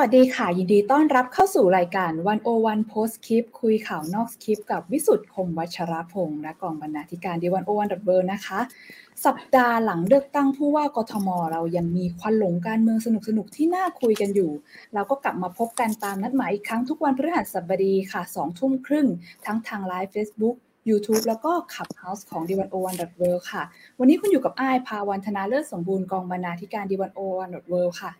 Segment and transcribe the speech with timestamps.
[0.00, 8.58] สวัสดีค่ะ ยินดีต้อนรับเข้าสู่รายการ101 Postscript คุยข่าวนอกสคริปต์กับวิสุทธิ์คมวัชรพงศ์และกองบรรณาธิการ The 101 World นะคะ
[9.24, 13.08] สัปดาห์หลังเลือกตั้งผู้ว่ากทม เรายังมีควันหลงการเมืองส
[13.38, 14.50] นุกๆที่น่าคุยกันอยู่
[14.94, 19.06] เราก็กลับมาพบกันตามนัดหมายอีกครั้งทุกวันพฤหัสบดีค่ะ2ทุ่มครึ่ง
[19.46, 20.56] ทั้งทาง live Facebook
[20.88, 23.62] YouTube แล้วก็ Clubhouse ของ The 101 World ค่ะ
[23.98, 28.12] วันนี้คุณอยู่กับอาย ภาวรรณ ธนาเลิศสมบูรณ์กองบรรณาธิการ The 10 1 w o r l d ค่ะ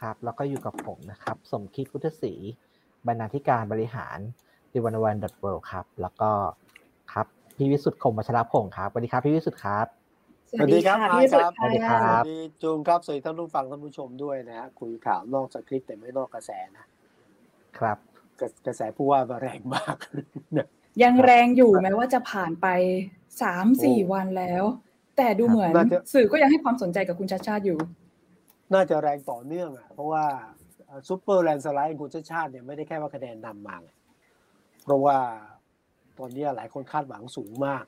[0.00, 2.32] ครับ แล้วก็อยู่กับผมนะครับ สมคิดพุทธศรี
[3.06, 4.18] บรรณาธิการบริหาร
[4.72, 6.30] The 101 World ครับ แล้วก็
[7.12, 9.86] ครับพี่วิสุทธิ์คมวัชรพงศ์ครับสวัสดีครับพี่วิสุทธิ์ครับ
[10.58, 16.84] สวัสดีครับพี่วิสุทธิ์สวัสดีครับสวัสดีจูงครับสวัสดีท่านผู้ฟังท่านผู้ชมด้วยนะฮะคุยข่าวนอกสคริปต์แต่ไม่นอกกระแสนะ
[17.78, 17.98] ครับ
[18.66, 19.96] กระแสผู้ว่าแรงมาก
[21.02, 22.66] ยังแรงอยู่แม้ว่าจะผ่านไป
[23.42, 24.64] สามสี่วันแล้ว
[25.16, 25.72] แต่ดูเหมือน
[26.12, 27.78] สื่อก็ยังให้ความสนใจกับคุณชาชาติอยู่
[28.74, 30.24] น่าจะแรงต่อเนื่องอะเพราะว่า
[31.08, 33.76] ซูเปอร์แลนสไลด์คุณชาติชาติเนี่ยไม่ได้แค่ว่าคะแนนนำมา
[34.84, 35.18] เพราะว่า
[36.18, 37.84] ตอนนี้หลายคนคาดหวังสูงมาก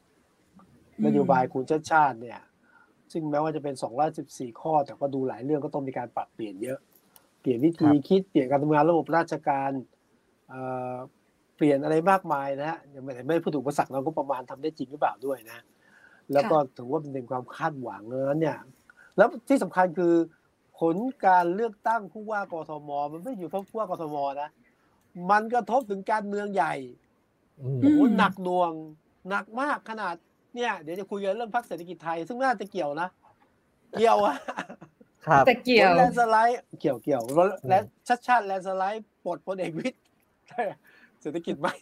[1.07, 2.41] นโยบายคุณชาติชาติเนี่ย
[3.13, 3.75] ซึ่งแม้ว่าจะเป็น
[4.19, 6.79] 214 ข้อ แต่ก็ดูหลายเรื่องก็ต้องมีการปรับเปลี่ยนเยอะ
[7.41, 9.71] เปลี่ยนวิธีคิดเปลี่ยนการทำงานระบบราชการ
[11.57, 15.59] เปลี่ยนอะไรมากมายนะฮะยังไม่ไม่พูดถึงประสักเราก็ประมาณทำได้จริงหรือเปล่าด้วยนะ
[16.33, 18.59] แล้วก็ถือว่าเป็นความคาดหวังนั้นเนี่ย
[19.17, 20.15] แล้วที่สำคัญคือ
[20.81, 24.51] ผลการเลือกตั้งผู้ว่ากทม มันไม่อยู่เฉพาะผู้ว่ากทมนะ
[25.31, 26.75] มันกระทบถึงการเมืองใหญ่
[27.57, 28.73] โอ้โหหนักหน่วง
[29.29, 30.15] หนักมากขนาด
[30.55, 33.09] เนี่ยเดี๋ยวจะคุยกันเรื่องพรรคเศรษฐกิจไทย ซึ่งน่าจะเกี่ยวนะ
[33.97, 34.37] เกี่ยวอะ
[35.27, 37.23] ครับแต่เกี่ยวแลนสไลด์เกี่ยวเกี่ยว
[37.69, 40.03] และชัดชาติแลนสไลด์ปลดพลเอกวิทย์
[41.21, 41.75] เศรษฐกิจใหม่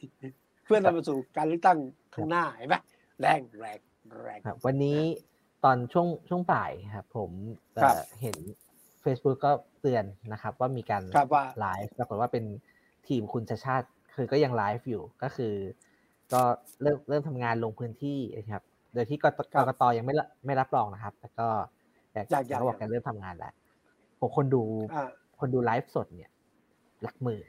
[0.64, 1.78] เพื่อนำมาสู่การเลือกตั้ง
[2.14, 2.77] ข้างหน้าเห็นไหม
[3.20, 3.78] แรงแรง
[4.22, 5.00] แรงวันนี้
[5.64, 7.30] ตอนช่วงช่วงบ่ายครับผม
[8.20, 8.36] เห็น
[9.06, 11.02] Facebook ก็เตือนนะครับ ว่ามีการ
[11.61, 12.44] ไลฟ์ปรากฏว่าเป็น
[13.08, 15.55] ทีมคุณชาชาติคือก็ยังไลฟ์อยู่ก็คือ
[16.33, 16.40] ก็
[16.83, 18.64] เริ่มเริ่มทำงานลงพื้นที่นะครับ
[18.95, 19.24] โดยที่ก
[19.55, 20.14] กกตยังไม่
[20.46, 21.48] ไม่รับรองนะครับ แต่ก็
[22.12, 23.52] อยากจะบอกกันเริ่มทำงานแล้ว
[24.20, 24.62] ผมคนดู
[25.40, 26.33] คนดูไลฟ์สดเนี่ย
[27.02, 27.46] หลักหมื่น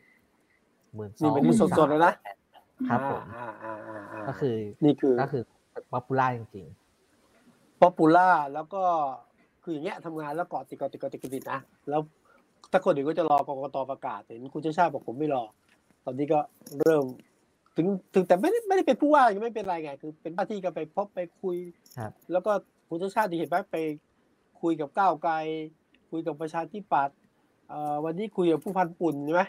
[0.95, 1.43] หมื่นสองนี่เป็น
[1.77, 2.13] สดๆเลยนะ
[2.89, 3.23] ครับผม
[4.27, 5.43] ก็คือนี่คือก็คือ
[5.91, 8.83] popular จริงๆ popu lar แล้วก็
[9.69, 12.01] คืออย่างเงี้ยทำงานแล้วกอดติดกอดติดกอดติดติดนะแล้ว
[12.71, 15.43] ถ้าคนอื่นก็จะรอกกตประกาศเห็นคุณชัชชาติบอกผมไม่รอ
[16.05, 16.39] ตอนนี้ก็
[16.79, 17.05] เริ่ม
[17.75, 21.57] ถึงถึงแต่ไม่ได้ไม่ได้เป็นผู้ว่ายังไม่เป็นไรไง คือเป็นหน้าที่ก็ไปพบไปคุย
[22.31, 22.51] แล้วก็
[22.89, 23.77] คุณชัชชาติที่เห็นไหมไป
[24.61, 25.33] คุยกับก้าวไกล
[26.11, 27.17] คุยกับประชาธิปัตย์
[28.05, 29.43] วันนี้คุยกับผู้พันปุ่นใช่ไหม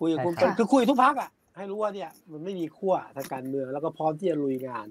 [0.00, 4.88] คุยกับคุณคือคุยทุกพักอะให้รู้ว่าเนี่ยมันไม่มีขั้วทางการเมืองแล้วก็พร้อมที่จะลุยงาน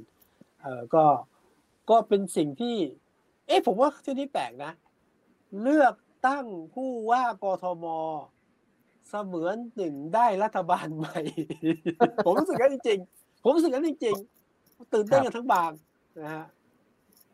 [0.62, 1.03] เออก็
[1.90, 2.75] ก็เป็นสิ่งที่
[3.48, 4.72] เอ๊ะผมว่าที่นี้แปลกนะ
[5.62, 5.96] เลือก
[6.28, 7.86] ตั้งผู้ว่ากทม
[9.09, 11.20] เสมือนหนึ่งได้รัฐบาลใหม่
[12.26, 15.72] ผมรู้สึกกันจริงๆ ผมรู้สึกกันจริงๆ ตื่นเต้นกันทั้งบาง
[16.24, 16.46] นะฮะ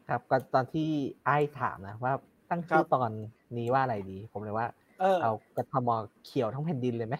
[0.09, 0.89] ครับก็ตอนที่
[1.25, 2.13] ไอ้ถามนะว่า
[2.49, 3.09] ตั้งชื่อตอน
[3.57, 4.67] นี้ว่าอะไรดี ผมเลยว่า
[5.21, 5.89] เอากทม
[6.25, 7.15] เขียวทั้งแผ่นดินเลยไหม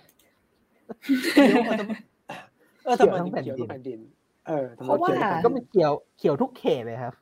[2.83, 3.99] เออทำไมถึงเขียวทั้งแผ่นดิน
[4.47, 5.09] เออเพราะว่า
[5.43, 7.13] ก็มันเขียวเขียวทุกเขตเลยครับ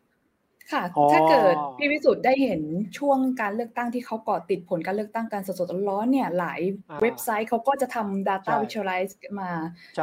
[0.73, 0.83] ค่ะ
[1.13, 2.61] ถ้าเกิดพี่วิสุทธ์ได้เห็น
[2.97, 6.59] ช่วงการเลือกตั้งที่เขาก่อติดผลการเลือกตั้งการสดๆร้อนเนี่ยหลาย
[7.01, 9.50] เว็บไซต์เขาก็จะทำ Data Visualize มา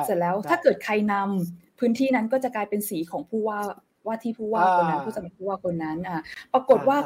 [0.07, 3.61] เสร็จแล้วถ้าเกิดใครนำพื้นที่นั้นก็จะกลายเป็นสีของผู้ว่า
[4.07, 6.21] ว่าที่ผู้ว่าคนนั้นผู้สมัครผู้ว่าคนนั้นอ่า
[6.53, 6.99] ปรากฏว่า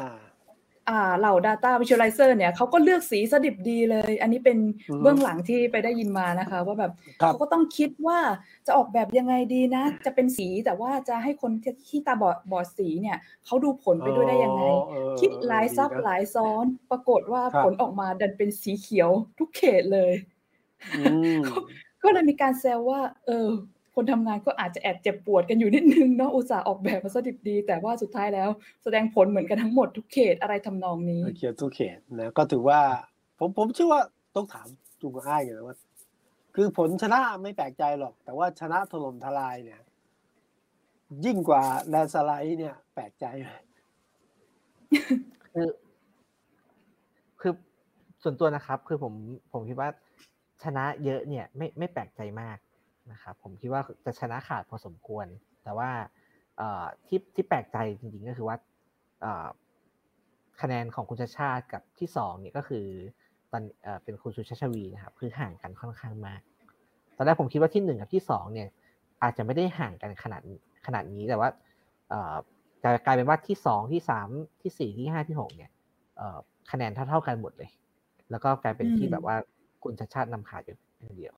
[1.19, 4.57] เหล่า Data Visualizer เนี่ยเขาก็เลือกสีสดิบดีเลย อันนี้เป็น
[5.01, 8.19] เบื้องหลังที่ไปได้ยินมานะคะ ว่าแบบเขาก็ต้องคิดว่า
[8.67, 11.51] จะออกแบบยังไงดีนะ จะเป็นสีแต่ว่าจะให้คน
[11.89, 14.63] ที่ตาบอดบอดสีเนี่ยเขาดูผลไปด้วยได้ยังไง
[15.19, 19.09] คิดหลายซับหลายซ้อน ปรากฏว่าผลออกมาดันเป็นสีเขียว
[19.39, 20.11] ทุกเขตเลย
[22.03, 23.49] ก็เลยมีการแซวว่า เออ
[23.99, 28.49] คนทำงานก็อาจจะแอบเจ็บปวดกันอยู่นิดนึงเนาะอุตส่าห์ออกแบบมาซะดิบดี แต่ว่าสุดท้ายแล้ว
[28.83, 32.79] แสดงผลเหมือนกันทั้งหมดทุกเขตอะไรทำนองนี้เขตทุกเขตนะก็ถือว่า
[33.39, 34.01] ผมผมเชื่อว่า
[34.35, 34.67] ต้องถาม
[35.01, 35.77] จุงอ้ายกันว่า
[36.55, 39.81] คือผลชนะไม่แปลกใจหรอก แต่ว่าชนะถล่มทลายเนี่ย
[41.25, 43.25] ยิ่งกว่าแลนสไลด์เนี่ย แปลกใจ
[45.53, 45.67] คือ
[47.41, 47.53] คือ
[48.23, 49.13] ส่วนตัวนะครับ คือผม
[49.53, 49.89] ผมคิดว่า
[50.63, 52.57] ชนะเยอะเนี่ย ไม่ไม่แปลกใจมาก
[53.11, 55.25] นะครับผมคิดว่าจะชนะขาดพอสมควร
[55.63, 55.89] แต่ว่า
[57.07, 58.57] ที่ที่แปลกใจจริงๆก็คือว่า
[60.61, 62.85] คะแนนของคุณชาชาติกับที่สองเนี่ยก็คือ
[63.51, 63.63] ตอน
[64.03, 66.41] เป็นคุณสุชาชวีนะครับคือห่างกันค่อนข้างมาก
[67.15, 68.67] ตอนแรกผมคิดว่าที่หนึ่งกับที่สองเนี่ย
[69.23, 70.41] อาจจะไม่ได้ห่างกันขนาด
[70.85, 71.49] ขนาดนี้แต่ว่า
[72.83, 74.27] จะกลายเป็นว่าที่สองที่สาม
[74.61, 75.71] ที่สี่ที่ห้าที่หกเนี่ย
[76.71, 77.69] คะแนนเท่าเท่ากันหมดเลย
[78.31, 79.35] แล้วก็กลายเป็นที่แบบว่า
[79.83, 81.35] คุณชาชาตินำขาดอยู่เดียว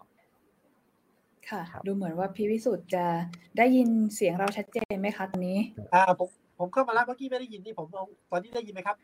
[1.50, 3.06] ค่ะ ดูเหมือนว่าพี่วิสุทธ์จะ
[3.58, 5.58] ได้ยินเสียงเราชัดเจนไหมคะตอนนี้
[5.94, 6.30] อ่าผม
[6.60, 7.88] ผมเข้ามาแล้วเมื่อกี้ไม่ได้ยินนี่ผม
[8.32, 8.96] ตอนนี้ได้ยินไหมครับ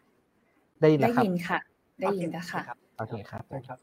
[0.81, 1.59] ได้ยินได้ครับยินค่ะ
[2.01, 2.61] ได้ยินแล้วค่ะ
[2.97, 3.79] โอเคครับครับ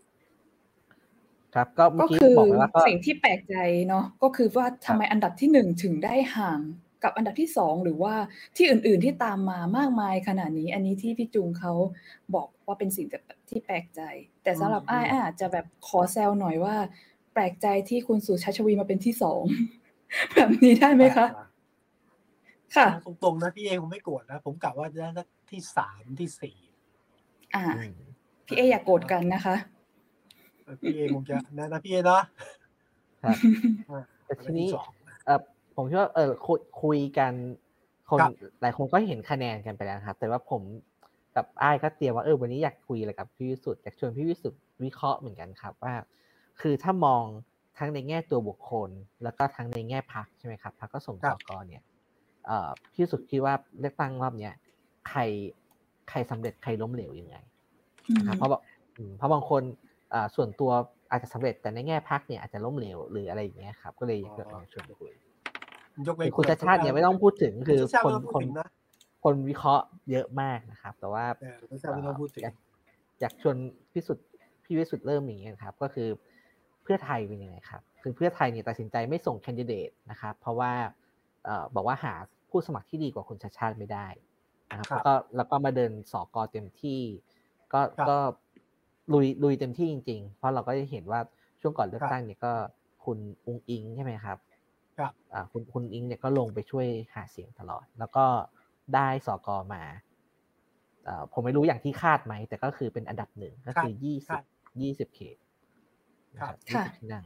[1.55, 3.57] ครับก็เมื่ก็อกี้คือบอกไปว่าก็สิ่งที่แปลกใจ
[3.89, 6.61] เนาะก็คือว่าทำไมอันดับที่หนึ่งถึงได้ห่าง
[7.05, 8.15] กับอันดับที่สองหรือว่า
[8.57, 11.73] ที่อื่นๆที่ตามมามากมายขนาดนี้ อันนี้ที่พี่จุงเขา
[12.35, 13.07] บอกว่าเป็นสิ่ง
[13.49, 14.01] ที่แปลกใจ
[14.43, 16.77] แต่สำหรับอ้ายอาจจะแบบขอแซวหน่อยว่า
[17.35, 19.43] แปลกใจที่คุณสุชาชวีมาเป็นที่สอง
[20.35, 21.27] แบบนี้ได้ไหมคะ
[22.77, 26.57] ค่ะ ตรงๆนะพี่เอผมไม่โกรธนะ ผมกะว่าจะได้ที่สามที่สี่
[27.55, 27.65] อ่า
[28.47, 29.57] พี่เออย่าโกรธกันนะคะ
[30.81, 32.23] พี่เอคงจะนะนะพี่เอเนาะ
[33.23, 33.37] ครับ
[34.25, 34.69] แต่ทีนี้
[35.27, 35.41] เออ
[35.77, 37.33] ผมคิดว่าเออคุยคุยกัน
[38.09, 38.19] คน
[38.61, 40.63] หลายคนก็เห็นคะแนนกันไปแล้วครับ แต่ว่าผม
[41.37, 45.95] กับอ้ายก็เตรียมว่าเออวันนี้อยากคุยอะไรกับพี่วิสุทธ์อยากชวนพี่วิสุทธ์วิเคราะห์เหมือนกันครับว่า
[46.61, 47.25] คือถ้ามอง
[47.79, 48.91] ทั้งในแง่ตัวบุคคล
[49.23, 51.83] แล้วก็ทั้งในแง่พักใช่ไหมครับพักก็ส่งสกเนี่ย
[52.47, 54.55] เอ่อพี่วิสุทธ์คิดว่าเลือกตั้งรอบเนี้ย
[55.09, 55.21] ใคร
[56.11, 57.37] ใครสำเร็จใครล้มเหลวยังไง
[58.17, 58.51] นะครับเพราะ
[59.19, 59.63] เพราะบางคน
[60.13, 60.71] อ่าส่วนตัว
[61.11, 65.13] อาจจะสำเร็จแต่ในแง่พักเนี่ยอาจจะล้มเหลวหรืออะไรอย่างเงี้ยครับ ก็เลยอยากจะชวนคุย
[66.07, 68.69] ยกเว้นคุณชาชาติเนี่ยไม่ต้องพูดถึงคือคนคนนะ
[69.25, 71.25] คนวิเคราะห์เยอะมากนะครับ แต่ว่า
[71.71, 72.43] คุณชาติไม่ต้องพูดถึง
[73.21, 73.57] อยากชวน
[73.93, 74.27] พิสุทธิ์
[74.65, 76.09] พี่วิสุทธ์เริ่มอย่างนี้ครับ ก็คือ
[76.85, 80.73] เพื่อไทยเป็นยังไงครับคือเพื่อไทยเนี่ยตัดสินใจไม่ส่งแคนดิเดตนะครับเพราะว่า
[81.75, 82.15] บอกว่าหา
[82.51, 84.07] ผู้สมัครที่ดีกว่าคุณชาชาติไม่ได้
[84.69, 87.01] นะครับแล้วก็แล้วก็มาเดินสอกอเต็มที่
[87.73, 88.19] ก็ก็
[89.13, 91.21] ลุยลุยเต็มที่จริง ๆ เพราะเราก็จะเห็นว่า
[91.61, 92.53] ช่วงก่อนเลือกตั้งเนี่ยก็
[93.05, 94.39] คุณองอิงใช่ไหมครับ
[94.99, 98.25] ครับอ่าคุณคุณอิงเนี่ยก็ลงไปช่วยหาเสียงตลอด แล้วก็
[98.95, 99.83] ได้สอกอมา
[101.09, 104.39] อ่าผมไม่รู้อย่างที่คาดไหม แต่ก็คือเป็นอันดับหนึ่งก็คือยี่สิบ
[104.83, 105.37] ยี่สิบเขต
[106.41, 107.25] ครับยี่สิบที่นั่ง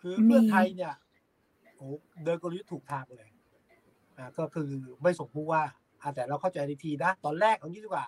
[0.00, 0.94] คือเพื่อไทยเนี่ย
[1.76, 1.86] โอ้
[2.24, 3.30] เดินกลยุทธ์ถูกทางเลย
[4.18, 4.70] อ่าก็คือ
[5.02, 5.62] ไม่ส่งผู้ว่า
[6.00, 8.06] อ่าแต่เราเข้าใจในทีนะ ตอนแรกเอางี้ดีกว่า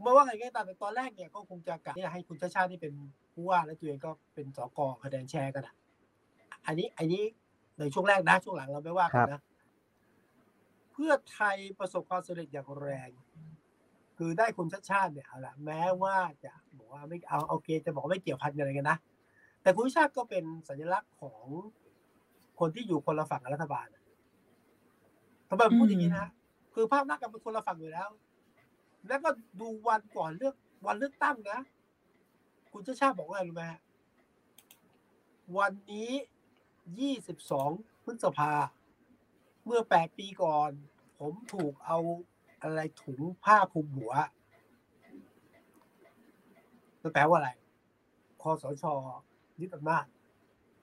[0.00, 2.92] เมื่อว่าไงก็ตามแต่ตอนแรกเนี่ยก็คงจะกะให้คุณชาชาติที่เป็น
[3.32, 5.74] ผู้ว่าแล้วตัวเองก็เป็นสกคะแนนแชร์กันอะ
[6.66, 7.22] อันนี้อันนี้
[7.78, 9.42] ในช่วงแรกนะช่วงหลังเราไม่ว่ากันนะ
[10.92, 13.08] เพื่อไทยประสบความสำเร็จอย่างแรง
[14.18, 18.98] คือได้คุณชาติชาติเนี่ยเอาละแม้ว่าจะบอกว่าไม่เอาโอเค จะบอกไม่เกี่ยวพันอะไรกันนะ
[19.62, 21.44] แต่คุณชาติก็เป็นสัญลักษณ์ของ
[22.60, 23.86] คนที่อยู่คนละฝั่งรัฐบาล
[25.48, 26.26] ทำไมพูดอย่างนี้นะ
[26.74, 28.08] คือภาพนักการเป็นคนละฝั่งอยู่แล้ว
[29.08, 29.30] แล้วก็
[29.60, 30.54] ดูวันก่อนเลือก
[30.86, 31.60] วันเลือกตั้งนะ
[32.72, 33.64] คุณชาติชาติบอกว่าอะไรรู้ไหม
[35.58, 36.10] วันนี้
[37.00, 37.70] ยี่สิบสอง
[38.04, 38.52] พฤษภา
[39.64, 40.70] เมื่อแปดปีก่อน
[41.18, 41.98] ผมถูกเอา
[42.62, 44.12] อะไรถุงผ้าคลุมหัว
[47.02, 47.50] นั่นแปลว่าอะไร
[48.42, 48.84] คอสช
[49.60, 50.04] ยึดอำนาจ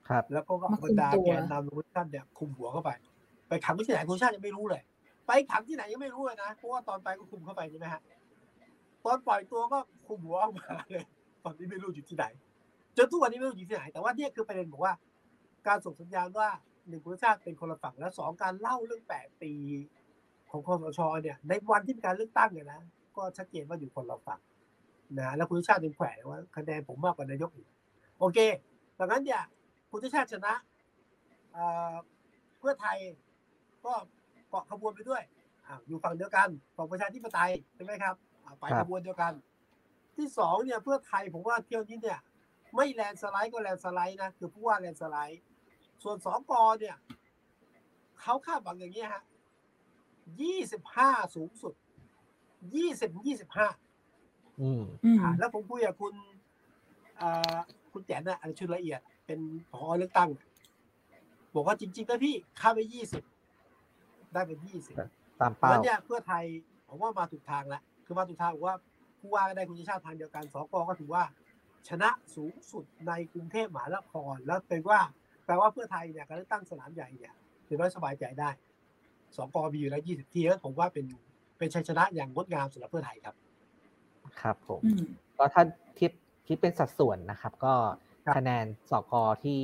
[0.08, 0.52] ครับ แล้วก็
[0.84, 2.90] บรรดาแกนนำลุงท่านเนี่ยคุมหัวเข้าไป
[3.48, 4.82] ไปขังที่ไหนคุณชาติยังไม่รู้เลย
[5.26, 8.00] ไปขังที่ไหนยังไม่รู้เลยนะเพราะว่าตอนไปก็คุมเข้าไปใช่ไหมฮะ
[9.04, 9.78] ตอนปล่อยตัวก็
[10.08, 11.04] คุมหัวออกมาเลย
[11.44, 12.24] ตอนนี้ไม่รู้อยู่ที่ไหน
[12.96, 14.94] จนทุกวันนี้ไม่รู้อยู่ที่ไหน แต่ว่าเนี่ยคือประเด็นบอกว่า
[15.66, 16.48] การส่งสัญญาณว่า
[16.88, 19.52] หนึ่งคุณชาติเป็นคนละฝั่งและสองการเล่าเรื่องแปดปี
[20.56, 22.80] ของคอสชเนี่ยในวันที่มีการเลือกตั้งเนี่ยนะ
[23.16, 24.40] ก็ชัดเจนว่าอยู่คนละฝั่ง
[25.18, 27.68] นะแล้วคุณชาติเป็นแขวนว่าคะแนนผมมากกว่านายกอีก
[28.18, 28.38] โอเค
[28.98, 29.42] ดังนั้นเนี่ย
[29.90, 30.54] คุณชาติชนะ
[32.58, 32.98] เพื่อไทย
[33.84, 33.92] ก็
[34.50, 35.22] เกาะขบวนไปด้วย
[35.86, 38.14] อยู่ฝั่งเดียวกันฝั่งประชาธิปไตยใช่ไหมครับ
[38.58, 39.32] ไปขบวนเดียวกัน
[40.16, 42.20] ที่สองเนี่ยเพื่อไทยผมว่าเที่ยวนี้เนี่ย
[42.76, 45.42] ไม่แลนสไลด์ก็แลนสไลด์นะคือผู้ว่าแลนสไลด์
[46.02, 46.96] ส่วนสองกอเนี่ย
[48.20, 49.22] เขาคาดหวังอย่างนี้ฮะ
[50.42, 51.74] ยี่สิบห้าสูงสุด
[52.74, 53.68] ยี่สิบยี่สิบห้า
[54.60, 54.84] อืม
[55.38, 56.14] แล้วผมคุยกับคุณ
[57.92, 59.40] คุณแจนนะอันชุดละเอียด เป็น
[59.74, 60.30] ผอเลือกตั้ง
[61.54, 63.22] บอกว่าจริงๆนะพี่ค่าไปยี่สิบ
[64.32, 64.96] ได้เป็นยี่สิบ
[65.40, 66.44] ตามเป้าแล้วเนี่ยเพื่อไทย
[66.88, 68.76] ผมว่ามาถูกทางแล้วคือมาถูกทางบอกว่า
[69.20, 71.24] ผู้ว่าก็ได้คุณชาติทางเดียวกันสกก็ถือว่า
[71.88, 75.00] ชนะสูงสุดในกรุงเทพมหานครแล้วเป็นว่า
[75.44, 77.34] แปลว่าเพื่อไทยเนี่ยการเลือกตั้งสนามใหญ่เนี่ย
[77.68, 78.50] ถือว่าสบายใจได้
[79.36, 81.06] สกมีอยู่แล้วยี่สิบที่แล้วผมว่าเป็น
[81.58, 83.34] เป็นชัยชนะอย่างงดงามสำหรับเพื่อไทยครับ
[84.40, 84.80] ครับผม
[85.38, 85.62] ก็ถ้า
[86.00, 86.10] คิด
[86.48, 87.74] คิดเป็นสัดส่วนนะครับ ก็
[88.36, 89.12] คะแนนสก
[89.44, 89.60] ที่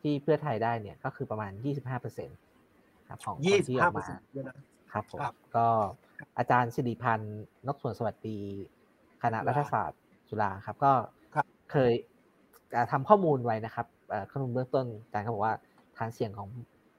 [0.00, 2.38] ที่เพื่อไทยได้เนี่ยก็คือประมาณยี่สิบห้าเปอร์เซ็นต์
[3.08, 4.06] ครับของคนที่ออกมา
[4.92, 5.20] ครับผม
[5.56, 5.66] ก็
[6.38, 8.38] อาจารย์สิริพันธ์นกสวนสวัสดี
[9.22, 10.92] คณะรัฐศาสตร์จุฬาครับ ก็
[11.70, 11.92] เคย
[12.92, 13.86] ทำข้อมูลไว้นะครับ
[14.30, 15.54] ข้อมูลเบื้องต้นอาจารย์ก็บอกว่า
[15.96, 16.48] ฐานเสียงของ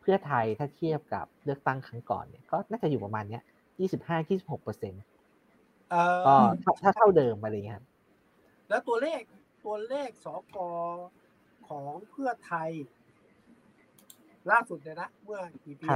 [0.02, 3.44] เพื่อไทยถ้าเทียบกับเลือกตั้งครั้งก่อนเนี่ยก็น่าจะอยู่ประมาณเนี้ย
[3.80, 5.04] ยี่สิบห้ายี่สิบหกเปอร์เซ็นต์
[6.26, 6.36] ก็
[6.84, 7.86] ถ้าเท่าเดิมอะไรเงี้ยครับ
[8.70, 9.22] แล้วตัวเลข
[9.66, 10.58] ตัวเลขสก
[11.68, 12.70] ของเพื่อไทย
[14.52, 15.88] ล่าสุดเนี่ยนะ เมื่อกี่ปี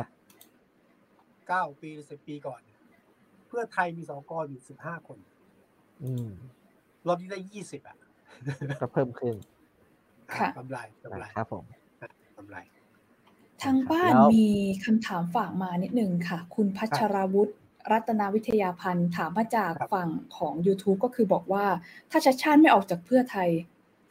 [1.47, 2.62] เก้าปีสิบปีก่อน
[3.47, 5.19] เพื่อไทยมีสกอยู่สิบห้าคน
[6.03, 6.29] อืม
[7.07, 7.97] รอบนี้ได้ยี่สิบอะ
[8.81, 9.35] ก็เพิ่มขึ้น
[10.33, 11.63] ค่ะกำไรกำไรครับผม
[12.38, 12.57] กำไร
[13.65, 14.48] ทางบ้านแล้วมี
[14.86, 17.53] คำถามฝากมานิดนึงค่ะ คุณพัชราวุฒิ
[17.91, 21.65] รัตนาวิทยาพันธ์ถามมาจากครับฝั่งของ YouTube ก็คือบอกว่า
[22.12, 23.50] ถ้าชัดชาติไม่ออกจากเพื่อไทย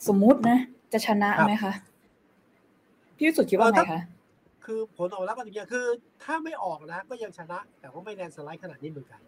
[0.09, 0.59] สมมุตินะ
[0.93, 1.73] จะชนะไหมคะ
[3.17, 4.01] พี่วิสุทธ์คิดว่าไงคะ
[4.65, 5.87] คือผลออกแล้วก็อย่างเงี้ยคือ
[6.25, 9.21] ถ้าไม่ออกนะก็ยังชนะ แต่ว่าไม่แลนด์สไลด์ขนาดนี้เหมือนกัน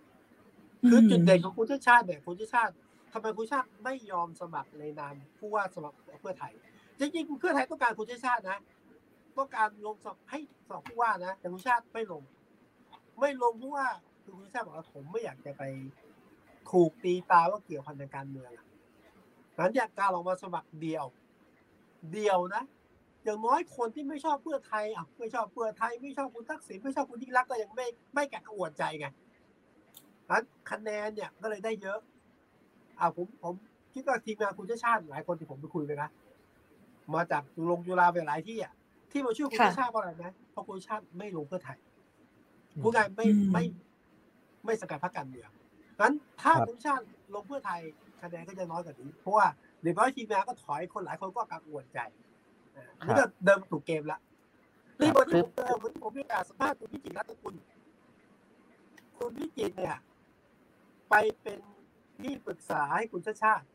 [0.88, 2.72] คือจุดเด่นของคุณชาติชาติเนี่ยคุณชาติชาติ
[3.12, 6.52] ทำไมคุณชาติไม่ยอมสมัครในนามผู้ว่าสมัครเพื่อไทย
[6.98, 8.58] จริงๆเพื่อไทยต้องการคุณชาติชาตินะ
[9.38, 10.38] ต้องการลงสอบให้
[10.68, 12.22] สอบผู้ว่านะแต่คุณชาติไม่ลง
[13.20, 13.86] ไม่ลงเพราะว่า
[14.22, 15.62] คือคุณชาติบอกว่าผมไม่อยากจะไป
[16.70, 18.66] ถูกตีตาว่าเกี่ยวพันทางการเมืองอะ
[19.58, 21.04] นั้นอยากการออกมาสมัครเดียว
[22.12, 22.62] เดียวนะ
[23.24, 29.06] อย่างน้อยคนที่ไม่ชอบเพื่อไทยอะไม่ชอบเพื่อไทยไม่ชอบคุณทักษิณไม่ชอบคุณยิ่งรักก็ยังไม่ไม่แกะกระอวดใจไง
[30.30, 31.98] นั้นคะแนนเนี่ยก็เลยได้เยอะ
[33.00, 33.54] อ่าผมผม
[33.94, 36.08] คิดว่าทีมงานคุณชาติชาติหลายคนที่ผมไปคุยไปนะ
[37.14, 38.72] มาจากลงจุฬาไปหลายที่อะ
[39.16, 41.78] ที่มาช่วยคุณค่ะชาติชาติเพราะอะไรนะเพราะคุณชาติชาติไม่ลงเพื่อไทย
[42.82, 43.64] ผู้งานไม่อืมไม่
[44.64, 45.50] ไม่สกัดพรรคการเมือง
[46.00, 47.04] งั้นถ้าครับคุณชาติ
[47.34, 47.80] ลงเพื่อไทย
[48.22, 49.46] คะแนนก็จะน้อยกว่านี้ เพราะว่า
[49.80, 51.98] เดี๋ยวน้อยทีมงานก็ถอยคนหลายคนก็กังวลใจ
[52.76, 54.18] อ่านี่ก็เดิมถูกเกมละ
[55.00, 57.54] นี่วันที่ผมเจอวันที่ผมมีโอกาสสัมภาษณ์คุณพิจิตรรัตนกุล
[59.16, 59.96] คุณพิจิตรเนี่ย
[61.10, 61.58] ไปเป็น
[62.20, 63.66] ที่ปรึกษาให้คุณชาติชาติ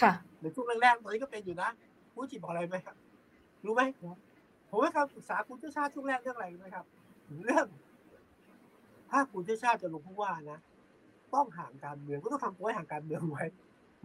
[0.00, 1.70] ค่ะในช่วงแรกๆตอนนี้ก็เป็นอยู่นะ
[2.12, 2.96] คุณจิตบอกอะไรไหมครับ
[3.64, 3.82] รู้ไหม
[4.70, 6.86] ผมให้คำปรึกษาคุณชาติชาติช่วงแรกเรื่องอะไรรู้ไหมครับ
[7.44, 7.66] เรื่อง
[9.10, 10.58] ถ้าคุณชาติชาติจะลงผู้ว่านะ
[11.34, 13.44] ต้องห่างการเมืองก็ต้องทำตัวให้ห่างการเมืองไว้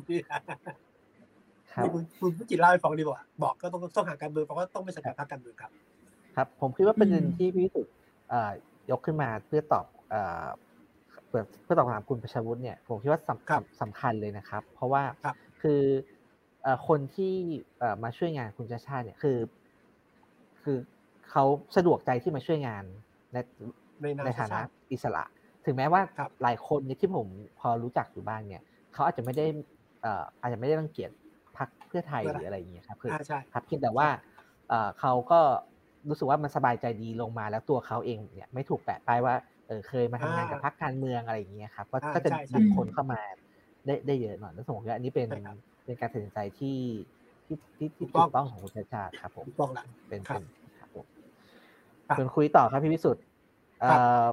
[0.10, 0.42] นี่นะ
[1.74, 5.72] ครับคุณคุณพิจิตรเล่าให้ฟังดีกว่าบอกก็ต้องต้องห่างการเมืองเพราะว่าต้องไม่สังกัดพรรคการเมืองครับ
[6.36, 7.88] ครับ ผมคิดว่าประเด็นอืมที่พี่สุด
[8.92, 10.46] ยกขึ้นมาเพื่อตอบเอ่อ
[11.28, 15.82] เพื่อเพื่อตอบคำถามคุณประชาวุฒิเนี่ยผมคิดว่าสำครับสำคัญเลยนะครับ เพราะว่าครับคือ
[16.64, 17.34] เอ่อคนที่
[17.80, 19.38] เอ่อมาช่วยงานคุณชาติชาติเนี่ยคือ
[20.64, 20.78] คือ
[21.30, 21.44] เขา
[21.76, 22.84] สะดวกใจที่มาช่วยงาน
[23.34, 23.38] ใน
[24.02, 25.24] ในนามในฐานะชาติอิสระ
[25.66, 27.28] ถึงแม้ว่าครับหลายคนเนี่ยที่ผม
[27.60, 29.46] พอรู้จักอยู่บ้างเนี่ยเขาอาจจะไม่ได้
[30.02, 31.12] เอ่ออาจจะไม่ได้รังเกียจ
[31.58, 34.08] พรรคเพื่อไทยหรืออะไรอย่างเงี้ยครับคืออ่าใช่ครับเพียงแต่ว่า
[34.70, 35.40] เอ่อเขาก็
[36.10, 39.36] รู้สึกว่ามันสบายใจดีลงมาแล้วตัวเขาเองเนี่ยไม่ถูกแปะป้ายว่า
[39.68, 43.20] เออเคยมาทำงานกับพรรคการเมืองอะไรอย่างเงี้ยครับก็อ่าก็จะใช่ใช่ดึงคนเข้ามา
[43.86, 46.78] ได้ได้เยอะหน่อยแล้วสมมติว่าอันนี้เป็นใช่ครับเป็นการตัดสินใจที่
[47.46, 51.06] ที่ที่ที่ถูกต้องถูกต้องของคุณชาติชาติครับผมถูกต้องละเป็นครับเป็นครับผม
[52.08, 53.24] ครับส่วนคุยต่อครับพี่วิสุทธ์
[53.82, 54.26] เอ่ครับอ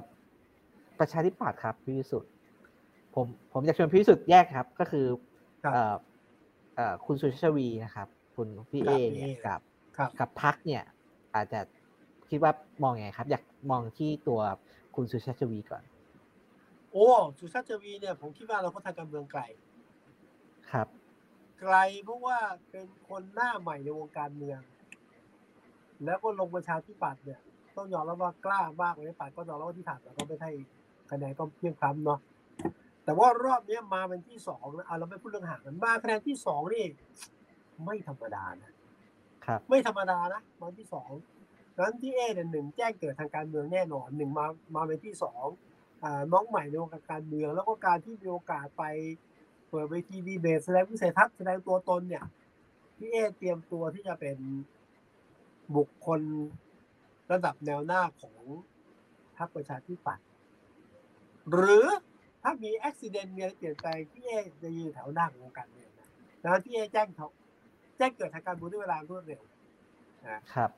[0.99, 2.29] ประชาธิปัตย์ครับพี่วิสุทธ์
[3.15, 5.05] ผมผมอยากชวนพี่วิสุทธ์แยกครับ ก็คือ
[5.63, 5.95] ครับเอ่อ
[6.75, 9.61] เอ่อคุณสุชาวีนะครับ คุณพี่ครัเอบเนี่ยพี่เอกับ
[9.97, 10.83] ครับกับพักเนี่ย
[11.35, 11.59] อาจจะ
[12.29, 12.51] คิดว่า
[12.83, 14.39] มองไงครับ อยากมองที่ตัว
[14.95, 15.83] คุณสุชาติชวีก่อน
[16.91, 17.05] โอ้
[17.39, 19.41] สุชาติชวีเนี่ย ผมคิดว่าเราก็ทางการเมืองไกล
[20.71, 20.87] ครับ
[21.61, 21.75] ไกล
[22.05, 22.37] เพราะว่า
[22.71, 24.59] เป็นคนหน้าใหม่ในวงการเมือง
[26.05, 27.39] แล้วก็ลงประชาธิปัตย์เนี่ย
[27.77, 30.51] ต้องยอมรับว่ากล้ามากเลยปัตย์ก็ยอมรับว่าที่ผ่านมาก็ไม่ใช่
[31.11, 32.19] คะแนนก็เพียงพล้ำเนาะ
[33.03, 36.85] แต่ว่ารอบเนี้ยมาเป็นที่สองนะเอาเราไม่พูดเรื่องห่างกันมาคะแนนที่สองนี่
[37.85, 38.71] ไม่ธรรมดานะ
[39.45, 41.11] ครับ ไม่ธรรมดานะมาที่สอง
[41.79, 45.45] นั้นที่เอเนี่ยหนึ่งแจ้งเกิดทางการเมืองแน่นอนหนึ่งมามาเป็นที่สอง
[46.03, 48.83] อ่าน้องใหม่ในวงการการเมือง แล้วก็การที่มีโอกาสไป
[49.71, 52.25] เปิดเวทีดีเบตแสดงวิสัยทัศน์แสดงตัวตนเนี่ย
[52.97, 54.37] พี่เอเตรียมตัวที่จะเป็น
[55.75, 56.21] บุคคล
[57.31, 58.37] ระดับแนวหน้าของ
[59.37, 60.25] พรรคประชาธิปัตย์
[61.51, 61.87] หรือ
[62.41, 64.31] ถ้ามีอุบิเหตุมีอะไรเปลี่ยนแปลงพี่เอ
[64.63, 66.09] จะยืนแถวหน้าของวงการเมืองนะ
[66.41, 67.27] แล้วพี่เอแจ้งเขา
[67.97, 69.41] แจ้งเกิดทางการเมืองด้วยเวลารวดเร็ว
[70.29, 70.69] นะครับ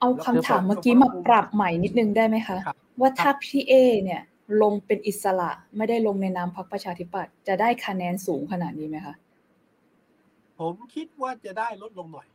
[0.00, 3.72] เอาคำถามเมื่อกี้มาปรับใหม่นิดนึงได้ไหมคะครับว่าถ้าพี่เอ
[4.04, 4.22] เนี่ย
[4.62, 9.14] ลงเป็นอิสระไม่ได้ลงในนามพรรคประชาธิปัตย์จะได้คะแนนสูงขนาดนี้ไหมคะ
[10.58, 12.26] ผมคิดว่าจะได้ลดลงหน่อย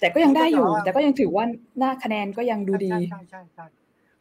[0.00, 1.44] แต่ก็ยังได้อยู่ผมก็จะว่าแต่ก็ยังถือว่า
[1.78, 3.66] หน้าคะแนนก็ยังดูดีใช่ใช่ใช่ใช่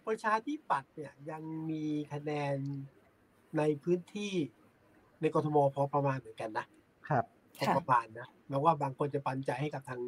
[0.08, 2.56] ประชาธิปัตย์เนี่ยยังมีคะแนน
[3.58, 4.34] ในพื้นที่
[5.22, 6.66] ในกทมพอประมาณเหมือนกันนะ
[7.10, 7.26] ครับ
[7.58, 10.02] พอค่ะประมาณนะแม้ว่าบางคนจะปันใจให้กับทาง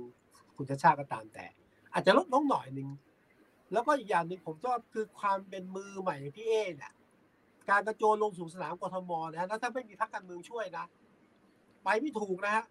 [0.56, 1.46] คุณชาติชาติก็ตามแต่
[1.94, 2.88] อาจจะลดลงหน่อยหนึ่ง
[3.72, 6.94] แล้วก็อีกอย่างหนึ่งผมชอบคือความเป็นมือใหม่ของพี่เอเนี่ย
[7.70, 10.86] การกระโจนลงสู่สนามกทมนะแล้วถ้าไม่มีพรรคการเมืองช่วยนะ
[11.84, 12.66] ไปไม่ถูกนะฮะ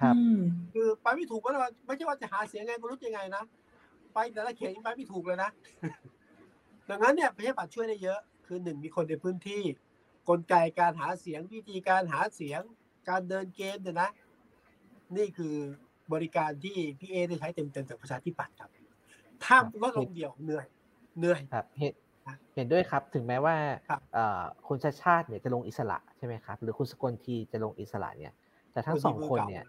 [0.00, 0.40] ครับอืม
[0.74, 3.42] คือไปไม่ถูกไม่ใช่ว่าไม่ใช่ว่าจะหาเสียงไงไม่รู้จะยังไงนะ
[4.14, 5.50] ไปแต่ละเขตยังไปไม่ถูกเลยนะ
[6.90, 9.62] ดังนั้นเนี่ยประชาธิปัตย์ช่วยได้เยอะ คือหนึ่งมีคนในพื้นที่
[10.28, 12.60] กลไกการหาเสียงวิธีการหาเสียง
[13.08, 14.10] การเดินเกมเนี่ยนะ
[15.16, 15.54] นี่คือ
[16.12, 18.70] บริการที่พี่เอได้ใช้เต็มๆจากประชาธิปัตย์ครับ
[19.44, 20.66] ถ้าลดลงเดียวเหนื่อย
[21.18, 21.92] เหนื่อยครับเห็น
[22.54, 23.56] เห็นด้วยครับถึงแม้ว่า
[23.88, 28.32] ครับเอ่อคุณชาติชาติเนี่ยจะลงอิสระใช่ไหมครับ หรือคุณสกลทีจะลงอิสระเนี่ย
[28.72, 29.64] แต่ทั้งสองคนเนี่ย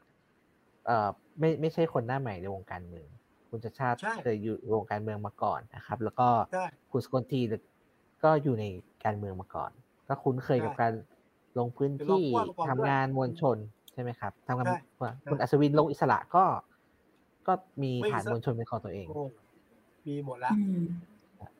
[0.86, 3.08] เอ่อไม่ไม่ใช่คนหน้าใหม่ในวงการเมือง
[3.50, 7.42] คุณชาติชาติใช่เคยอยู่วงการเมืองมาก่อนนะครับ แล้วก็ใช่คุณสกลที
[8.24, 8.66] ก็อยู่ใน
[9.06, 9.72] การเมืองมาก่อน
[10.08, 10.94] ก็คุ้นเคยกับใช่การ
[11.58, 13.58] ลงพื้นที่เป็นรองผู้ว่ามาก่อนทำงานมวลชน
[13.94, 14.78] ใช่ไหมครับทำงานใช่
[15.30, 16.44] คุณอัศวินลงอิสระก็
[17.48, 19.24] ก็มีไม่ฐานอิสระมวลชนเป็นของตัวเองโอ้
[20.08, 20.84] มีหมดแล้วอืม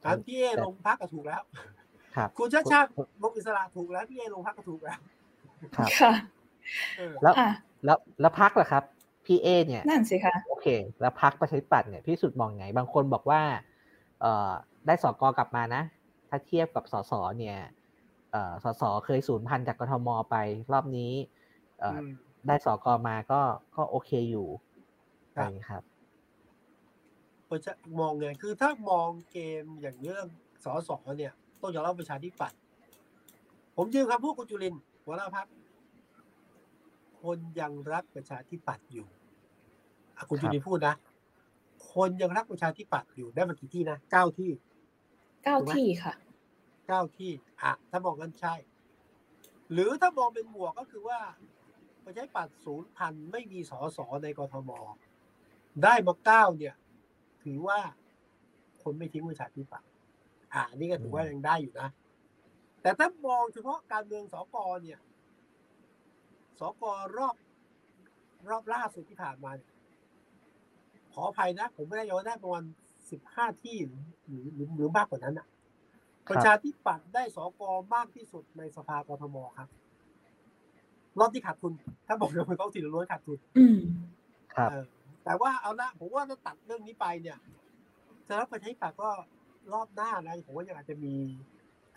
[0.04, 1.42] งั้นพี่เอแต่ลงพักก็ถูกแล้ว
[2.16, 2.90] ครับคุณชาติชาติ
[3.24, 5.00] ลงอิสระถูกแล้วพี่เอลงพักก็ถูกแล้ว
[5.78, 6.14] ครับค่ะ
[6.98, 7.50] เออแล้วอะ
[7.86, 8.84] แล้วแล้วพักล่ะครับ
[9.26, 10.68] พี่เอเนี่ยนั่นสิคะโอเค
[11.02, 13.42] แล้วพักประชาธิปัตย์เนี่ยพี่สุดมองไง บางคนบอกว่า
[14.22, 14.52] เอ่อ
[14.86, 15.82] ได้สกกลับมานะ
[16.30, 17.58] ถ้าเทียบกับสสเนี่ย
[18.32, 20.36] เอ่อสสเคยสูญพันธุ์จากกทมไป
[20.74, 21.12] รอบนี้
[21.80, 22.08] เอ่ออม
[22.48, 23.42] ได้สกมาก็
[23.76, 24.48] ก็โอเคอยู่
[25.36, 25.84] ครัอะบ ไรอย่างนี้ครับ
[27.50, 30.26] ประชามองไงคือถ้ามองเกมอย่างเรื่อง
[30.66, 32.58] สอสอเนี่ย ต้องยอมรับประชาธิปัตย์
[33.76, 35.48] ผมยืนคำพูดคุณจุลินทร์หัวหน้าพัก
[37.22, 39.08] คนยังรักประชาธิปัตย์อยู่
[40.18, 40.96] อะคุณครับจุลินทร์พูดนะ
[41.94, 44.52] คนยังรักประชาธิปัตย์อยู่ได้มากี่ที่นะเก้าที่
[45.44, 46.14] เก้าถูกไหมที่ค่ะ
[46.88, 48.56] เก้าที่อะถ้ามองกันใช่
[49.72, 51.20] หรือถ้ามองเป็นบวกก็คือว่า
[52.06, 54.72] ประชาธิปัตย์ศูนย์พันไม่มีสอสอในกทม
[55.84, 56.76] ได้มาเก้าเนี่ย
[57.46, 57.80] ถือว่า
[58.84, 59.90] คนไม่ทิ้งประชาธิปัตย์
[60.54, 61.90] อ่า นี่ก็ถือว่ายังได้อยู่นะ
[62.82, 65.00] แต่ถ้ามองเฉพาะการเมืองสกเนี่ย
[66.60, 66.84] สก
[67.18, 67.36] รอบ
[68.50, 69.72] รอบล่าสุดที่ผ่านมาเนี่ย
[71.14, 72.64] ขออภัยนะ ผมไม่ได้ย้อนได้ประมาณ
[73.12, 73.78] สิบห้าที่
[74.28, 75.48] หรือหรือหรือมากกว่านั้นอะ
[76.30, 77.62] ประชาธิปัตย์ได้สก
[77.96, 79.70] มากที่สุดในสภากทมครับ
[81.20, 81.74] รอบที่ขาดทุน
[82.08, 83.78] ถ้าบอกโดยท้องถิ่นล้วนขาดทุนอืม
[84.56, 84.86] ครับเออ
[85.26, 87.38] แต่ว่าเอาละผมว่าถ้าตัดเรื่องนี้ไปเนี่ย
[88.28, 89.10] สำหรับประชาธิปัตย์ก็
[89.74, 91.16] รอบหน้านะผมว่ายังอาจจะมี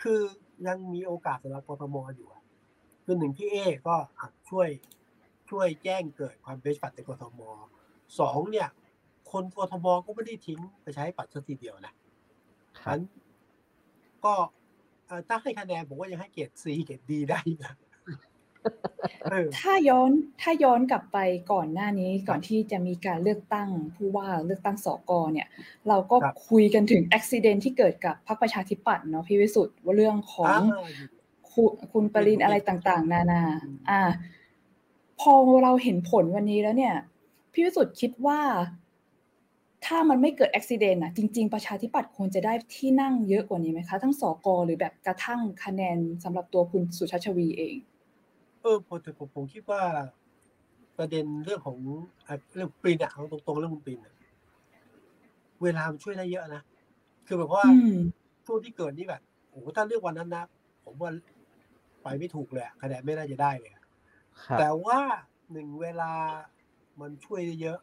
[0.03, 0.21] คือ
[0.67, 2.43] ยังมีโอกาสสำหรับกทมอยู่อะ
[3.05, 3.57] คือหนึ่งพี่เอ
[3.89, 4.69] ก็อะช่วย
[5.51, 7.41] ช่วยแจ้งเกิดความเป็นปัตย์ในกทม
[8.21, 8.69] สองเนี่ย
[9.33, 11.95] คนกทมก็ไม่ได้ทิ้งประชาธิปัตย์สักทีเดียวนะ
[12.79, 13.01] คฉะรับนั้น
[14.25, 14.35] ก็
[15.07, 17.88] เอ่อถ้าให้คะแนนผมว่ายังให้เกรดซีเกรดดีได้อยู่นะเออ
[19.59, 21.19] ถ้าย้อนถ้าย้อนกลับไป
[21.53, 25.49] ก่อนหน้านี้ก่อนที่จะมีการเลือกตั้งผู้ว่าเลือกตั้งสกเนี่ย
[25.89, 30.91] เราก็ครับคุยกันถึงอุบิเหตุที่เกิดกับพรรคประชาธิปัตย์เนาะพี่วิสุทธ์ว่าเรื่องของอ่า
[31.51, 34.01] คุณคุณปรินอะไรต่างๆ นานาอืมอ่า
[35.21, 36.95] พอเราเห็นผลวันนี้แล้วเนี่ย
[37.53, 38.41] พี่วิสุทธ์คิดว่า
[39.87, 47.77] ถ้ามันไม่เกิดอุบิเหตุอะจริง ๆ ประชาธิปัตย์ควรจะได้ที่นั่งเยอะกว่านี้ไหมคะ ทั้งสกหรือแบบกระทั่งคะแนนสำหรับตัวคุณสุชาติชวีเอง
[48.63, 49.83] เออผมแต่ผมผมคิดว่า
[50.99, 51.79] ประเด็นเรื่องของ
[52.27, 54.15] อะเรื่องปรินอะเอาตรงๆเรื่องคุณปรินอะ
[55.63, 56.63] เวลามันช่วยได้เยอะนะ
[57.27, 57.95] คือแบบว่าอืม
[58.47, 60.45] ช่วงที่เกิดนี่แบบโอ้โหถ้าเลือกวันนั้นนะ
[60.85, 61.11] ผมว่า
[62.03, 63.85] ไปไม่ถูกเลยอะคะแนนไม่น่าจะได้เลยอะ
[64.47, 64.99] ครับแต่ว่า
[65.53, 66.13] หนึ่งเวลา
[67.01, 67.79] มันช่วยได้เยอะ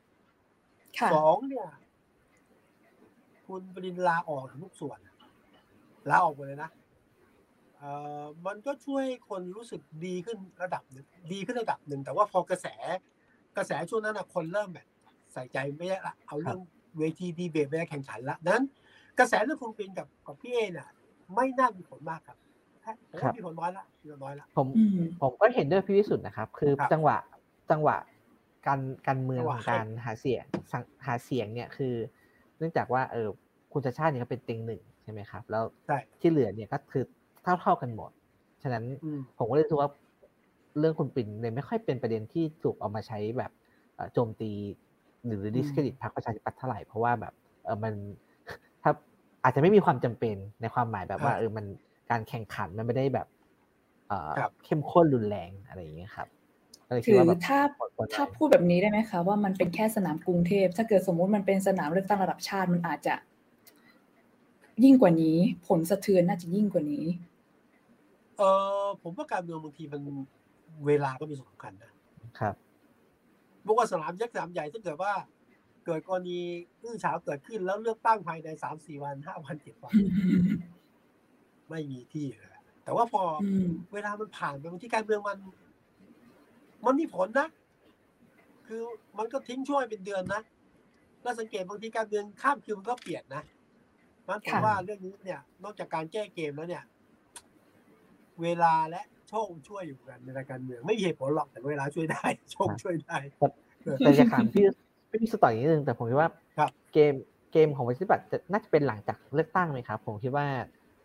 [0.99, 1.67] ค่ะสองเนี่ย
[3.47, 5.15] คุณปรินลาออกทุกส่วนอะ
[6.09, 6.84] ลาออกหมดเลยนะเอ่อ
[8.45, 12.67] มันก็ช่วยให้คนรู้สึกดีขึ้นระดับหนึ่งดีขึ้นระดับหนึ่งแต่ว่าพอกระแส
[13.57, 14.87] กระแสช่วงนั้นนะคนเริ่มแบบ
[15.33, 16.59] ใส่ใจไม่ได้ละเอาเรื่อง
[16.97, 18.61] เวทีดีเบตไม่ได้แข่งขันละนั้น
[19.19, 20.87] กระแสเรื่องคุณปรินกับกับพี่เอเนี่ย
[21.35, 22.37] ไม่น่ามีผลมากครับ
[23.11, 27.17] ผมครัว่าบมีผลน้อยละมีผลน้อยละผมอืมผมก็เห็นด้วยพี่วิสุทธ์นะครับ คือครับจังหวะ
[27.71, 27.97] จังหวะ
[28.67, 31.93] การการเมืองจังหขวะองการหาเสียงสังหาเสียงเนี่ยคือ
[32.57, 33.27] เนื่องจากว่าเออ
[33.73, 37.03] คุณชาติชาติเนี่ยก็เป็นเต็งหนึ่งใช่ไหมครับ แล้วใช่ที่เหลือเนี่ยก็คือ
[37.45, 38.11] เท่าเท่าๆกันหมด
[38.63, 39.89] ฉะนั้นอืมผมก็เลยรู้สึกว่า
[40.79, 43.51] เรื่องคุณปิ่นเลยไม่ค่อยเป็นประเด็นที่ถูกเอามาใช้แบบ
[43.95, 44.51] เอ่อโจมตี
[45.25, 47.93] หรือดิสเครดิตพรรคประชาธิปัตย์เท่าไหร่เพราะว่าแบบเออมัน
[48.83, 48.91] ถ้า
[49.43, 51.65] อาจจะไม่มีความจำเป็นในความหมายแบบว่าครับเออมัน
[52.11, 53.27] การแข่งขันมันไม่ได้แบบ
[54.07, 56.27] เอ่อครับเข้มข้นรุนแรงอะไรอย่างเงี้ยครับ
[56.87, 63.15] ก็เลยคิถืดอว่าแบบถ้าควรถ้าพูดแบบนี้ได้ไหมคะว่ามันเป็นแค่สนามกรุงเทพ ถ้าเกิดสมมุติมันเป็นสนามเลือกตั้งระดับชาติมันอาจจะ
[64.83, 67.05] ยิ่งกว่านี้ ผลสะเทือนน่าจะยิ่งกว่านี้
[68.37, 68.43] เอ
[68.83, 70.01] อผมว่าการเมืองบางทีมัน
[70.85, 71.91] เวลาก็มีส่วนสำคัญนะ
[72.39, 72.55] ครับ
[73.65, 75.13] บอกว่าสนามยักษ์สนามใหญ่ถ้าเกิดว่า
[75.85, 76.39] เกิดกรณี
[76.83, 79.93] อื้อฉาวเกิดขึ้นแล้วเลือกตั้งภายในสามสี่วันห้าวันเจ็ดวัน
[81.69, 82.49] ไม่มีที่เลย
[82.83, 85.37] แต่ว่าพออืมเวลามันผ่านไปบางทีการเมืองมัน
[86.85, 87.47] มันมีผลนะ
[88.67, 88.81] คือ
[89.17, 90.41] มันก็ทิ้งช่วยเป็นเดือนนะ
[91.23, 93.43] แล้วสังเกตบางทีการเมืองข้ามคืนมันก็เปลี่ยนนะ
[94.27, 96.83] มันผมค่ะว่าเรื่องนี้เนี่ย นอกจากการแก้เกมแล้วเนี่ย
[98.43, 103.17] เวลาและโชคช่วยอยู่กันในการเมืองไม่มีเหตุผลหรอกแต่เวลาช่วยได้ โชคช่วยได้
[103.99, 104.63] แต่จะถามพี่
[105.21, 107.13] พี่สต่อยนิดนึงแต่ผมคิดว่าครับเกม
[107.51, 110.45] เกมของประชาธิปัตย์จะน่าจะเป็นหลังจากเลือกตั้งไหมครับ ผมคิดว่า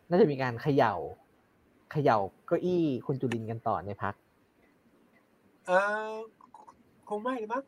[0.09, 0.95] น่าจะมีการเขย่า
[1.93, 4.15] เขย่าเก้าอี้คุณจุลินกันต่อในพัก
[5.67, 5.73] เอ
[6.11, 6.13] อ
[7.09, 7.63] คงไม่เลยมั้ง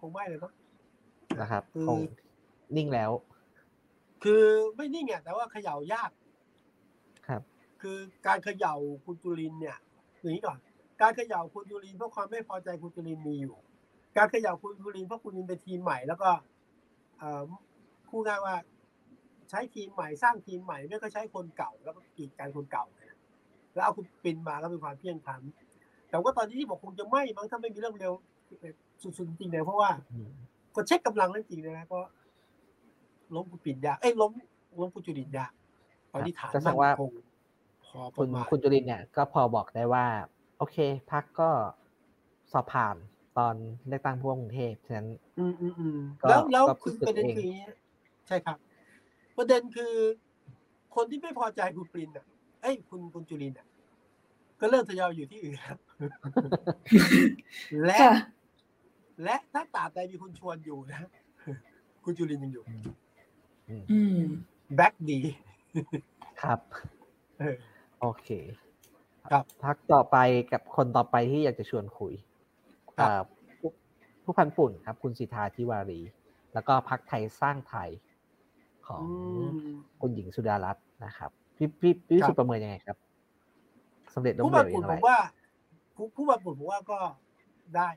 [0.00, 0.52] คงไม่เลยมั้ง
[1.40, 1.98] นะครับคือคง
[2.76, 3.10] นิ่งแล้ว
[4.22, 4.42] คือ
[4.76, 6.10] ไม่นิ่งอะแต่ว่าเขย่ายาก
[7.82, 9.76] ครับคือการเขย่าคุณจุลินเนี่ย
[10.20, 10.58] อย่างนี้ก่อน
[11.02, 13.56] การเขย่าคุณจุลินเพราะความไม่พอใจคุณจุลินมีอยู่
[14.16, 16.30] การเขย่าคุณจุลินเพราะคุณจุลินเป็นทีมใหม่ แล้วก็
[17.18, 17.42] เอ่อ
[18.08, 18.54] พูดง่ายว่า
[19.50, 23.18] ใช้ทีมใหม่สร้างทีมใหม่ไม่ก็ใช้คนเก่าแล้วก็กีดกันคนเก่าเนี่ย
[23.74, 28.12] แล้วเอาคุณปินมาก็เป็นความเพียงพล้ำแต่ว่าตอนนี้ที่บอกคงจะไม่มั้งถ้าไม่มีเรื่องเร็ว
[29.02, 30.30] สุดๆจริงๆเลยเพราะว่าอืม
[30.74, 32.00] ก็เช็คกำลังนั่นจริงๆนะก็
[33.34, 34.32] ล้มคุณปิ่นยากเอ้ยล้ม
[34.80, 35.52] ล้มคุณจุลินยาก
[36.12, 37.31] ตอนนี้ฐานก็แสดงว่ามั่น
[37.92, 40.06] คงพอปคุณระมาณคุณจุลินเนี่ยก็พอบอกได้ว่า
[40.58, 40.76] โอเค
[41.10, 41.50] พักก็
[42.52, 42.96] สอบผ่าน
[43.38, 43.54] ตอน
[43.88, 47.66] เลือกตั้งผู้ว่ากรุงเทพฉะนั้นอืมอืมอืมก็แล้วแล้วก็พูคืดอถึงประเด็นเองคืออย่างนี้
[48.26, 48.58] ใช่ครับ
[49.36, 49.94] ประเด็นคือ
[50.94, 52.26] คนที่ไม่พอใจคุณปรินอะ
[52.62, 53.66] เอ้ยคุณคุณจุลินอะ
[54.60, 55.78] ก็เริ่มทยอยอยู่ที่อื่นครับ
[57.86, 58.12] และค่ะ
[59.24, 61.00] และถ้าตราบใดมีคุณชวนอยู่นะ
[62.04, 62.64] คุณจุลินยังอยู่
[63.92, 64.18] อืม
[64.76, 65.18] แบ็กดี
[66.42, 66.60] ครับ
[67.38, 67.56] เออ
[68.02, 68.28] โอเค
[69.30, 70.16] ครับพักต่อไป
[70.52, 72.12] กับคนต่อไปที่อยากจะชวนคุย
[72.98, 73.20] ครับเอ่อ
[73.60, 73.70] ผู้
[74.24, 76.00] ผู้พันปุ่นครับ คุณสิทธาธิวารี
[76.54, 77.90] แล้วก็พักไทยสร้างไทย
[78.86, 82.96] ของอืมคุณหญิงสุดารัตน์นะครับ พี่พี่พี่ครับสุดประเมินยังไงครับ
[84.14, 85.18] สำเร็จล้มผู้เหลบันวปุ่อนย่างผไรมว่า
[85.96, 86.98] ผู้ผู้บันปุ่นผมว่าก็
[87.76, 87.88] ได้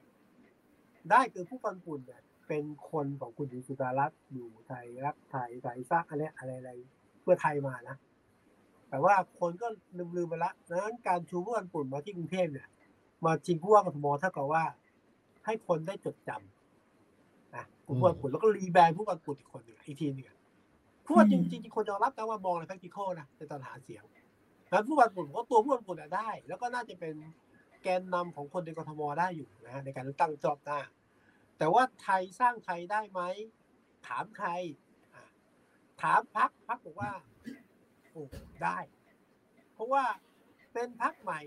[1.12, 6.72] ได้คือผู้บันปุ่นเนี่ยเป็นคนของคุณหญิงสุดารัตน์อยู่ไทยรักไทยไทยสร้างอะไรอะไรอะไร
[7.22, 7.98] เพื่อไทยมานะ
[8.89, 9.67] แต่ว่าคนก็
[9.98, 12.67] ลืมลืมไปละดังนั้นการชูผู้บันปุ่นมาที่กรุงเทพเนี่ย
[13.26, 14.63] มาจริงผู้ว่ากทมเท่ากับว่า
[15.45, 20.28] ให้คนได้จดจำนะผู้บันปุ่นแล้วก็รีแบรนด์ผู้บันปุ่นอีกคนหนึ่งอีกทีหนึ่ง
[21.06, 24.04] ผู้ว่าจริงจริงๆคนยอมรับนะว่ามองใน practical นะในตอนหาเสียง
[24.71, 27.15] นั้นผู้บันปุ่นผมว่าตัวผู้บันปุ่นอะได้ แล้วก็น่าจะเป็น
[27.84, 30.80] แกนนำของคนในกทมได้อยู่นะฮะในการเลือกตั้งรอบหน้า
[31.58, 33.21] แต่ว่าไทยสร้างไทยได้ไหม
[34.08, 34.50] ถามใคร
[36.02, 37.12] ถามพักพักบอกว่า
[38.15, 38.25] โอ้
[38.63, 38.78] ได้
[39.73, 40.04] เพราะว่า
[40.73, 41.41] เป็นพักใหม่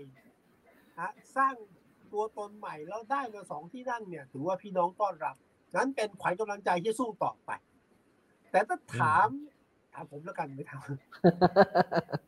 [0.99, 1.55] ฮะสร้าง
[2.13, 5.35] ตัวตนใหม่แล้วได้มาสองที่นั่งเนี่ย ถือว่าพี่น้องต้อนรับ
[5.75, 7.51] นั้นเป็นขวัญกำลังใจที่สู้ต่อไป
[8.51, 9.27] แต่ถ้าถาม
[9.93, 10.87] ถามผมแล้วกันไม่ถาม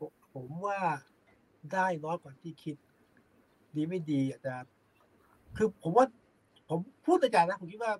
[0.08, 0.78] มผมว่า
[1.72, 2.76] ได้น้อยกว่าที่คิด
[3.76, 4.54] ดีไม่ดีอาจจะ
[5.56, 6.06] คือผมว่า
[6.68, 7.92] ผมพูดแต่ใจนะผมคิดว่า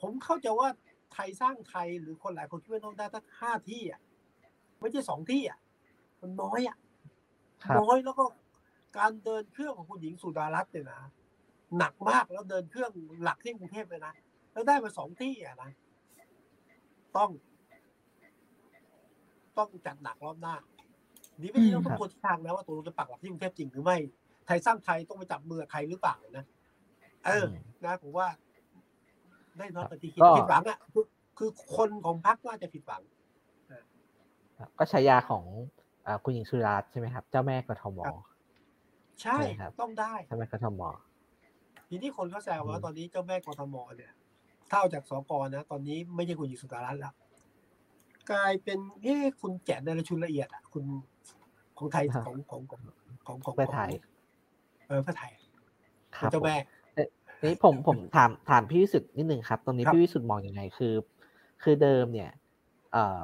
[0.00, 0.68] ผมเข้าใจว่า
[1.12, 4.00] ไทยสร้างไทยหรือคนหลายคนคิดว่าต้องได้ตั้งห้าที่อะ
[4.80, 5.58] ไม่ใช่สองที่อะ
[6.22, 6.76] มันน้อยอะ
[7.64, 8.24] ครับน้อยแล้วก็
[8.98, 11.00] การเดินเครื่องของคุณหญิงสุดารัตน์เนี่ยนะ
[11.78, 12.90] หนักมากแล้วเดินเครื่อง
[13.24, 14.12] หลักที่กรุงเทพเลยนะ
[14.52, 15.70] แล้วได้มาสองที่อะนะ
[17.16, 17.30] ต้อง
[19.58, 20.54] ต้องจัดหนักรอบหน้า
[21.40, 23.96] นี่ไม่ได้ต้องคทุรักบคนทิศทางนะว่าตัวเราจะปักหลักที่กรุงเทพจริงหรือไม่
[24.46, 26.44] ไทยสร้างไทยต้องไปจับมือกับใครหรือเปล่านะ
[27.26, 27.46] เออ
[27.84, 28.28] นะผมว่า
[29.58, 31.04] ได้น้อยกว่าที่คิดก็ผิดหวังอะคือ
[31.38, 33.02] คือคนของพรรคน่าจะผิดหวัง
[34.58, 35.81] ครับก็ฉายาของเอ่อ
[36.24, 38.16] คุณหญิงสุดารัตน์ใช่ไหมครับ เจ้าแม่กทมครับ
[39.22, 40.80] ใช่ใช่ครับ ต้องได้เจ้าแม่กทม
[41.88, 44.12] ทีนี้คนก็แซวอืว่ามตอนนี้เจ้าแม่กทมเนี่ย
[44.70, 47.14] ถ้าเอาจากสกนะ ตอนนี้ไม่ใช่คุณหญิงสุดารัตน์แล้ว
[48.30, 50.84] กลายเป็นเอ๊ะคุณแจนในระชุนละเอียดอะ คุณ
[51.78, 52.80] ของไทยของของของ
[53.26, 53.90] ของของเพื่อไทย
[54.88, 55.32] เออเพื่อไทย
[56.16, 56.56] ครับเจ้าผมแม่
[57.42, 60.94] นี่ผมผมถามถามพี่วิสุทธ์นิดนึงครับ ตรงนี้ครับพี่วิสุทธ์มองยังไงคือ
[61.62, 62.30] คือเดิมเนี่ย
[62.92, 63.18] เอ่อ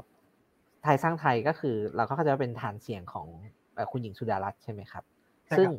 [0.83, 3.27] ไทยสร้างไทยก็คือ เราก็เข้าใจว่าเป็นฐานเสียงของ
[3.75, 5.05] เอ่อคุณหญิงสุดารัตน์ใช่ไหมครับ
[5.47, 5.71] ใช่ครับ ซึ่ง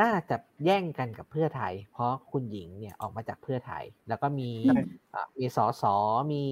[0.00, 5.84] น่าจะแย่งกันกับเพื่อไทย เพราะคุณหญิงเนี่ยออกมาจากเพื่อไทย แล้วก็มีใช่เอ่อมีสส
[6.32, 6.42] มี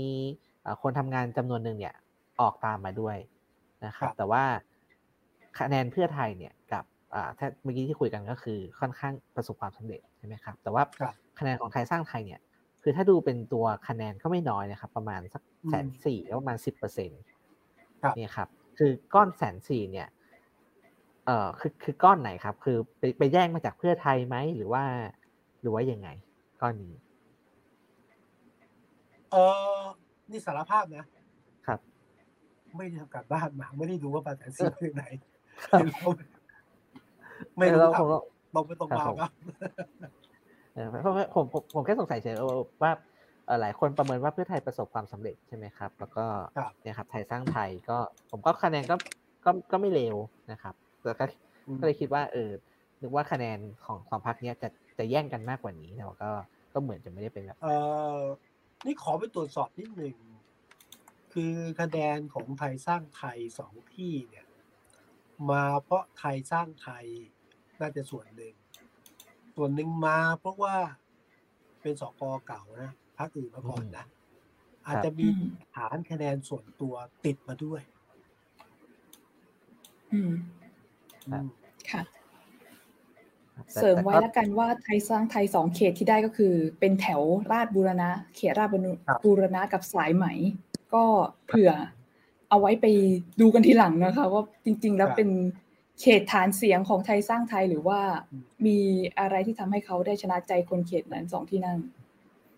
[0.63, 1.95] เอ่อคนทำงานจำนวนหนึ่งเนี่ย
[2.41, 3.17] ออกตามมาด้วย
[3.87, 4.45] นะครับ แต่ว่า
[5.59, 12.41] คะแนนเพื่อไทยเนี่ยกับอ่าถ้าเมื่อกี้ที่คุยกันก็คือค่อนข้างประสบความสำเร็จใช่ไหมครับ แต่ว่าครับคะแนนของไทยสร้างไทยเนี่ย
[12.83, 20.09] คือถ้าดูเป็นตัวคะแนนก็ไม่น้อยนะครับ ประมาณสักอืมแสนสี่แล้วประมาณสิบเปอร์เซ็นต์ครับเนี่ยครับ คือก้อนแสนสี่เนี่ย
[21.27, 24.85] เอ่อคือคือก้อนไหนครับ คือไปไปแย่งมาจากเพื่อไทยไหมหรือว่า
[25.61, 26.09] หรือว่ายังไง
[26.61, 26.95] ก้อนนี้
[29.31, 29.37] เอ
[29.79, 29.81] อ
[30.31, 31.07] นี่สารภาพนะ
[31.67, 31.81] ครับ
[32.77, 35.05] ไม่ได้ทำการบ้านมาไม่ได้ดูว่าปาแสนสี่มาจากไหน
[35.67, 35.85] ครับ
[37.59, 38.19] ไม่รู้แล้วครัผบมก็
[38.55, 39.31] ตรงไปตรงมาครับผมครับ
[40.75, 42.97] เออเพราะว่าผมผมผมแค่สงสัยเฉยๆว่าเอ่อ
[43.61, 46.25] หลายคนประเมินว่าเพื่อไทยประสบความสำเร็จใช่ไหมครับ แล้วก็
[46.57, 47.99] ครับเนี่ยครับไทยสร้างไทยก็
[48.31, 48.97] ผมก็คะแนนก็
[49.45, 50.17] ก็ก็ไม่เลว
[50.53, 50.75] นะครับ
[51.07, 51.25] แล้วก็
[51.67, 52.51] อืมก็เลยคิดว่าเออ
[53.03, 56.31] นึกว่าคะแนนของสองพักนี้จะจะแย่งกันมากกว่านี้แต่ว่าก็
[56.73, 57.69] ก็เหมือนจะไม่ได้เป็นแบบเอ
[58.19, 58.21] อ
[58.87, 60.17] นี่ขอไปตรวจสอบนิดหนึ่ง
[61.33, 64.47] คือคะแนนของไทยสร้างไทยสองที่เนี่ย
[65.51, 67.07] มาเพราะไทยสร้างไทย
[67.81, 68.55] น่าจะส่วนหนึ่ง
[69.57, 70.77] ส่วนหนึ่งมาเพราะว่า
[71.83, 72.91] เป็นสกเก่านะ
[73.25, 74.05] พักอื่นมาก่อนนะ
[74.87, 75.27] อาจจะมี
[75.75, 77.81] ฐานคะแนนส่วนตัวติดมาด้วย
[80.13, 80.33] อืม
[81.31, 81.45] ครับ
[81.91, 82.03] ค่ะ
[83.73, 88.69] แต่เสริมไว้แต่ก็แล้วกันว่าไทยสร้างไทยสองเขตที่ได้ก็คือ เป็นแถวราชบูรณะ เขตราช
[89.07, 90.27] ครับบูรณะกับสายไหม
[90.95, 91.05] ก็
[91.47, 91.73] เผื่อ
[92.51, 92.87] เอาไว้ไป
[93.41, 95.31] ดูกันทีหลังนะคะ ว่าจริง ๆ แล้วเป็น
[96.01, 98.01] เขตฐานเสียงของไทยสร้างไทยหรือว่า
[98.67, 98.79] มี
[99.19, 101.79] อะไรที่ทำให้เขาได้ชนะใจคนเขตนั้นสองที่นั่ง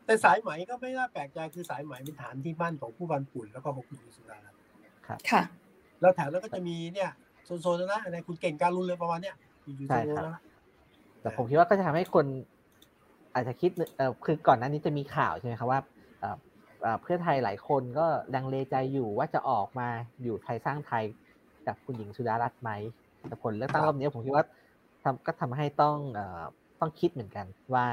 [0.06, 4.58] แต่สายไหมก็ไม่น่าแปลกใจคือสายไหมเป็นฐานที่มั่นของผู้บันปุ่นแล้วก็ของคุณสุดารัตน์
[5.30, 5.42] ค่ะ
[6.00, 7.10] แล้วแถวนั้นก็จะมีเนี่ย
[7.44, 10.42] โซนๆนะนะอะไรคุณเก่งการรุนเลยประมาณเนี้ยอยู่ๆใช่โซนครับนั้นนะ
[11.20, 12.26] แต่ผมคิดว่าก็จะทำให้คน
[13.34, 15.80] อาจจะคิดเออคือก่อนหน้านี้จะมีข่าวใช่ไหมครับว่า
[16.20, 16.36] เอ่อ
[16.82, 19.88] เอ่อเพื่อไทยหลายคนก็ลังเลใจอยู่ว่าจะออกมา
[20.22, 21.04] อยู่ไทยสร้างไทย
[21.66, 22.70] กับคุณหญิงสุดารัตน์ไหม
[23.28, 24.44] แต่ผลเลือกตั้งรอบนี้ผมคิดว่า
[25.02, 26.42] ทำก็ทำให้ต้องเอ่อ
[26.80, 27.86] ต้องคิดเหมือนกันว่า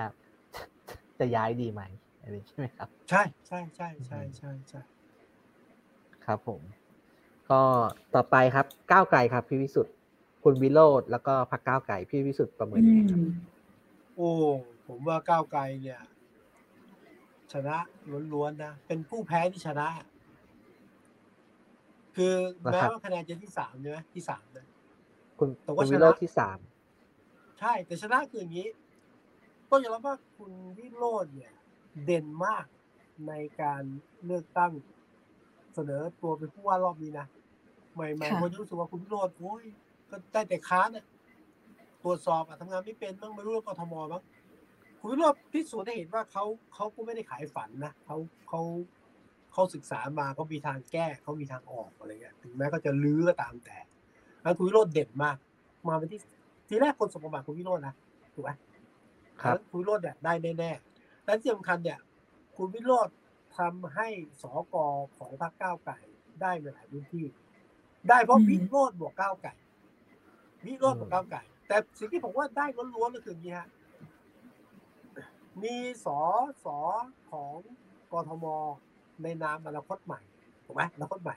[1.19, 1.81] จะย้ายดีไหม
[2.23, 4.81] อะไรใช่ไหมครับ ใช่ใช่ใช่ใช่ใช่ใช่
[6.25, 6.61] ครับผม
[7.49, 7.61] ก็
[8.15, 9.93] ต่อไปครับก้าวไกลครับพี่วิสุทธ์
[10.43, 13.25] คุณวิโรธแล้วก็พรรคก้าวไกลพี่วิสุทธ์ประเมินอืยังไงครับม
[14.15, 14.29] โอ้
[14.87, 16.01] ผมว่าก้าวไกลเนี่ย
[17.53, 17.77] ชนะ
[18.33, 19.87] ล้วนๆนะเป็นผู้แพ้ที่ชนะ
[22.15, 22.33] คือ
[22.71, 24.67] แม้ว่าคะแนนจะที่สามใช่ไหมที่สามนะ
[25.39, 26.57] คุณแต่ว่าคุณชนะวิโรธที่สาม
[27.59, 28.67] ใช่แต่ชนะคืออย่างนี้
[29.69, 31.53] ต้องยอมรับว่าคุณวิโรจน์เนี่ย
[32.05, 32.65] เด่นมาก
[33.27, 33.83] ในการ
[34.25, 34.71] เลือกตั้ง
[35.73, 37.27] เสนอตัวเป็นผู้ว่ารอบนี้นะ
[37.93, 39.63] ใหม่ๆค่ะคนจะรู้สึกว่าคุณวิโรจน์โอ้ย
[40.09, 41.05] ก็ได้แต่ค้านเนี่ย
[42.03, 44.23] ตรวจสอบอะทำงานไม่เป็นบ้างไม่รู้เรื่องกทมบ้าง
[44.99, 48.17] คุณวิโรจน์พิสูจน์ได้เห็นว่าเขาเขาก็ไม่ได้ขายฝันนะเขา
[48.49, 48.61] เขา
[49.53, 53.77] เขาศึกษามาเขามีทางแก้เขามีทางออกอะไรเงี้ยถึงแม้เขาจะลื้อก็ตามแต่
[54.41, 55.37] แล้วคุณวิโรจน์เด่นมาก
[55.89, 56.19] มาเป็นที่
[56.67, 57.93] ทีแรกคนสมบัติคุณวิโรจน์นะ
[58.33, 58.51] ถูกไหม
[59.41, 60.92] ครับแล้วคุณวิโรจน์เนี่ยได้แน่ๆ
[61.25, 61.99] และที่สำคัญเนี่ย
[62.55, 63.15] คุณวิโรจน์
[63.57, 64.07] ทำให้
[64.41, 64.75] สก
[65.17, 65.97] ของพรรคก้าวไก่
[66.41, 67.25] ได้ในหลายพื้นที่
[68.09, 69.53] ได้เพราะอืมวิโรจน์บวกก้าวไก่
[70.65, 73.69] วิโรจน์บวกก้าวไก่ แต่สิ่งที่ผมว่าได้ล้วนๆก็คืออย่างนี้ฮะ
[75.63, 76.19] มีสอ
[76.65, 76.77] สอ
[77.31, 77.53] ของ
[78.11, 78.45] กทม
[79.23, 80.21] ในนามอนาคตใหม่
[80.65, 81.35] ถูกไหมอนาคตใหม่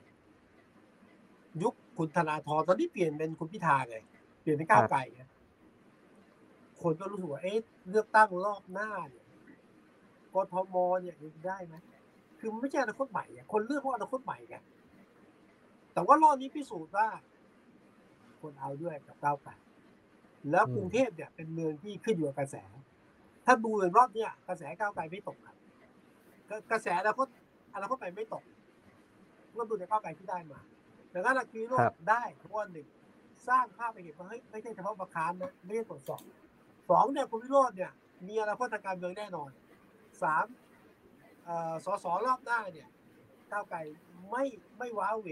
[1.62, 3.96] ยุคคุณธนาธรตอนนี้เปลี่ยนเป็นคุณพิธาไง
[4.40, 5.22] เปลี่ยนเป็นก้าวไก่ไง
[6.82, 7.58] คนก็รู้สึกว่าเอ๊ะ
[7.90, 9.25] เลือกตั้งรอบหน้าเนี่ย
[10.36, 11.76] กทมเนี่ยยังได้ไหม
[12.38, 14.56] คือมันไม่ใช่อนาคตใหม่ไงคนเลือกเพราะอนาคตใหม่ไง
[15.94, 17.08] แต่ว่ารอบนี้พิสูจน์ว่า
[18.40, 19.54] คนเอาด้วยกับก้าวไก่
[20.50, 22.56] แล้วอืมกรุงเทพเนี่ยเป็นเมืองที่ขึ้นอยู่กับกระแส
[23.46, 25.56] ถ้าดูในรอบเนี้ยกระแสก้าวไกลไม่ตกครับ
[26.48, 27.26] กระกระแสอนาคต
[27.74, 28.44] อนาคตใหม่ไม่ตก
[29.56, 30.60] ก็ดูในก้าวไกลที่ได้มา
[31.10, 32.86] แต่ถ้าลักคีโรครับได้เพราะว่าหนึ่ง
[33.48, 36.22] สร้างภาพไปเห็นว่าเฮ้ยไม่ใช่เฉพาะประคานนะไม่ใช่ตรวจสอบ
[36.90, 37.92] สองเนี่ยคุณวิโรจน์เนี่ย
[38.28, 39.50] มีอนาคตทางการเมืองแน่นอน
[40.22, 40.46] สาม
[41.44, 42.88] เอ่อสสรอบหน้าเนี่ย
[43.52, 43.78] ก้าวไกล
[44.30, 44.44] ไม่
[44.78, 45.28] ไม่ว้าเหว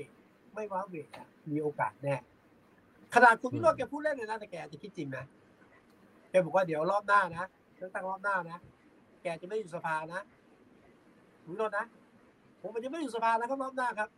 [0.54, 2.16] ไม่ว้าเหวอะมีโอกาสแน่
[3.14, 5.24] ขนาดคุณวิโรจน์แกพูดเล่นเลยนะแต่แกอาจจะคิดจริงนะ
[6.30, 8.58] แกบอกว่าเดี๋ยวรอบหน้านะเลือกตั้งรอบหน้านะ
[9.22, 10.22] แกจะไม่อยู่สภานะ
[11.44, 11.86] คุณวิโรจน์นะ
[12.60, 14.08] ผมมันจะไม่อยู่สภานะครับรอบหน้าครับ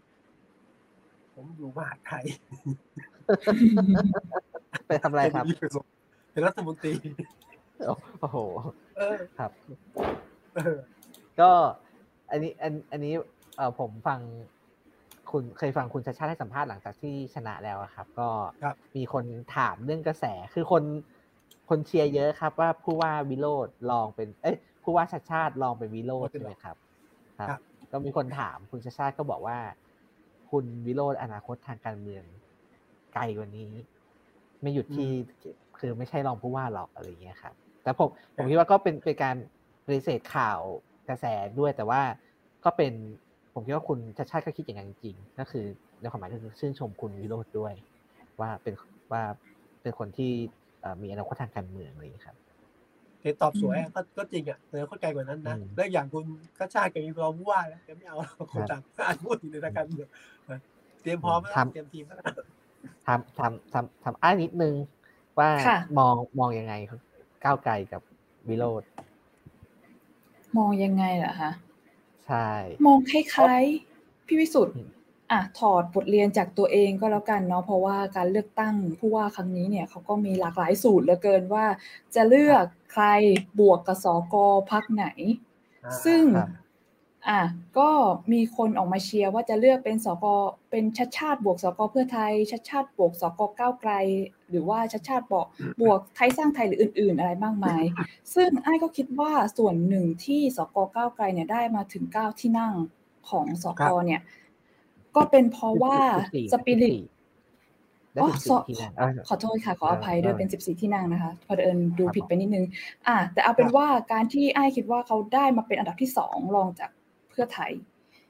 [1.35, 2.25] ผมอยู่มหาดไทย
[4.89, 5.47] ไปทำอะไรครับ
[6.33, 6.95] เป็นรัฐมนตรี
[8.21, 8.39] โอ้โห
[8.97, 9.86] เออครับเออ
[11.41, 11.51] ก็
[12.31, 13.15] อันนี้อันอันนี้
[13.57, 14.21] เออผมฟัง
[15.31, 18.29] คุณเคยฟังคุณชาชาติให้สัมภาษณ์หลังจากที่ชนะแล้วอะครับ ก็
[18.63, 19.25] ครับมีคน
[19.57, 20.83] ถามเรื่องกระแสคือคน
[21.69, 26.77] คนเชียร์เยอะครับ ว่าผู้ว่าวิโรธลองเป็น เอ้ยผู้ว่าชาติชาติลองเป็นวิโรธใช่ไหมครับ
[27.39, 27.61] ครับ ครับ
[27.93, 29.59] ก็มีคนถามคุณชาชาติก็บอกว่า
[30.51, 32.25] คุณวิโรธอนาคตทางการเมือง
[33.15, 33.71] ไกลกว่านี้
[34.63, 35.11] ไม่หยุดที่
[35.79, 39.37] คือไม่ใช่รองผู้ว่าหรอกอะไรอย่างเงี้ยครับ แต่ผมผมคิดว่าก็เป็นเป็นการ
[39.87, 40.61] ปฏิเสธข่าว
[41.09, 41.25] กระแส
[41.59, 42.01] ด้วยแต่ว่า
[42.65, 42.93] ก็เป็น
[43.55, 45.65] ผมคิดว่าคุณชาติชาติก็คิดอย่างนั้นจริงๆก็คือ
[46.01, 47.75] ในความหมายก็คือชื่นชมคุณวิโรธด้วย
[48.41, 48.75] ว่าเป็น
[49.13, 49.23] ว่า
[49.83, 50.31] เป็นคนที่
[50.81, 52.37] เอ่อมีอนาคตทางการเมืองอะไรอย่างเงี้ยครับ
[53.23, 56.25] เห็นตอบสวยอะก็ก็จริงอะแต่เข้าใจกว่านั้นนะอืมแล้วอย่างคุณ
[56.59, 60.09] กระชาติแกมีรองผู้ว่าแล้วแกไม่เอาหรอกคนต่างอ่านพูดถึงในทางการเมือง
[61.03, 62.17] เตรียมพร้อมแล้วเตรียมทีมแล้ว
[63.07, 64.75] ทำทำทำทำอ้ายนิดนึง
[65.39, 67.01] ว่าค่ะมองมองยังไงครับ
[67.45, 68.03] ก้าวไกลกับ
[68.49, 68.83] วิโรธ
[70.59, 71.51] มองยังไงล่ะคะ
[72.27, 72.49] ใช่
[72.87, 74.89] มองคล้ายๆพี่วิสุทธ์อืม
[75.33, 81.65] อะถอดบทเรียนจากตัวเองก็แล้วกันเนาะเพราะว่าการเลือกตั้งผู้ว่าครั้งนี้เนี่ยเขาก็มีหลากหลายสูตรเหลือเกินว่า
[82.15, 83.05] จะเลือกใคร
[83.59, 84.35] บวกกับสก
[84.71, 85.07] พักไหน
[86.05, 86.23] ซึ่ง
[87.29, 87.41] อะ
[87.79, 87.89] ก็
[88.33, 90.25] มีคนออกมาเชียร์ว่าจะเลือกเป็นสก
[90.71, 93.93] เป็นชัดชาติบวกสกเพื่อไทยชัดชาติบวกสกก้าวไกล
[94.51, 95.47] หรือว่าชัดชาติบอก
[95.81, 97.83] บวกไทยสร้างไทยหรืออื่น ๆ อะไรมากมาย
[98.35, 102.73] ซึ่งไอ้ก็คิดว่าส่วนหนึ่งที่สกก้าวไกลเนี่ยได้มาถึงเก้าที่นั่ง
[103.31, 104.21] ของสกเนี่ย
[105.17, 105.99] ก็เป็นเพราะว่า
[106.53, 106.97] สปิริต
[108.21, 108.29] อ๋อ
[109.29, 112.65] ขอโทษค่ะ ขออภัยด้วยเป็นสิบสี่ที่นั่งนะคะพอเดินดูผิดไปนิดนึง
[113.07, 117.73] อะแต่เอาเป็นว่าการที่ไอ้คิดว่าเขาได้มาเป็นอันดับที่สองรองจากเพื่อไทย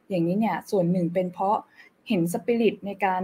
[0.09, 1.57] อย่างนี้เนี่ยส่วนหนึ่งเป็นเพราะ
[2.09, 3.23] เห็นสปิริตในการ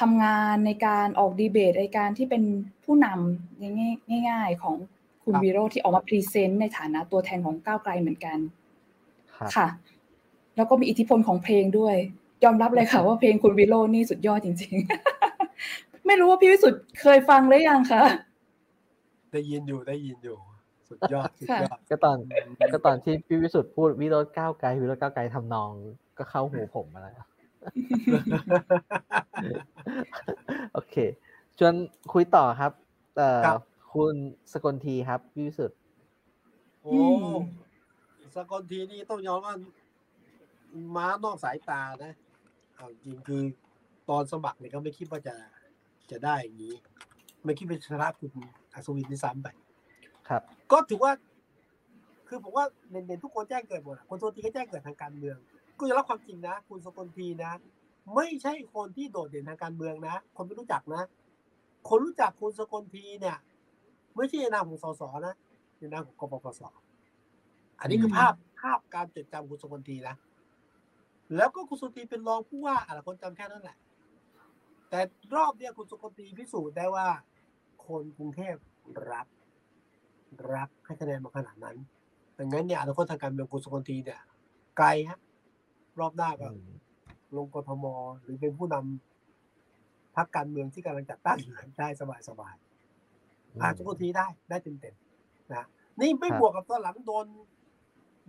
[0.00, 2.42] ทำงานในการออกดีเบตในการที่เป็น
[2.84, 4.76] ผู้นำง่ายๆของ
[5.24, 8.38] คุณวิโรจน์ที่ออกมา present ในฐานะตัวแทนของก้าวไกลเหมือนกัน
[9.56, 9.68] ค่ะ
[10.56, 11.96] แล้วก็มีอิทธิพลของเพลงด้วย
[12.44, 14.74] ยอมรับเลยค่ะว่าเพลงคุณวิโรจน์นี่สุดยอดจริง
[15.40, 18.02] ๆ ไม่รู้ว่าพี่วิสุทธิ์เคยฟังหรือยังคะ
[19.32, 20.38] ได้ยินอยู่ได้ยินอยู่
[20.90, 22.16] สุดยอดสุดยอดก็ตอน
[22.72, 25.70] ก็ตอนที่พี่วิสุทธิ์พูดวิโรจน์ก้าวไกลวิโรจน์ก้าวไกลทำนอง
[26.18, 27.26] ก็เข้าหูผมมาแล้ว
[30.72, 30.94] โอเค
[31.58, 31.74] ชวน
[32.12, 32.72] คุยต่อครับ
[33.16, 33.42] เอ่อ
[33.94, 34.14] คุณ
[34.52, 35.78] สกลทีครับพี่วิสุทธ์
[36.82, 36.98] โอ้
[38.36, 39.54] สกลทีนี่ต้องยอมว่า
[40.96, 42.12] ม้านอกสายตานะ
[42.76, 43.42] เอาจริงคือ
[44.08, 45.34] ตอนสมัครเนี่ยก็ไม่คิดว่าจะ
[46.10, 46.74] จะได้อย่างนี้
[47.44, 48.30] ไม่คิดว่าชนะคุณ
[48.72, 49.48] อัศวินที่ซ้ำไป
[50.28, 51.12] ครับ ก็ถือว่า
[52.28, 55.36] คือผมว่าเด่นๆทุกคนแจ้งเกิดหมดคนโซทีก็แจ้งเกิดทางการเมือง
[55.78, 57.52] ก็จะรับความจริงนะ คุณสกลทีนะ
[58.14, 61.02] ไม่ใช่คนที่โดดเด่นทางการเมืองนะ คนไม่รู้จักนะ
[61.88, 63.36] คนรู้จักคุณสกลทีเนี่ย
[64.16, 65.34] ไม่ใช่นามของสสนะ
[65.78, 66.60] ในนามของกปปส
[67.80, 70.14] อันนี้คือภาพภาพการจดจำคุณสกลทีนะ
[71.36, 73.76] แล้วก็คุณสุตีเป็นรองผู้ว่าอะไรคนจำแค่นั้นแหละ
[74.90, 75.00] แต่
[75.36, 77.06] รอบเนี้ยคุณสุตีพิสูจน์ได้ว่า
[77.86, 78.54] คนกรุงเทพ
[79.12, 79.26] รัก
[80.54, 81.76] รักให้คะแนนมาขนาดนั้น
[82.38, 84.20] ดังนั้นเนี่ยอนาคตทางการเมืองคุณสุตีเนี่ย
[84.76, 85.18] ไกลฮะ
[86.00, 86.48] รอบหน้าก็
[87.36, 87.84] ลงกทม
[88.22, 91.38] หรือเป็นผู้นำพรรคการเมืองที่กำลังจัดตั้ง
[91.78, 92.54] ได้สบายสบาย
[93.60, 94.94] อาสุกตีได้ได้เต็มเต็ม
[95.52, 95.64] นะ
[96.00, 97.26] นี่ไม่บวกกับตอนหลังโดน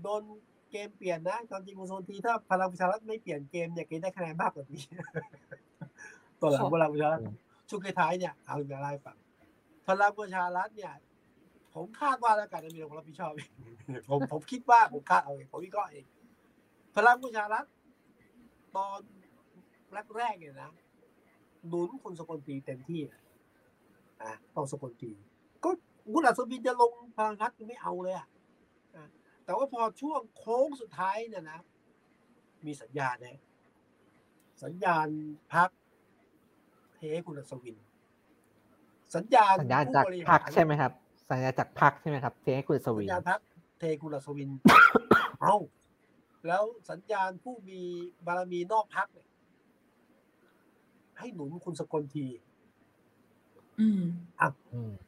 [0.03, 0.21] โดน
[0.71, 4.83] เกมเปลี่ยนนะตอนจริงคุณโซนทีถ้าพลังประชารัฐไม่เปลี่ยนเกมเนี่ยเกมได้คะแนนมากกว่านี้
[6.39, 7.21] ตัวหลังพลังประชารัฐ
[7.69, 9.17] ช่วงท้ายเนี่ยเอาอย่าไล่ฟัง
[9.87, 10.93] พลังประชารัฐเนี่ย
[11.73, 13.49] ผมคาดว่าแล้วกันจะมีคนรับผิดชอบเอง
[14.09, 16.05] ผมผมคิดว่าผมคาดเอาเองผมวิเคราะห์เอง
[16.95, 17.65] พลังประชารัฐ
[18.75, 18.99] ตอน
[20.17, 20.71] แรกๆเนี่ยนะ
[21.67, 25.11] หนุนคุณสกลตีเต็มที่อะต้องสกลตี
[25.63, 25.69] ก็
[26.13, 28.27] คุณอัศวินจะลงพลังรัฐไม่เอาเลยอะ
[29.45, 31.59] แต่ว่าพอช่วงโค้งสุดท้ายเนี่ยนะ
[32.65, 33.39] มีสัญญาณนะ
[34.63, 35.07] สัญญาณ
[35.53, 35.69] พัก
[36.95, 37.77] เทคุณสวิน
[39.15, 40.91] สัญญาณสัญญาณจากพักใช่ไหมครับ
[41.31, 43.39] สัญญาณจากพักใช่ไหมครับเทคุณสวินสัญญาณพัก
[43.79, 44.49] เทคุณสวิน
[45.41, 45.55] เอา
[46.47, 47.81] แล้วสัญญาณผู้มี
[48.25, 49.27] บารมีนอกพักเนี่ย
[51.19, 52.25] ให้หนุนคุณสกลที
[53.79, 54.01] อืม
[54.41, 54.47] อะ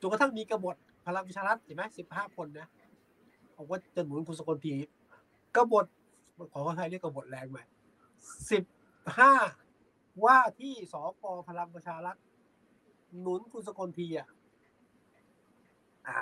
[0.01, 2.67] จนกระทั่งมีกบฏพลังวิชารัฐเห็นไหมสิบห้าคนนะ
[3.55, 4.73] ผมว่าจะหนุนคุณสกลที
[5.55, 5.85] กบฏ
[6.53, 7.59] ขอเขาใช้เรียกกบฏแรงไหม
[8.51, 8.63] สิบ
[9.17, 9.31] ห้า
[10.25, 12.15] ว่าที่สกพลังประชารัฐ
[13.21, 14.27] หนุนคุณสกลทีอะ
[16.07, 16.17] อ่า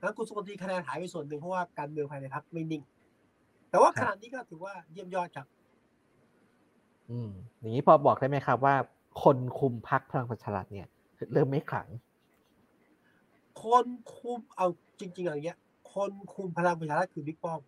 [0.00, 2.82] แล้วคุณสกลทีคะแนนหายไปส่วนหนึ่งเพราะว่าการเมืองภายในพรรคไม่นิ่ง
[3.70, 5.46] แต่ว่าขนาดนี้ก็ถือว่าเยี่ยมยอดครับ
[7.10, 8.74] อืม อย่างนี้พอบอกได้ไหมครับว่า
[9.22, 10.88] คนคุมพักพลังประชารัฐเนี่ย
[11.32, 11.88] เริ่มไม่ขลัง
[13.62, 14.66] คนคุมเอา
[15.00, 15.58] จริง ๆอย่างเงี้ย
[15.94, 17.60] คนคุมพลังประชารัฐคือบิ๊กป้อม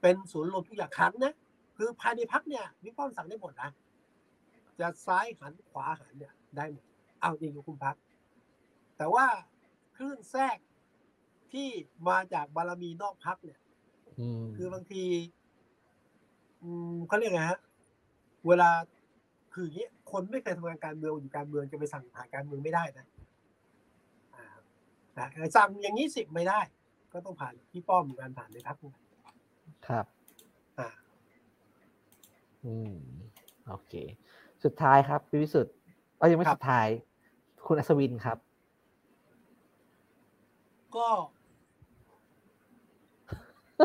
[0.00, 1.34] เป็นศูนย์รวมทุกอย่างขันนะ
[1.76, 3.70] คือภายในพักเนี่ยบิ๊กป้อมสั่งได้หมดนะ
[4.80, 6.84] จะซ้ายหันขวาหันเนี่ยได้หมด
[7.20, 7.96] เอาจริงคุมพัก
[8.98, 9.26] แต่ว่า
[9.98, 10.58] คลื่นแทรก
[11.52, 11.68] ที่
[12.08, 13.60] มาจากบารมีนอกพักเนี่ย
[14.56, 15.04] คือบางที
[17.08, 17.60] เขาเรียกไงฮะ
[18.48, 18.70] เวลา
[19.54, 23.06] คืออย่างนี้คนไม่เคยทำงานการเมืองอยู่การเมืองจะไปสั่งผ่านการเมืองไม่ได้นะ
[25.18, 26.60] นะสั่งอย่างนี้สิไม่ได้
[27.12, 28.76] ก็ต้องผ่านพี่ป้อมการผ่านในพัก
[29.88, 30.06] ครับ
[30.78, 30.88] อ่า
[32.64, 32.94] อืม
[33.68, 33.94] โอเค
[34.64, 35.74] สุดท้ายครับพี่วิสุทธ์
[36.20, 36.88] ก็ยังไม่สุดท้าย
[37.66, 38.38] คุณอัศวินครับ
[40.96, 41.08] ก็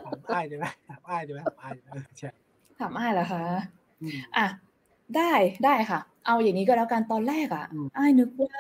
[0.06, 1.74] ถามอ้ายได้ไหมถามอ้ายได้ไหมถามอ้าย
[2.18, 2.30] ใช่
[2.80, 3.44] ถามอ้ายเหรอคะ
[4.38, 4.46] อะ
[5.18, 5.32] ได้
[5.66, 7.66] ได้ค่ะ เอาอย่างนี้ก็แล้วกันตอนแรกอะ
[7.98, 8.56] อ้ายนึกว่า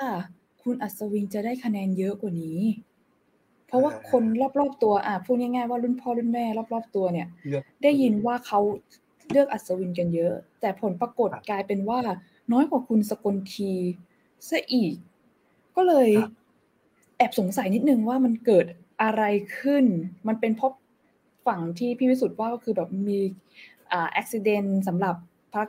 [0.63, 2.59] คุณอัศวินจะได้คะแนนเยอะกว่านี้
[3.67, 4.23] เพราะว่าคน
[4.59, 7.27] รอบๆตัว อะพูดง่ายๆว่ารุ่นพ่อรุ่นแม่รอบๆตัวเนี่ย
[7.83, 8.59] ได้ยินว่าเขา
[9.31, 11.99] เลือกอัศวินกันเยอะ แต่ผลปรากฏกลายเป็นว่า
[12.51, 13.71] น้อยกว่าคุณสกลที
[14.49, 14.95] ซะอีก
[15.75, 16.09] ก็เลย
[17.17, 18.65] แอบสงสัยนิดนึงว่ามันเกิด
[19.01, 19.23] อะไร
[19.59, 19.85] ขึ้น
[20.27, 20.73] มันเป็นเพราะ
[21.47, 23.19] ฝั่งที่พี่วิสุทธ์ว่าก็คือแบบมี
[23.91, 25.15] อ่าอุบิเหตุสำหรับ
[25.53, 25.67] พรรค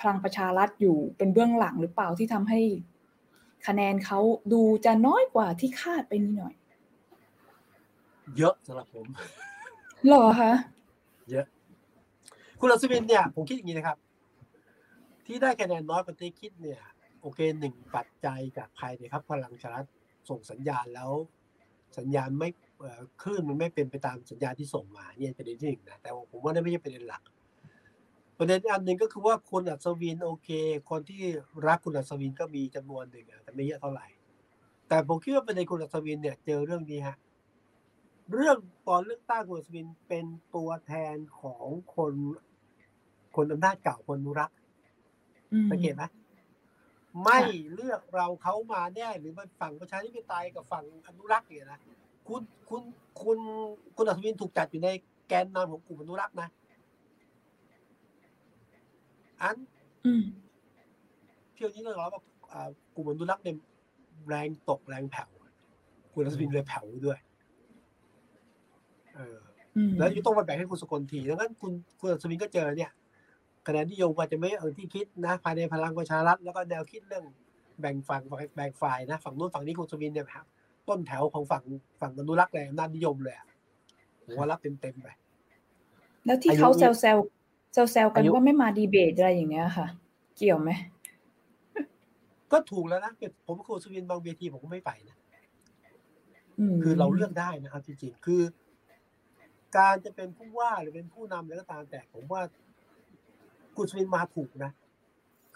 [0.00, 2.60] พลังประชารัฐอยู่เป็นเบื้องหลังหรือเปล่าที่ทำให้
[3.66, 4.20] คะแนนเขา
[4.52, 6.54] ดูจะน้อยกว่าที่คาดไปนิดหน่อย
[8.36, 9.06] เยอะสำหรับผม
[10.08, 10.52] หรอคะ
[11.30, 11.46] เยอะ
[12.60, 13.96] คุณอัศวินเนี่ย ผมคิดอย่างนี้นะครับ
[15.26, 16.80] ที่ได้คะแนนน้อยกว่าที่คิดเนี่ย
[17.20, 19.86] โอเคหนึ่งปัจจัยจากภายในครับพลังชารัฐ
[20.28, 21.12] ส่งสัญญาณแล้ว
[21.98, 22.48] สัญญาณไม่
[23.22, 27.22] คลื่นมันไม่เป็นไปตามสัญญาณที่ส่งมาเนี่ยประเด็นที่หนึ่งนะแต่ผมว่านั่นไม่ใช่ประเด็นหลัก
[28.38, 30.48] ประเด็นอันหนึ่งก็คือว่าคุณอัศวินโอเค
[30.90, 31.20] คนที่
[31.66, 34.06] รักคุณอัศวินก็มีจำนวนหนึ่งแต่ไม่เยอะเท่าไหร่
[34.88, 37.16] แต่ผมคิดว่าประเด็นคุณอัศวินเนี่ยเจอเรื่องนี้ฮะ
[38.32, 38.56] เรื่อง
[38.88, 41.66] ตอนเลือกตั้งคุณอัศวินเป็นตัวแทนของ
[41.96, 42.14] คน
[43.36, 44.50] คนอำนาจเก่าคนรัก
[45.70, 46.04] สังเกตไหม
[47.24, 47.40] ไม่
[47.74, 51.80] เลือกเราเขามาแน่หรือมันฝั่งประชาธิปไตยกับฝั่งอนุรักษ์เนี่ยนะ
[52.28, 52.82] คุณคุณ
[53.22, 53.38] คุณ
[53.96, 54.88] คุณอัศวินถูกจัดอยู่ใน
[55.28, 56.48] แกนนำของกลุ่มอนุรักษ์นะ
[59.42, 59.56] อัน
[61.54, 62.22] เที่ยวนี้เราบอก
[62.94, 63.56] กลุ่มอนุรักษ์เนี่ย
[64.28, 65.30] แรงตกแรงแผ่ว
[66.12, 67.18] คุณอัศวินเลยแผ่วด้วย
[69.14, 69.36] เออ
[69.98, 72.90] แล้วยังต้องมาแบ่งให้คุณสกลทีดังนั้นคุณคุณอัศวินก็เจอเนี่ย
[73.66, 77.24] คะแนนนิยมอาจจะไม่เออที่คิดนะภายในพลังประชารัฐแล้วก็แนวคิดเรื่อง
[77.80, 78.22] แบ่งฝั่ง
[78.56, 80.44] แบ่งฝ่ายนะฝั่งนู้นฝั่งนี้คุณสวินเนี่ยครับ
[80.88, 81.62] ต้นแถวของฝั่ง
[82.00, 83.36] ฝั่งอนุรักษ์เลยอำนาจนิยมเลย
[84.24, 85.08] ผมว่ารับเต็มเต็มไป
[86.26, 87.18] แล้วที่เขาแซวแซว
[87.72, 89.86] แซวแซวกันว่าไม่มาดีเบตอะไรอย่างเงี้ยค่ะ
[90.36, 90.70] เกี่ยวไหม
[92.52, 93.12] ก็ถูกแล้วนะ
[93.46, 95.16] ผมคุณสวินบางเวทีผมก็ไม่ไปนะ
[96.82, 98.42] คือเราเลือกได้นะครับจริงๆคือ
[99.76, 102.42] การจะเป็นผู้ว่าหรือเป็นผู้นำอะไรก็ตามแต่ผมว่า
[103.76, 104.70] คุณสวินมาถูกนะ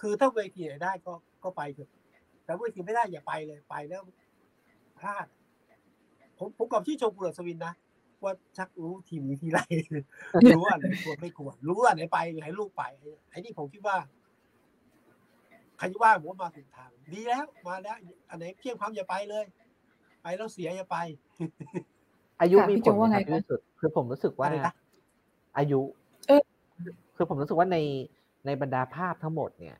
[0.01, 1.13] คือถ้าเวทีไหนได้ก็
[1.45, 1.91] ก็ไปเถอะ
[2.45, 4.03] แต่เวทีไม่ได้อย่าไปเลยไปแล้ว
[4.99, 5.27] พลาด
[6.39, 7.75] ผมผมกับที่ชมคุณสวินนะ
[8.23, 9.59] ว่าชักรู้ทีมนี้ทีไร
[10.57, 12.83] รู้ว่าไหนควรไม่ควรรู้ว่าไหนไปไหนลูกไป
[13.31, 13.97] ไอ้นี่ผมคิดว่า
[15.79, 17.97] ใครจะว่าผมว่ามาถูกทาง ดีแล้วมาแล้ว
[18.31, 19.45] อันไหนเพียงความอย่าไปเลย
[20.23, 20.97] ไปแล้วเสียอย่าไป
[22.41, 24.49] อายุมีผลนะที่สุด คือผมรู้สึกว่า
[25.59, 25.81] อายุ
[27.17, 27.79] คือผมรู้สึกว่าใน
[28.47, 29.77] ในบรรดาภาพทั้งหมดเนี่ย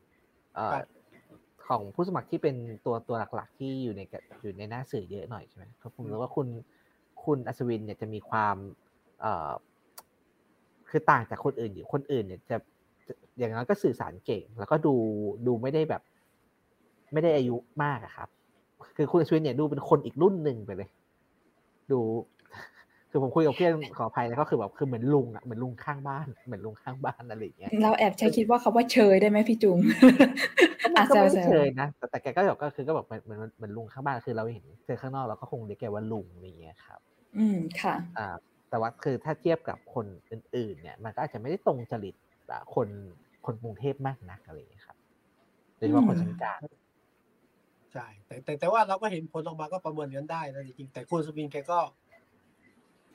[1.67, 2.55] ของผู้สมัครที่เป็น
[2.87, 4.01] ตัวตัวหลักๆ ที่อยู่ใน
[4.43, 6.47] อยู่ในหน้าสื่อเยอะหน่อยใช่ไหมครับผมรู้ว่าคุณ
[7.25, 8.57] คุณอัศวินเนี่ยจะมีความ
[9.21, 9.53] เอ่อ
[10.91, 12.57] คือต่างจากคนอื่นอยู่คนอื่นเนี่ยจะ
[13.39, 14.95] อย่างนั้นก็สื่อสารเก่ง แล้วก็ดู
[15.47, 16.03] ดูไม่ได้แบบ
[17.13, 18.29] ไม่ได้อายุมากอะครับ
[18.97, 20.89] คือคุณอัศวินเนี่ยดูเป็นคนอีกรุ่นหนึ่งไปเลย
[21.91, 21.99] ดู
[23.17, 29.79] คือผมคุยกับเพื่อนขออภัยนะก็คือแบบคือเหมือนลุงอะเหมือนลุงข้างบ้านเหมือนลุงข้างบ้านอะไรอย่างเงี้ยเราแอบใช้คิดว่าเขาว่าเชยได้ไหมพี่จุง
[31.09, 37.01] ก็ไม่เชยนะแต่แต่แกก็แบบก็คือก็แบบเหมือนเหมือนลุงข้างบ้านคือเราเห็นเจอข้างนอกเราก็คงเรียกแกว่าลุงอะไรอย่างเงี้ยครับ
[37.39, 38.29] อืมค่ะอ่า
[38.71, 42.15] แต่ว่าคือถ้าเทียบกับคนอื่น ๆ เนี่ย มันก็อาจจะไม่ได้ตรงจริต
[42.75, 42.89] คน
[43.47, 44.97] คนกรุงเทพมากนักอะไรอย่างเงี้ยครับ
[45.77, 46.61] โดยเฉพาะคนชั้นกลาง
[47.93, 51.79] ใช่แต่แต่แต่ว่าเราก็เห็นผลออกมาก็ประเมินกันได้นะจริงแต่คุณสวินแกก็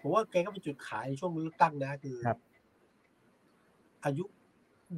[0.01, 2.37] ผมว่าแกก็เป็นจุดขายช่วงเลือกตั้งนะ คือครับ
[4.05, 4.23] อายุ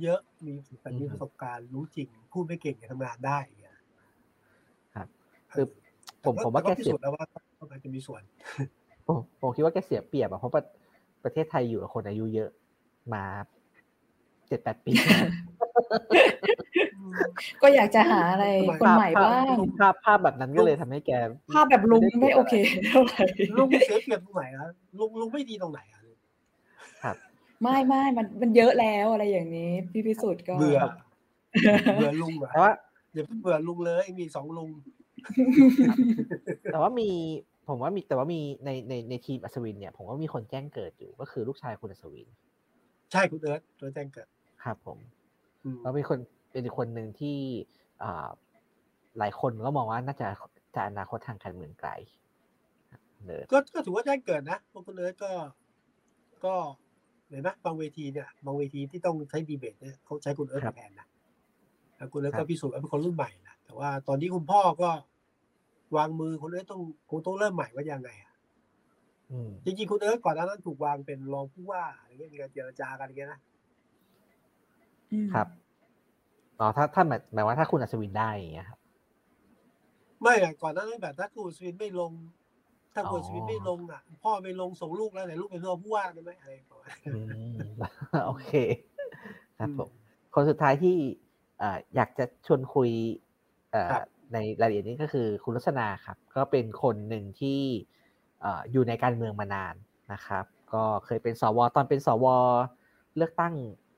[0.02, 0.52] เยอะมี
[1.00, 3.78] มีประสบการณ์รู้จริง พูดไม่เก่งแต่ทำงานได้เงี้ย
[4.96, 5.08] ครับ
[5.54, 5.66] คือ
[6.24, 7.26] ผมผมว่าแกเสียแล้วว่า
[7.72, 8.22] ก็จะมีส่วน
[9.08, 10.54] ผมผมคิดว่าแกเสียเปรียบอะเพราะ
[11.24, 12.50] ประเทศไทยอยู่กับคนอายุเยอะ
[13.14, 13.24] มา
[14.48, 14.92] เจ็ดแปดปี
[17.62, 18.46] ก็อยากจะหาอะไร
[18.82, 21.12] คนใหม่บ้างภาพภาพแบบนั้นก็เลยทำให้แก
[21.54, 22.54] ภาพแบบลุงไม่โอเค
[22.88, 23.24] เท่าไหร่
[23.58, 26.02] ลุงเสียเปรียบตรงไหนครับลุงลุงไม่ดีตรงไหนอะ
[27.04, 27.16] ครับ
[27.62, 30.80] ไม่ไม่มันมันเยอะแล้วอะไรอย่างนี้ พี่พิสุทธิ์ก็เบื่อ
[31.96, 32.72] เบื่อลุงแต่ว่า
[33.14, 34.70] อย่าเบื่อลุงเลยมีสองลุง
[36.72, 37.10] แต่ว่ามี
[37.68, 42.28] ผมว่ามีแต่ว่ามีในในในทีมอัศวินเนี่ย ผมว่ามีคนแจ้งเกิดอยู่ ก็คือลูกชายคุณอัศวิน
[43.12, 44.28] ใช่คุณเอิร์ธตัวแจ้งเกิด
[44.64, 44.98] ครับผม
[45.82, 46.20] แล้วมีคน
[46.54, 47.38] เป็นอีกคนหนึ่งที่
[49.20, 50.28] หลายคนก็มองว่าน่าจะ
[50.76, 51.90] จะอนาคตทางการเมืองไกล
[53.26, 55.32] เลยก็ก็ถือว่าแจ้งเกิดนะพวกคุณเอิร์ธก็
[56.46, 56.56] ก็
[57.30, 61.08] เห็นไหมบางเวทีเนี่ยบางเวทีที่ต้องใช้ดีเบตเนี่ยเขาใช้คุณเอิร์ธแทนนะ
[61.96, 64.90] แล้วคุณเอิร์ธก็พิสูจน์ว่าเป็นคนรุ่นใหม่นะแต่ว่าตอนนี้คุณพ่อก็
[65.98, 68.34] วางมือคุณเอิร์ธต้องคงต้องเริ่มใหม่ว่ายังไงอะ
[69.66, 73.40] จริงๆคุณเอิร์ธก่อนหน้านั้นถูกวางเป็นรองผู้ว่าอะไรเงี้ยมีการเจรจากันอะไรเงี้ยนะ
[75.34, 75.48] ครับ
[76.64, 78.80] อ๋อถ้าถ้าหมายหมายว่าถ้าคุณอัศวินได้อย่างเงี้ยครับ
[80.22, 82.12] ไม่ก่อนหน้านั้นแบบถ้าคุณอัศวินไม่ลง
[82.94, 86.90] ถ้าคุณอัศวินไม่ลงอะ พ่อไม่ลงส่งลูกแล้วไหนลูกเป็นตัวผู้ว่าได้ไหมอะไรประมาณ
[88.28, 88.52] โอเค
[89.60, 89.90] ครับผม
[90.34, 90.96] คนสุดท้ายที่
[91.96, 92.90] อยากจะชวนคุย
[94.34, 97.62] ในรายละเอียดนี้ก็คือคุณลักษณาครับ ก็เป็นคนหนึ่งที่
[98.72, 99.76] อยู่ในการเมืองมานาน
[100.14, 102.26] นะครับ ก็เคยเป็นสวตอนเป็นสว
[103.18, 103.54] เลือกตั้ง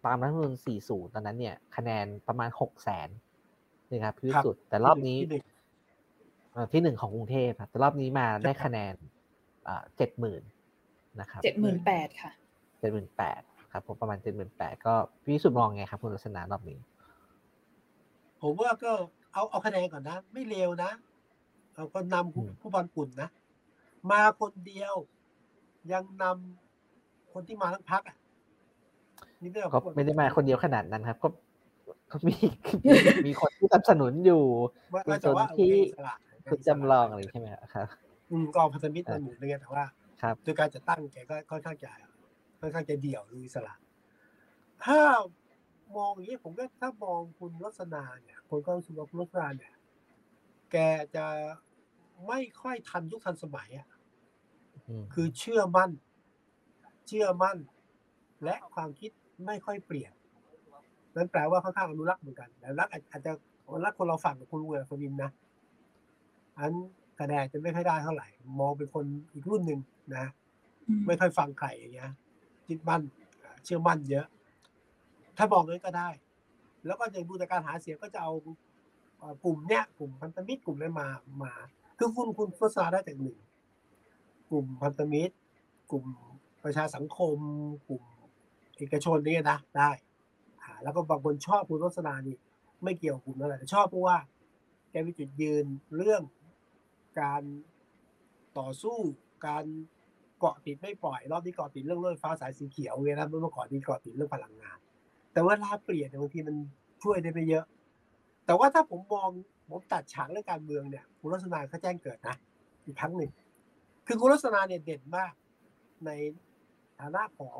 [0.06, 3.10] ตามรัฐธรรมนูญ40 ตอนนั้นเนี่ยคะแนนประมาณ6แสน
[3.92, 5.18] นะครับพิสุดแต่รอบนี้
[6.74, 8.94] ที่หนึ่งของกรุงเทพแต่รอบนี้มาได้คะแนน
[9.98, 10.44] เจ็ดหมื่น
[11.20, 12.32] นะครับเจ็ดหมื่นแปดค่ะ
[12.80, 13.42] เจ็ดหมื่นแปด
[13.72, 14.94] ครับผมประมาณเจ็ดหมื่นแปดก็
[15.24, 16.80] พี่สุดมองไงครับ คุณลักษณะรอบนี้
[18.42, 18.92] ผมว่าก็
[19.34, 20.92] เอาเอาคะแนนก่อนนะ ไม่เร็วนะ
[21.74, 23.30] เอาก็นำผู้บอลปุ่นนะ
[24.12, 24.94] มาคนเดียว
[25.92, 28.25] ยังนำคนที่มาทั้งพักอะนี่
[29.74, 31.28] ก็ไม่ได้มาคนเดียวขนาดนั้นครับก็
[32.12, 32.36] ก็มี
[33.28, 34.44] มีคนที่สนับสนุนอยู่
[35.06, 35.74] เป็นคนที่
[36.50, 37.88] คุณจำลองอะไรใช่ไหมครับ
[38.32, 39.86] อืมก็พันธมิตรมันหมุนเลยแต่ว่า
[40.22, 41.92] ครับโดยการจัดตั้งแกก็ค่อนข้างจะ
[42.60, 43.74] ค่อนข้างจะเดี่ยวดูอิสระ
[44.84, 45.00] ถ้า
[45.98, 49.74] มองอย่างนี้ผมก็ถ้ามองคุณลักษณะเนี่ยคนก็รู้สึกว่าคุณลักษณะเนี่ย
[50.72, 50.78] แก
[51.16, 51.26] จะ
[52.28, 53.88] ไม่ค่อยทันยุคทันสมัยอะ
[55.14, 55.92] คือเชื่อมั่น
[57.08, 57.58] เชื่อมั่น
[58.44, 59.12] และความคิด
[59.46, 60.12] ไม่ค่อยเปลี่ยน
[61.16, 63.32] นั่นแปลว่าค่อนข้างอนุรักษ์เหมือนกันแต่รักอาจจะ
[63.86, 65.32] รักคนเราฝั่งกับคุณเวอร์ฟวินนะ
[66.58, 66.74] อัน
[67.20, 68.28] คะแนนจะไม่ค่อยได้เท่าไหร่
[68.60, 69.80] มองเป็นคนอีกรุ่นหนึ่ง
[70.16, 70.26] นะ
[71.08, 72.12] ไม่ค่อยฟังใครอย่างเงี้ย
[72.68, 73.02] จิตมั่น
[73.64, 74.26] เชื่อมั่นเยอะ
[75.38, 76.10] ถ้ามองนั้นก็ได้
[76.86, 78.32] แล้วก็อย่างดูจากการหาเสียงก็จะเอา
[79.44, 81.08] กลุ่มเนี้ยกลุ่มพันธมิตรกลุ่มนี้มา
[81.44, 81.54] มา
[81.98, 83.38] คือคุณคุณโฆษณาได้จากหนึ่ง
[84.50, 85.36] กลุ่มพันธมิตร
[85.92, 86.06] กลุ่ม
[86.64, 87.38] ประชาสังคม
[87.88, 88.04] กลุ่ม
[88.78, 89.90] เอกชนนี่นะได้
[90.84, 92.38] แล้วก็บางคนชอบคุณโฆษณานี่
[92.84, 94.18] ไม่เกี่ยวกลุ่มนั่นแหละชอบเพราะว่า
[94.92, 95.66] แกมีจุดยืน
[95.98, 96.22] เรื่อง
[97.22, 97.42] การ
[98.60, 98.98] ต่อสู้
[99.48, 99.66] การ
[100.40, 104.78] เกาะติดไม่ปล่อย รอบนี้เกาะติดเรื่องรถไฟฟ้าสายสีเขียวเลยนะเมื่อก่อนนี้เกาะติดเรื่องพลังงาน
[105.34, 106.56] แต่ว่าลาเปลี่ยนบางทีมัน
[107.04, 107.66] ช่วยได้ไม่เยอะ
[108.46, 109.30] แต่ว่าถ้าผมมอง
[109.70, 112.36] ผมตัดฉากเรื่องการเมืองเนี่ยคุณลักษณะเขาแจ้งเกิดนะ
[112.86, 113.32] อีกครั้งหนึ่ง
[114.08, 115.34] คือคุณลักษณะเนี่ยเด่นมาก
[116.06, 116.12] ใน
[117.00, 117.60] ฐานะของ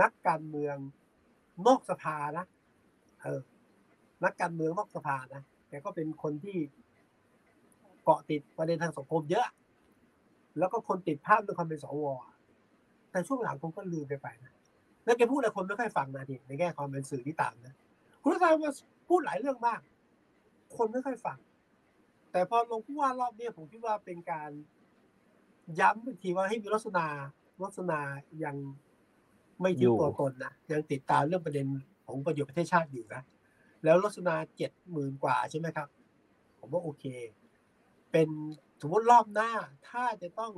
[0.00, 0.76] นักการเมือง
[1.66, 2.46] นอกสภานะ
[3.22, 3.40] เออ
[4.24, 6.58] นักการเมืองนอกสภานะแกก็เป็นคนที่
[8.04, 9.46] เกาะติดประเด็นทางสังคมเยอะ
[10.58, 12.06] แล้วก็คนติดภาพด้วยความเป็นสว
[13.10, 14.52] แต่ช่วงหลังผมก็ลืมไปไปนะ
[15.04, 17.74] แล้วแกพูดอะไรคนไม่ค่อยฟังนะทีในแง่ความเป็นสื่อที่ตามนะ
[18.22, 18.72] คุณรัฐมา
[19.08, 19.80] พูดหลายเรื่องมาก
[20.76, 21.38] คนไม่ค่อยฟัง
[22.32, 24.50] แต่พอลงผู้ว่ารอบนี้ผมคิดว่าเป็นการ
[25.80, 27.06] ย้ำอีกทีว่าให้มีลักษณะ
[27.64, 27.98] ลักษณะ
[28.44, 28.56] ยัง
[29.60, 31.66] ไม่ทิ้งตัวตนนะยังติดตามเรื่องประเด็น
[32.06, 33.22] ของประโยชน์ประเทศชาติอยู่นะ
[33.84, 35.88] แล้วลักษณะเจ็ดหมื่นกว่าใช่ไหมครับ
[36.58, 37.04] ผมว่าโอเค
[38.12, 38.28] เป็น
[38.82, 39.50] สมมติรอบหน้า
[39.88, 40.52] ถ้าจะต้อง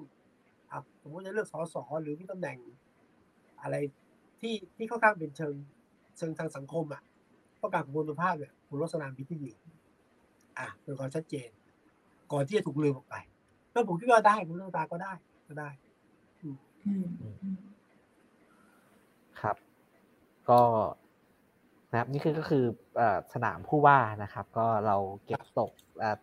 [0.71, 0.73] อ
[1.03, 2.59] สมมติจะเลือกสสหรือมีตำแหน่ง
[3.63, 3.77] อะไร
[4.41, 5.55] ที่ที่ค่อนข้างเป็นเชิง
[6.19, 7.03] เชิงทางสังคมอะ
[7.61, 9.59] ต้องการคุณภาพเนี่ยคุณลักษณะพิธีอยู่
[10.59, 11.49] อะเป็นความชัดเจน
[12.33, 13.17] ก่อนที่จะถูกลืมออกไป
[13.73, 15.13] แล้วผมคิดว่าได้คุณลักษณะก็ได้
[15.49, 15.69] ก็ได้
[16.41, 17.70] ครับ
[20.51, 20.61] ก็
[21.91, 22.65] นะครับนี่คือก็คือ
[23.35, 24.97] สนามผู้ว่านะครับ ก็เรา
[25.27, 25.71] เก็บตก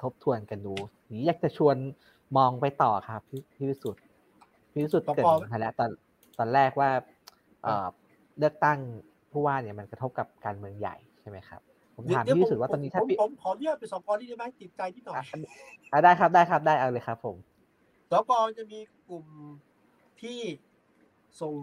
[0.02, 0.74] ทบทวนกันดู
[1.14, 1.76] นี้อยากจะชวน
[2.38, 4.04] มองไปต่อครับพี่พี่วิสุทธ์
[4.72, 5.92] พี่วิสุทธ์เกิดมาแล้วตอน
[6.38, 6.90] ตอนแรกว่า
[8.40, 8.80] เลือกตั้ง
[9.32, 11.62] ผู้ว่าเนี่ยมันกระทบกับการเมืองใหญ่ใช่ไหมครับ
[11.96, 15.16] ผมถามพี่วิสุทธ์ว่าตอนนี้ถ้าพี่ผมขออนุญาตไปสกอที่ได้ไหมติดใจที่หน่อย
[16.04, 17.36] ได้ครับได้ครับได้เอาเลยครับ ผม
[18.12, 19.26] สกจะมีกลุ่ม
[20.22, 20.40] ที่
[21.42, 21.56] ส่ง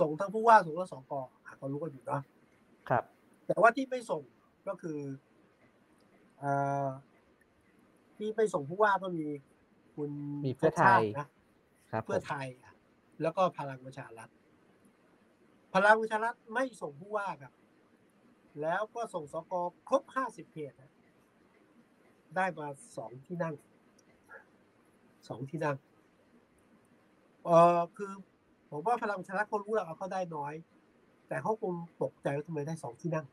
[0.00, 1.12] ส่งทั้งผู้ว่าส่งทั้งสก
[1.60, 2.22] ก็รู้กันอยู่เนาะ
[2.88, 3.04] ครับ
[3.46, 4.22] แต่ว่าที่ไม่ส่ง
[4.68, 4.98] ก็คือ
[6.42, 6.44] อ
[8.16, 9.24] ที่ไม่ส่งผู้ว่าก็มี
[9.94, 10.10] คุณ
[10.46, 11.26] มีเพื่อไทยนะ
[12.04, 12.46] เพื่อไทย
[13.22, 14.28] แล้วก็พลังประชารัฐ
[15.74, 17.52] พลังประชารัฐไม่ส่งผู้ว่าครับ
[18.60, 19.52] แล้วก็ส่งสก
[19.88, 20.72] ครบห้าสิบเขต
[22.36, 22.66] ได้มา
[22.96, 23.54] สองที่นั่ง
[25.28, 25.76] สองที่นั่ง
[27.44, 28.12] เออคือ
[28.72, 30.54] ผมว่าพลังประชารัฐเขารู้แล้วเขาได้น้อย
[31.28, 33.26] แต่เขาคงตกใจว่าทำไมได้สองที่นั่ง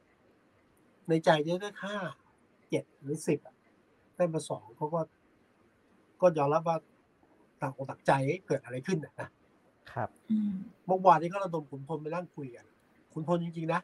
[1.09, 1.95] ในใจจะได้ค่า
[2.69, 3.39] เจ็ดหรือสิบ
[4.17, 5.01] ได้มาสองเขาก็
[6.21, 6.77] ก็ยอมรับว่า
[7.61, 8.11] ต่างอกต่างใจ
[8.47, 9.29] เกิดอะไรขึ้นนะ
[9.91, 10.09] ครับ
[10.87, 12.65] เมื่อวานนี้ก็ระดมขุนพลไปนั่งคุยกัน
[13.13, 13.81] ขุนพลจริงๆนะ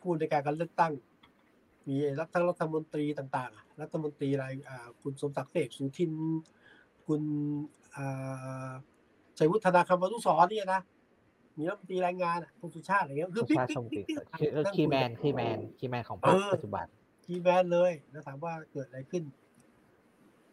[0.00, 0.92] พูดในการการเลือกตั้ง
[1.88, 4.46] มีรัฐทั้งรัฐมนตรีต่างๆรัฐมนตรีอะไร
[5.02, 6.12] คุณสมศักดิ์เทพสุทิน
[7.06, 7.22] คุณ
[9.38, 10.80] ชัยวุฒิ ธนาคมานุสรณ์เนี่ยนะ
[11.58, 14.04] มีรัฐมนตรีแรงงานคุณสุชาติอะไรเงี้ยคือ big big big
[14.38, 16.86] คือ key man key man key man ของปัจจุบัน
[17.24, 19.24] key man เลยแล้วถามว่าเกิดอะไรขึ้น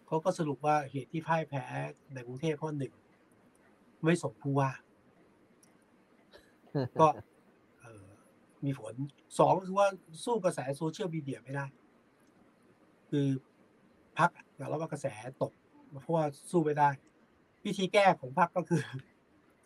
[0.07, 1.65] เขาก็สรุปว่าเหตุที่พ่ายแพ้
[2.13, 2.93] ในกรุงเทพเพราะหนึ่ง
[4.03, 4.71] ไม่ส่งผู้ว่า
[7.01, 7.07] ก็
[8.65, 8.93] มีผล
[9.39, 9.87] สองคือว่า
[10.25, 11.65] สู้กระแสโซเชียลมีเดียไม่ได้
[13.09, 13.27] คือ
[14.17, 15.07] พักอย่างเราว่ากระแส
[15.41, 15.51] ตก
[16.01, 16.89] เพราะว่าสู้ไม่ได้
[17.65, 18.81] วิธีแก้ของพรรคก็คือ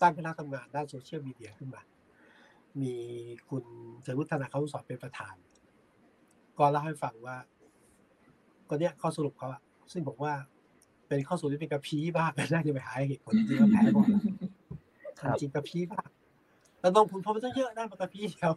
[0.01, 1.81] ตั้งคณะทำงานด้านโซเชียลมีเดียขึ้นมา
[2.81, 2.93] มี
[3.49, 3.63] คุณ
[4.03, 5.35] เจวุฒนาเขาสอนเป็นประธาน
[6.57, 7.37] ก็เล่าให้ฟังว่า
[8.69, 10.33] ก็เนี้ยข้อสรุปเขาอะซึ่งผมว่า
[11.07, 14.07] เป็นข้อสรุปที่เป็นกระพี้บ้างน่าจะไปหาเหตุผลจริงๆแพ้ก่อน
[15.39, 16.07] จริงกระพี้บ้าง
[16.79, 18.51] แต่ลงทุนพอมันต้องเยอะได้มันกระพี้เดียว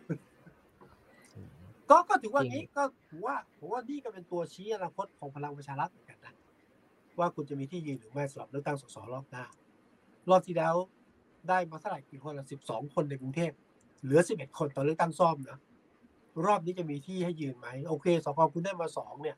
[1.91, 6.08] ก็ก็ถือว่านี้ก็ถือว่าผมว่านี่ก็เป็นตัวชี้อนาคตของพลังประชารัฐเหมือน
[7.21, 9.45] ว่าคุณจะมีที่ยืนหรือไม่สำหรับเลือกตั้งสสรอบหน้า
[10.31, 10.75] รอบที่แล้ว
[11.49, 13.53] ได้มาเท่าไหร่กี่คนละสิบสองคนในกรุงเทพ
[14.03, 15.59] เหลือสิบเอ็ดคนตอนเลือกตั้งซ่อมนะ
[16.47, 19.37] รอบนี้จะมีที่ให้ยืนไหมโอเคสกคุณได้มาสองเนี่ย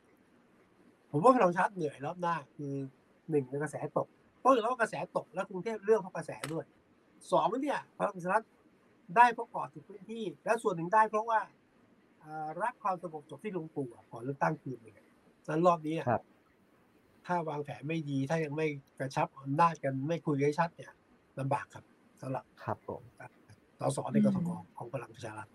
[1.10, 2.72] ผมว่าพลังชาติเหนื่อยรอบหน้า คือ
[3.30, 4.08] หนึ่งกระแสตก
[4.40, 6.64] เพราะแล้วกระแสตกแล้วกรุงเทพเรื่องเพราะกระแสด้วย
[7.32, 8.46] สองเนี่ยพลังชาติ
[9.16, 11.40] ได้เพราะก่อติดพื้นที่ และส่วนหนึ่งได้เพราะว่า
[12.62, 14.96] รักความสงบจบที่ลุงปู่ก่อนเลือกตั้งคืนหนึ่ง
[15.48, 15.94] นั้นรอบนี้
[17.30, 18.66] ถ้าวางแผนไม่ดีถ้ายังไม่
[18.98, 20.92] กระชับอำนาจกันไม่คุยกันชัดเนี่ย
[21.38, 21.84] ลำบากครับ
[22.20, 23.02] สำหรับครับผม
[23.78, 25.48] สสในกทมของพลังประชารัฐ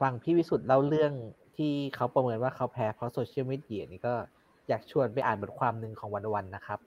[0.00, 1.12] ฟังพี่วิสุทธ์เล่าเรื่อง
[1.56, 4.14] ที่เขาประเมินว่าเขาแพ้เพราะโซเชียลมีเดียนี่ก็
[4.68, 6.78] อยากชวนไปอ่านบทความหนึ่งของวันวันนะครับ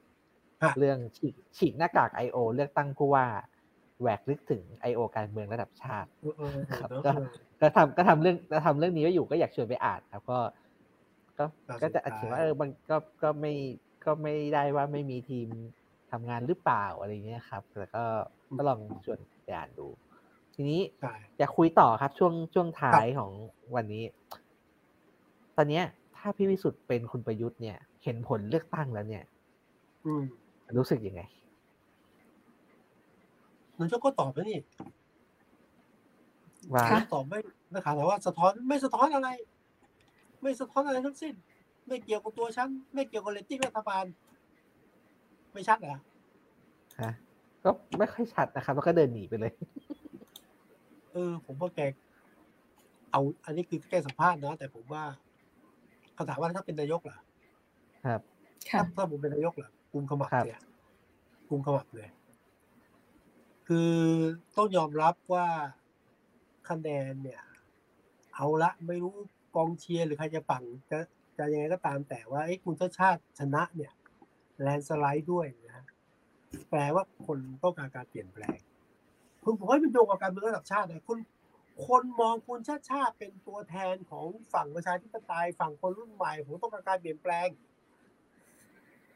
[0.79, 3.25] เรื่องฉีกฉีกหน้ากากไอโอเลือกตั้งผู้ว่า
[4.01, 6.09] แหวกลึกถึงไอโอการเมืองระดับชาติ
[6.79, 7.11] ครับก็
[7.61, 10.39] ก็ทำก็ทำเรื่องก็ทำเรื่องนี้ไว้อยู่ก็อยากชวนไปอ่านครับก็
[11.37, 11.45] ก็
[11.81, 13.53] ก็จะอธิบายว่าเออมันก็ก็ไม่
[14.07, 15.47] ก็ไม่ได้ว่าไม่มีทีม
[16.11, 18.05] ทำงานหรือเปล่าอะไรเงี้ยครับแต่ก็
[18.55, 19.87] ก็ลองชวนไปอ่านดู
[20.55, 20.81] ทีนี้
[21.37, 23.31] อยากคุยต่อครับช่วงช่วงท้ายของ
[23.75, 24.03] วันนี้
[25.57, 25.83] ตอนเนี้ย
[26.17, 29.23] ถ้าพี่วิสุทธิ์เป็นคุณประยุทธ์เนี่ย เห็นผลเลือกตั้งแล้วเนี่ย
[30.05, 30.13] อือ
[30.77, 31.21] รู้สึกยังไง
[33.79, 34.59] นายกก็ตอบไปนี่
[36.73, 37.39] ว่าตอบไม่
[37.73, 39.29] นักข่าวถามว่าสะท้อนไม่สะท้อนอะไร
[40.41, 41.33] ไม่สะท้อนอะไรทั้งสิ้น
[41.87, 44.05] ไม่เกี่ยวกับตัวฉัน ไม่เกี่ยวกับเลตติ้งรัฐบาล
[45.53, 45.97] ไม่ชัดเหรอ
[47.01, 47.13] ฮะ
[47.63, 47.69] ก็
[47.99, 49.51] ไม่ค่อยชัดนะครับแล้วก็เดินหนีไปเลย
[51.11, 51.79] เออ ผมว่าแก
[53.11, 55.03] เอา อันนี้คือแกสัมภาษณ์นะแต่ผมว่า
[56.13, 57.19] เขาถามว่าถ้าเป็นนายกเหรอ
[58.05, 58.21] ครับ
[58.69, 60.61] ถ้าถ้าผมเป็นนายกเหรอกุมขมับเนี่ย
[61.49, 62.09] กุมขมับเลย
[63.67, 63.93] คือ
[64.55, 65.47] ต้องยอมรับว่า
[66.69, 67.41] คะแนนเนี่ย
[68.35, 69.13] เอาละไม่รู้
[69.55, 70.97] กองเชียร์หรือใครจะปั่งจะ
[71.37, 73.93] จะยังไงก็ตามแต่ว่าไอ้คุณชาติชาติชนะเนี่ย
[74.61, 75.83] แลนสไลด์ด้วยนะ
[76.69, 78.57] แปลว่าคนต้องการการเปลี่ยนแปลง
[79.43, 81.19] คุณผมว่าเป็นโยงกับการเมืองระดับชาตินะคุณ
[81.87, 87.47] คนมองคุณชาติชาติเป็นตัวแทนของฝั่งประชาธิปไตยฝั่งคนรุ่นใหม่ผมต้องการการเปลี่ยนแปลง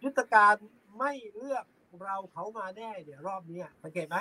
[0.04, 0.56] ยุทธการ
[0.98, 1.66] ไม่เลือก
[2.02, 4.18] เราเขามาแน่เนี่ยรอบนี้สังเกตไหม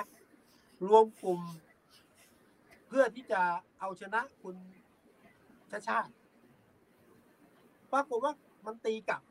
[0.87, 1.39] รวมกลุ่ม
[2.87, 3.41] เพื่อที่จะ
[3.79, 4.55] เอาชนะคุณ
[5.71, 6.11] ชาชาติ
[7.93, 8.33] ปรากฏว่า
[8.65, 9.21] มันตีกลับ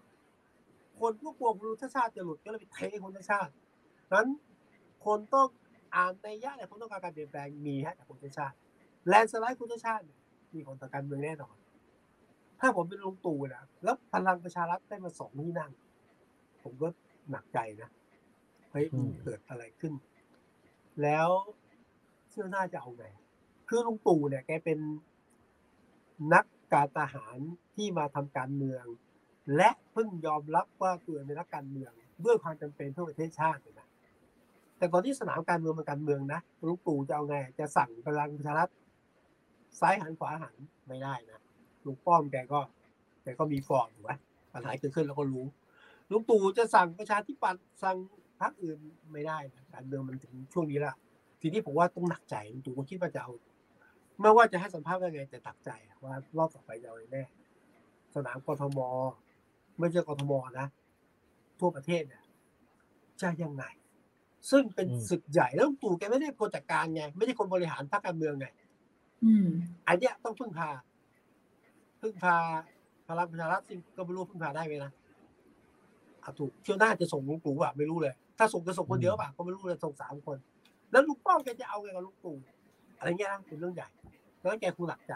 [1.01, 3.53] คนพวกกลัวคุณชาชาติจะหลุดก็เลยไปเทคุณชาชาติ
[4.13, 4.29] นั้น
[5.05, 5.49] คนต้อง
[5.95, 8.57] อ่านในยะเนี่ยคนต้องการการเปลี่ยนแปลงมีฮะจากคุณชาชาติ
[9.09, 10.05] แลนสไลด์คุณชาชาติ
[10.55, 11.55] มีผลต่อการเมืองแน่นอน
[12.61, 15.73] ถ้าผมเป็นลุงตู่นะแล้วพลังประชารัฐได้มาสองที่นั่ง
[16.63, 16.89] ผมก็
[17.31, 17.91] หนักใจนะ
[18.71, 18.87] เฮ้ย
[19.23, 19.93] เกิดอะไรขึ้น
[21.03, 21.29] แล้ว
[22.31, 23.07] เชื่อหน้าจะเอาไง
[23.69, 24.79] คือลุงตู่เนี่ยแกเป็น
[26.35, 26.45] นัก
[26.75, 27.39] การทหาร
[27.77, 28.85] ที่มาทำการเมือง
[29.57, 31.93] และเพิ่งยอมรับว่าตัวเองเป็นนักการเมือง
[32.25, 33.89] ด้วยความจำเป็นเพื่อประเทศชาตินะ
[34.79, 38.71] แต่ก่อนที่สนามการเมืองมันการเมืองนะลุงตู่จะเอาไงจะสั่งพลังประชารัฐ
[39.81, 40.57] ซ้ายหันขวาหัน
[40.89, 41.41] ไม่ได้นะ
[41.85, 42.61] ลุงป้อมแกก็
[43.23, 44.13] แกก็มีฟอร์มถูกไหม
[44.53, 45.45] ปัญหาเกิดขึ้นแล้วก็รู้
[46.11, 47.97] ลุงตู่จะสั่งประชาธิปัตย์สั่ง
[48.41, 48.79] พรรคอื่น
[49.13, 50.95] ไม่ได้นะการเมืองมันถึงช่วงนี้ละ
[51.41, 53.33] ทีนี้ผมว่าต้องหนักใจลุงตู่ก็คิดว่าจะเอา
[54.21, 55.71] ไม่ว่าจะให้สัมภาษณ์ว่าไงแต่ตักใจ
[56.05, 57.25] ว่ารอบต่อไปจะเอาแน่
[58.15, 58.79] สนามกทม
[59.79, 60.67] ไม่ใช่กทมนะ
[61.61, 62.23] ทั่วประเทศเนี่ย
[63.21, 63.65] จะยังไง
[64.51, 68.47] ซึ่งเป็นศึกใหญ่แล้วตู่แกไม่ได้คนจัดการไง ไม่ใช่คนบริหารพรรคการเมืองไง
[69.89, 70.71] อันเนี้ยต้องพึ่งพา
[72.01, 72.37] พึ่งพา
[73.09, 74.93] พลังประชารัฐซึ่งก็ไม่รู้พึ่งพาได้ไหมนะ
[76.23, 80.37] อาถูกเที่ยวหน้าจะส่งลุงตู่อะไม่รู้เลย ถ้าส่งจะส่งคนเดียวป่ะก็ไม่รู้เลยส่งสามคน
[80.93, 82.37] แล้วลุงป้อมแกจะเอาไงกับลุงตู่
[83.01, 83.89] อะไรเงี้ยนะเป็นเรื่องใหญ่
[84.41, 85.13] แล้วแกคุณหลักใจ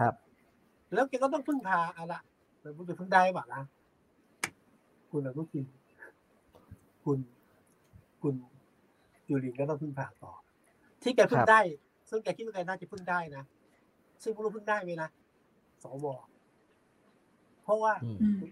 [0.92, 2.14] แล้วแกก็ต้องพึ่งพาอะไร
[2.60, 3.62] แต่คุณจะพึ่งได้ป่ะนะ
[5.10, 5.64] คุณอนุทิน
[7.04, 7.18] คุณ
[8.22, 8.34] คุณ
[9.28, 10.32] ยูรินก็ต้องพึ่งพาต่อ
[11.02, 11.60] ที่แกพึ่งได้
[12.10, 13.44] ซึ่งแกคิดว่าแกน่าจะพึ่งได้นะ
[14.22, 15.08] ซึ่งไม่รู้พึ่งได้ไหมนะ
[15.82, 16.06] สว
[17.62, 17.92] เพราะว่า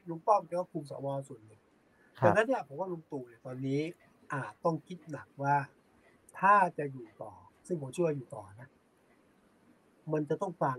[0.09, 1.61] ลุงป้อมแกก็คุมสวส่วนหนึ่ง
[2.25, 3.81] ดังนั้นเนี่ยผมว่าลุงตู่เนี่ยตอนนี้
[4.33, 5.57] อาจต้องคิดหนักว่า
[6.39, 7.33] ถ้าจะอยู่ต่อ
[7.67, 8.69] ซึ่งผมช่วยอยู่ต่อนะ
[10.13, 10.77] มันจะต้องฟัง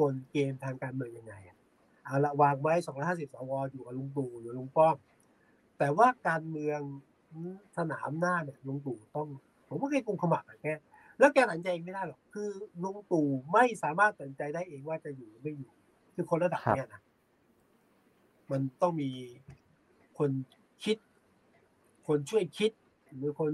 [0.00, 1.56] กลเกมทางการเมืองยังไงอะ
[2.04, 4.96] เอาละวางไว้สองร้อยห้าสิบสวอยู่กับลุงตู่อยู่ลุงป้อม
[5.78, 6.80] แต่ว่าการเมือง
[7.78, 9.28] สนามหน้าเนี่ยลุงตู่ต้อง
[9.68, 10.66] ผมว่าแกกุมขมับอะแก
[11.18, 12.48] แล้วแกตัดใจเองไม่ได้หรอกคือ
[12.82, 15.70] ลุงตู่ไม่สามารถตัดใจได้เองว่าจะอยู่หรือไม่อยู่
[16.14, 17.02] คือคนระดับเนี้ยนะ
[18.50, 19.10] มันต้องมี
[20.18, 20.30] คน
[20.84, 20.96] คิด
[22.06, 22.70] คนช่วยคิด
[23.16, 23.50] หรือคน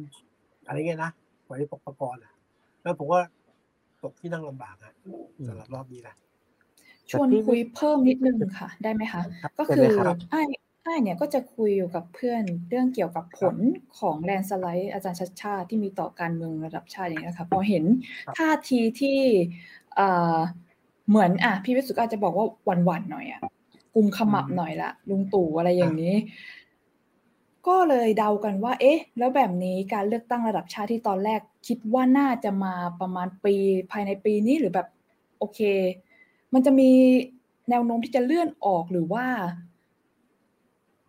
[0.66, 1.12] อะไรเงี้ยนะ
[1.46, 2.32] ไว้ตกประกรณ์อะ
[2.82, 3.20] แล้วผมว่า
[4.04, 4.92] ตกที่นั่งลำบากอะ
[5.46, 6.14] สำหรับรอบนี้นะ
[7.10, 9.22] ชวนคุยเพิ่มนิดนึงค่ะ ได้ไหมคะ
[9.58, 9.86] ก็คือ
[10.30, 10.42] ไอ้
[10.84, 13.56] ไอ้เนี่ยก็จะคุยอยู่กับเพื่อนเรื่องเกี่ยวกับผล
[13.98, 17.84] ของแลนสไลด์อาจารย์ชัดชาติที่มีต่อการเมืองระดับชาติอย่างนี้นะคะพอเห็น
[18.38, 19.18] ท่าทีที่
[21.08, 23.40] เหมือนอะพี่วิสุทธ์อาจจะบอกว่าหวั่นๆหน่อยอะ
[23.94, 26.14] กุมขมับหน่อยละลุงตู่อะไรอย่างนี้
[27.68, 33.54] ก็เลยเดากันว่า เอ๊ะ แล้วแบบนี้การเลือกตั้งระดับชาติที่ตอนแรก คิดว่าน่าจะมาประมาณปี
[33.90, 34.88] ภายในปีนี้หรือแบบ
[35.38, 35.60] โอเค
[36.54, 36.90] มันจะมี
[37.70, 39.26] แนวโน้มที่จะเลื่อนออกหรือว่า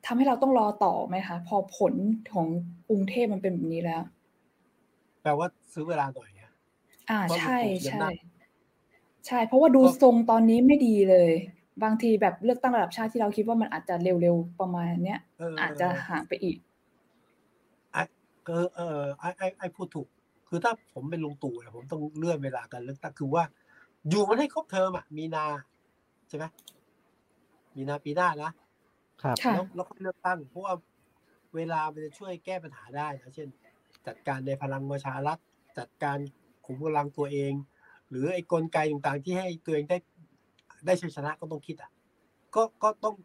[0.05, 1.93] ทำให้เราต้องรอต่อไหมคะ พอผล
[2.33, 2.47] ของ
[2.89, 4.01] กรุงเทพมันเป็นแบบนี้แล้ว
[5.21, 6.31] แปลว่าซื้อเวลาหน่อย
[7.09, 7.57] อ่าใช่
[7.89, 8.07] ใช่
[9.27, 11.31] ใช่ เพราะว่าดูทรงตอนนี้ไม่ดีเลย
[11.83, 15.19] บางทีแบบเลือกตั้งระดับชาติที่เราคิดว่ามันอาจจะเร็วๆประมาณเนี้ย
[15.61, 16.57] อาจจะห่างไปอีก
[17.91, 18.01] ไอ้
[18.47, 20.07] ก็เออไอ้ไอ้ไอ้พูดถูก
[20.49, 23.43] คือถ้าผมเป็นลุงตู่ผมต้องเลื่อนเวลาการเลือกตั้งคือว่า
[24.09, 25.45] อยู่มันให้ครบเทอมอะ มีนา
[26.27, 26.45] ใช่ไหม
[27.75, 28.51] มีนาปีหน้านะ
[29.23, 30.73] ครับแล้วแล้วก็เลือกตั้งเพราะว่า
[31.55, 33.49] เวลามันจะช่วยแก้ปัญหาได้นะเช่น
[34.07, 35.37] จัดการในพลังประชารัฐ
[35.77, 36.17] จัดการ
[36.65, 37.53] ขุมกำลังตัวเอง
[38.09, 39.97] หรือไอ้กลไกต่างๆ ที่ให้ตัวเองได้
[40.85, 41.91] ได้ชัยชนะก็ต้องคิดอะ
[42.55, 43.15] ก็ก็ต้อง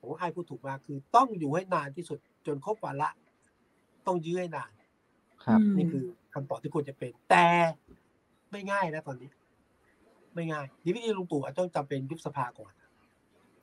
[0.00, 3.10] ผมไอ้พูดถูกมาคือต้องอยู่ให้นานที่สุดจนครบวาระ
[4.06, 4.70] ต้องยื้อให้นาน
[5.44, 7.46] ครับ นี่คือคำตอบที่ควรจะเป็น แต่
[8.50, 9.30] ไม่ง่ายนะตอนนี้
[10.34, 12.72] ไม่ง่ายดีวิธีลุงตู่อาจต้องจำเป็นยุบสภาก่อน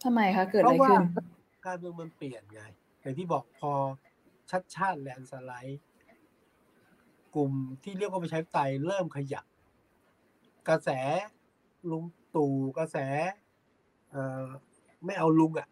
[0.03, 1.03] ทำไมคะเกิดอะไรขึ้น
[1.65, 2.61] การเมืองมันเปลี่ยนไง
[3.01, 3.71] อย่างที่บอกพอ
[4.49, 5.81] ชัดชาติแลนสไลด์
[7.35, 7.51] กลุ่ม
[7.83, 9.45] ที่เรียกว่าประชาธิปไตยเริ่มขยับ
[10.67, 10.89] กระแส
[11.91, 12.03] ลุง
[12.35, 12.97] ตู่กระแส
[14.11, 14.47] เอ่อ
[15.05, 15.67] ไม่เอาลุงอะ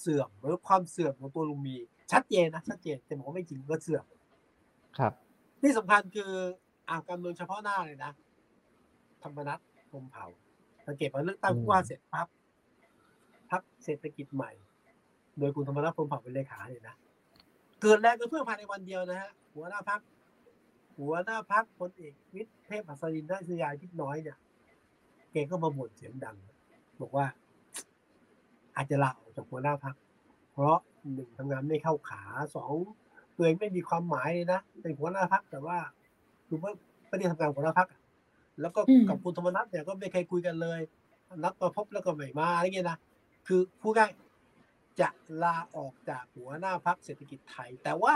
[0.00, 1.76] เสื่อมหรือความเสื่อมของตัวลุงมี
[2.12, 4.04] ชัดเจนนะชัดเจนแต่บอกไม่จริงก็เสื่อม
[4.98, 5.12] ครับ
[5.62, 6.32] ที่สำคัญคือ
[6.88, 8.12] อาการเมืองเฉพาะหน้าเลยนะ
[9.22, 9.60] ธรรมนัฐ
[9.90, 10.26] พรมเผ่า
[10.86, 12.28] สังเกตว่าเลือกตั้งผู้ว่าเสร็จปั๊บ
[13.50, 14.52] พักเศรษฐกิจใหม่
[15.38, 16.96] โดยคุณธรรมนัฐพรมเผ่าเป็นเลขาเนี่ยนะ
[17.82, 20.00] เกิดแรงกระเพื่อมภายในวันเดียวนะฮะหัวหน้าพัก
[20.98, 24.36] หัวหน้าพักพลเอกวิทย์เทพอัศรินได้สยายพิษน้อยเนี่ย
[25.34, 26.36] แกก็มาบ่นเสียงดัง
[27.00, 27.26] บอกว่า
[28.76, 29.94] อาจจะลาออกจากหัวหน้าพัก
[30.52, 30.76] เพราะ
[31.14, 32.22] หนึ่งทำงานไม่เข้าขา
[32.56, 32.74] สอง
[33.36, 35.78] ตัวเองไม่มีความหมายเลยนะเป็นหัวหน้าพักแต่ว่า
[36.46, 36.72] คือว่า
[37.08, 37.88] ไม่ได้ทำงานหัวหน้าพัก
[38.60, 40.80] แล้วก็กับคุณธรรมนัฐเนี่ยก็ไม่เคยคุยกันเลย
[41.42, 42.98] นัดมาพบแล้วก็ไม่มาอะไรเงี้ยนะ
[43.46, 44.10] คือผู้ง่าย
[45.00, 45.08] จะ
[45.42, 48.14] ลาออกจากหัวหน้าพักเศรษฐกิจไทย แต่ว่า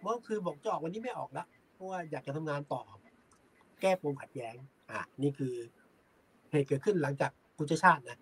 [0.00, 2.82] เมื่อคือบอกจะออกวันนี้ไม่ออกแล้วเพราะว่าอยากจะทำงานต่อ
[3.80, 4.54] แก้ปมขัดแย้ง
[4.90, 5.54] อะ นี่คือ
[6.52, 8.18] เหตุเกิดขึ้นหลังจากคุณชาชาตินะ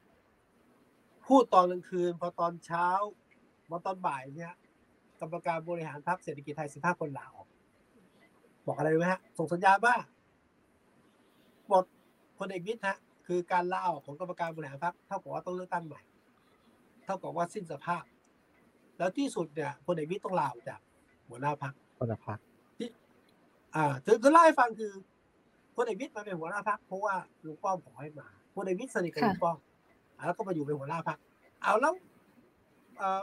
[1.26, 2.87] พูดตอนกลางคืน พอตอนเช้า
[3.68, 4.53] พอตอนบ่ายเนี่ย
[5.20, 7.47] กรรมการบริหารพรรคเศรษฐกิจไทยสิบห้าคนลาออก
[8.66, 9.95] บอกอะไรไหมฮะ ส่งสัญญาณว่า
[11.68, 11.85] หมด
[12.39, 16.01] พลเอกวิทย์ฮะ คือการลาออกของกรรมการบริหารพรรคเท่ากับว่าต้องเลือกตั้งใหม่
[17.05, 18.05] เท่ากับว่าสิ้นสภาพ
[18.99, 20.81] แล้วที่สุดเนี่ยพลเอกวิทย์ต้องลาออกจาก
[21.28, 22.39] หัวหน้าพรรคหัวหน้าพรรค
[22.78, 22.89] ที่
[23.74, 25.10] อ่าจะจะเล่าให้ฟังคือพ
[25.83, 27.14] ลเอกวิทย์มาเป็นหัวหน้าพรรคเพราะว่า
[27.47, 29.59] ลุงป้อมขอให้มาพลเอกวิทย์สนิทกับลุงป้อม
[30.26, 31.18] แล้วก็มาอยู่เป็นหัวหน้าพรรค
[31.62, 31.95] เอาแล้ว
[32.99, 33.22] เอ่อ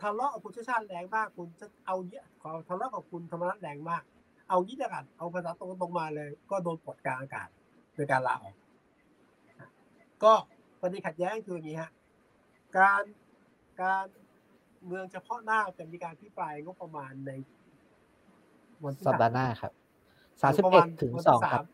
[0.00, 4.02] ทะเลาะกับคุณชาชาติแรงมากคุณจะเอาเนี้ยขอทะเลาะกับคุณธรรมนัฐแรงมาก
[4.48, 7.48] เอางี้เดียวกันเอาภาษาตรงๆมาเลย ก็โดนปลดกลางอากาศ
[7.94, 8.54] โดยการลาออก
[10.24, 10.32] ก็
[10.80, 11.90] ประเด็นขัดแย้งคืออย่างนี้ฮะ
[12.76, 13.02] การ
[13.82, 14.06] การ
[14.86, 17.30] เมืองเฉพาะหน้าจะมีการพิปรายงบประมาณใน
[18.84, 19.72] วันสัปดาห์หน้าครับ
[20.40, 21.66] สามสิบเอ็ดถึงสองครับส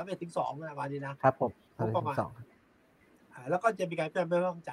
[0.00, 2.16] ามเอ็ดถึงสองนะวันนี้นะครับผมงบประมาณ
[3.50, 4.72] แล้วก็จะมีการเปลี่ยนไม่ต้องใจ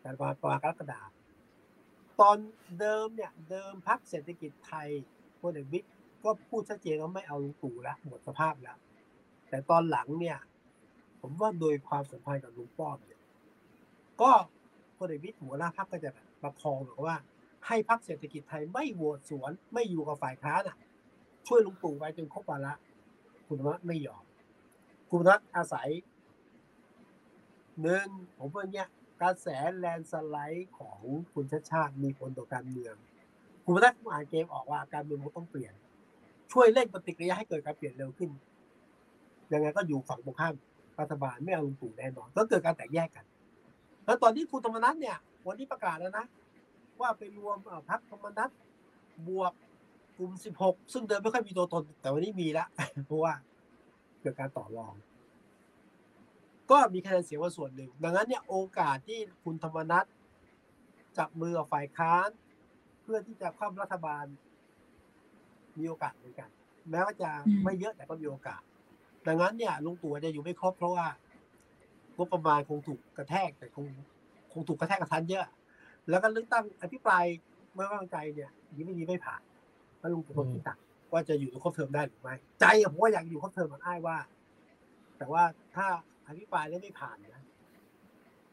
[0.00, 1.00] แต่ประมาณประมาณกรกฎา
[2.20, 2.36] ตอน
[2.80, 4.88] เดิมเนี่ยเดิมพักเศรษฐกิจไทย
[5.40, 5.84] พลเอกบิ๊ก
[6.24, 8.78] ก็พูดชัดเจนว่าไม่เอาลุงตู่แล้วหมดสภาพแล้ว
[9.48, 10.38] แต่ตอนหลังเนี่ย
[11.20, 13.20] ผมว่าโดยความสัมพันธ์กับลุงป้อมเนี่ย
[14.22, 14.30] ก็
[14.98, 16.10] พลเอกวิทย์หัวหน้าพักก็จะ
[16.42, 17.14] ประคองหรือว่า
[17.66, 20.76] ให้พักเศรษฐกิจไทยไม่โหวตสวน ไม่อยู่กับฝ่ายค้านอะ
[21.48, 22.74] ช่วยลุงตู่ไปจนครบวาระ
[23.46, 24.24] คุณธรรมไม่ยอม
[25.10, 25.90] คุณรัฐอาศัย
[27.82, 28.06] หนึ่ง
[28.38, 28.88] ผมว่าเนี้ย
[29.20, 29.48] กระแส
[29.78, 31.00] แลนสไลด์ของ
[31.32, 32.94] คุณชาติชาติมีผลต่อการเมือง
[33.64, 35.74] คุณรัฐอ่านเกมออกว่าการเมืองมันต้องเปลี่ยน
[36.52, 38.30] ช่วยเล่นปฏิกิริยาให้เกิดการเปลี่ยนเร็วขึ้น
[39.52, 40.54] ยังไงก็อยู่ฝั่งตรงข้าม
[41.00, 43.24] รัฐบาลไม่เอาลุงตู่แน่นอนก็เกิดการแตกแยกกัน
[44.04, 46.24] แล้วตอนที่คุณธรรมนัฐเนี่ย วันนี้ประกาศแล้วนะ
[47.00, 47.56] ว่าไปรวม
[47.88, 48.50] พรรคธรรมนัฐ
[49.28, 49.52] บวก
[50.16, 50.32] กลุ่ม
[50.62, 52.66] 16 ซึ่งเดิมไม่ค่อยมีตัวตน แต่วันนี้มีละ
[53.06, 53.34] เพราะว่า
[54.20, 54.94] เกิดการต่อรอง
[56.70, 60.04] ก็มีคะแนนเสียงว่าส่วนหนึ่ง ดังนั้นเนี่ยโอกาสที่คุณธรรมนัฐ
[61.18, 62.28] จับมือกับฝ่ายค้าน
[63.02, 64.24] เพื่อที่จะคว่ำรัฐบาล
[65.78, 66.50] มีโอกาสเหมือนกัน
[66.90, 67.30] แม้ว่าจะ
[67.64, 68.62] ไม่เยอะแต่ก็มีโอกาส
[69.26, 71.06] ดังนั้นเนี่ยลุงตู่จะอยู่ไม่ครบเพราะว่า
[72.16, 73.86] งบประมาณคงถูกกระแทกแต่คง
[74.52, 75.44] คงถูกกระแทกกระทันเยอะ
[76.08, 77.24] แล้วก็เลือกตั้งอภิปราย
[77.74, 79.42] ไม่ว้วางใจเนี่ยยิ่ไม่ดีไม่ผ่าน
[79.98, 80.78] เพราะลุงตู่คนที่ตัด
[81.12, 84.16] ว่าจะอยู่ครบเทอมได้หรือไม่ใจผมว่าอยากอยู่ครบเทอมเหมือนอ้ายว่า
[85.18, 85.42] แต่ว่า
[85.74, 85.86] ถ้า
[86.26, 87.44] อภิปรายแล้วไม่ผ่านนะ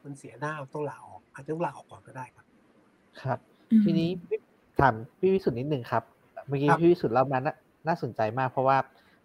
[0.04, 2.46] มันเสียหน้าต้องลาออก อาจจะต้องลาออกก่อนก็ได้ครับ
[3.22, 3.38] ครับ
[3.84, 4.08] ทีนี้
[4.80, 6.02] ถามพี่วิสุทธ์นิดหนึ่งครับ
[6.46, 7.38] เมื่อกี้พี่วิสุทธ์เล่ามา
[7.86, 8.76] น่าสนใจมาก เพราะว่า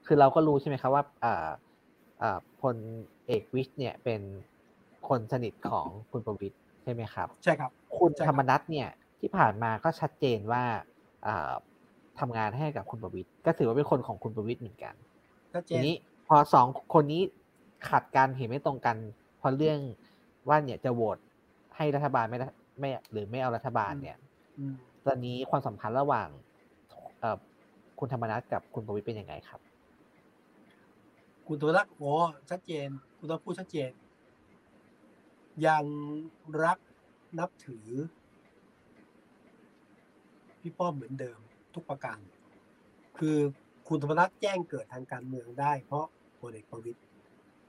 [0.06, 1.48] คือเราก็รู้ใช่ไหมครับว่าอ่า
[2.22, 2.76] อ่าพล
[3.28, 4.22] เอกวิชเนี่ยเป็น
[5.08, 10.64] คนสนิทของคุณประวิตยใช่ไหมครับ ใช่ครับ คุณธรรมนัฐเนี่ยที่ผ่านมาก็ชัดเจนว่า
[12.18, 14.94] อ่าทำงานให้กับคุณประวิตยก็ถือว่าเป็นคนของคุณประวิตยเหมือนกัน
[15.70, 15.94] ทีนี้
[16.28, 17.22] พอสองคนนี้
[17.90, 18.98] ขัดกันเห็นไม่ตรงกัน
[19.38, 19.80] เพราะเรื่อง
[20.48, 21.18] ว่าเนี่ยจะโหวต
[21.76, 22.38] ให้รัฐบาลไม่
[22.80, 24.18] ไม่หรือไม่เอารัฐบาลเนี่ย
[25.06, 26.28] ตอนนี้ความสัมพันธ์ระหว่าง
[28.00, 29.60] คุณธรรมนัฐกับคุณประวิตยเป็นยังไงครับ
[31.48, 32.12] คุณธรรมนัฐโอ้
[32.50, 32.88] ชัดเจน
[33.18, 33.92] คุณต้องพูดชัดเจน
[35.68, 35.86] ยัง
[36.64, 36.78] รัก
[37.40, 37.88] นับถือ
[40.62, 41.40] พี่ป้อมเหมือนเดิม
[41.76, 42.20] ทุกประการ
[43.20, 43.38] คือ
[43.88, 46.06] คุณธรรมนัฐแจ้งเกิดทางการเมืองได้ เพราะ
[46.40, 47.00] พลเอกประวิตย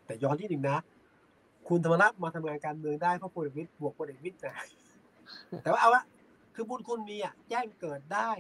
[0.07, 0.79] แต่ย้อนที่หนึ่งนะ
[1.69, 4.55] คุณธรรมนัฐมาทำงานการเมืองได้เพราะพลเอกประวิตยบวกพลเอกประวิตยนะ
[5.63, 6.05] แต่ว่าเอาละ
[6.55, 8.31] คือบุญคุณมีอะแจ้งเกิดได้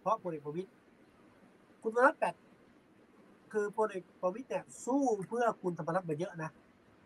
[0.00, 0.70] เพราะพลเอกประวิตย
[1.82, 2.34] คุณธรรมนัฐแปด
[3.52, 6.50] คือพลเอกประวิตยเนี่ยสู้เพื่อคุณธรรมนัฐมาเยอะนะ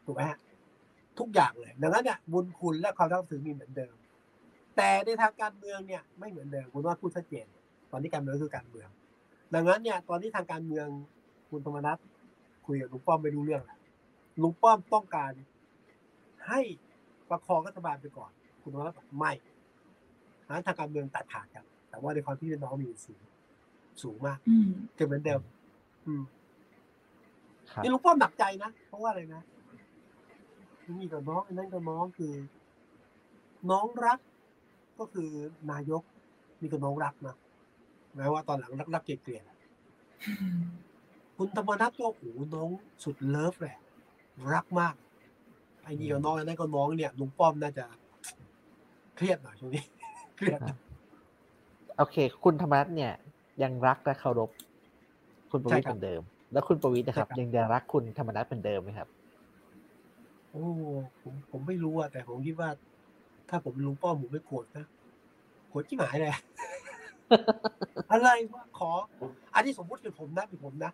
[0.05, 0.39] ถูกไหมฮะ
[1.19, 3.95] ทุกอย่างเลยดังนั้นเนี่ยบุญคุณและความรับถือมีเหมือนเดิม
[4.77, 7.47] แต่ในทางการเมืองเนี่ยไม่เหมือนเดิมคุณว่าพูดชัดเจน
[7.93, 8.89] ตอนนี้การเมืองคือการเมือง
[9.55, 10.87] ดังนั้นเนี่ย ตอนนี้ทางการเมือง
[11.51, 11.99] คุณธรรมนัฐ
[12.67, 13.63] คุยกับลุงป้อมไม่รู้เรื่อง
[14.43, 15.33] ลุงป้อมต้องการ
[16.49, 16.61] ให้
[17.31, 18.31] ประคองรัฐบาลไปก่อน
[18.63, 19.33] คุณธรรมนัฐบอกไม่
[20.49, 23.21] นั้นทางการเมืองตัดขาดกันแต่ว่าในความที่เป็นน้องมีสูง
[24.03, 24.39] สูงมาก
[24.99, 25.41] จะเหมือนเดิม
[26.07, 26.23] อืม
[27.83, 29.43] นี่ลุงป้อมหนักใจนะเพราะว่าอะไรนะ
[30.99, 32.35] นี่กับน้องอันนั้นกับน้องคือ
[33.71, 34.19] น้องรัก
[34.99, 35.31] ก็คือ
[35.71, 36.03] นายก
[36.61, 37.35] นี่ก็น้องรักนะ
[38.17, 39.43] แม้ว่าตอนหลังรักรักเกลียด
[41.37, 42.69] คุณธรรมนัฐก็โอ้น้อง
[43.05, 43.77] สุดเลิฟแหละ
[44.53, 44.95] รักมาก
[45.83, 47.85] ไอ้นี่กับน้องอันนั้นก็น้องเนี่ยลุงป้อมน่าจะ
[49.17, 49.85] เครียดหน่อยช่วงนี้
[50.37, 50.59] เครียด
[51.99, 53.13] โอเค คุณธรรมนัฐเนี่ย
[53.63, 54.51] ยังรักและเคารพ
[55.51, 56.21] คุณประวิตรเหมือนเดิม
[56.53, 59.09] แล้วคุณประวิตรนะครับ ยังจะรักคุณธรรมนัฐเหมือนเดิมไหมครับ
[60.51, 60.65] โอ้
[61.21, 62.71] ผมผมไม่รู้อะแต่ผมคิดว่า
[63.49, 64.87] ถ้าผมเป็นลุงป้อมผมไม่โกรธนะ
[65.69, 66.35] โกรธที่หมายเลย
[68.13, 68.91] อะไรวะขอ
[69.55, 70.93] อันนี้สมมติเป็นผมนะเป็นผมนะ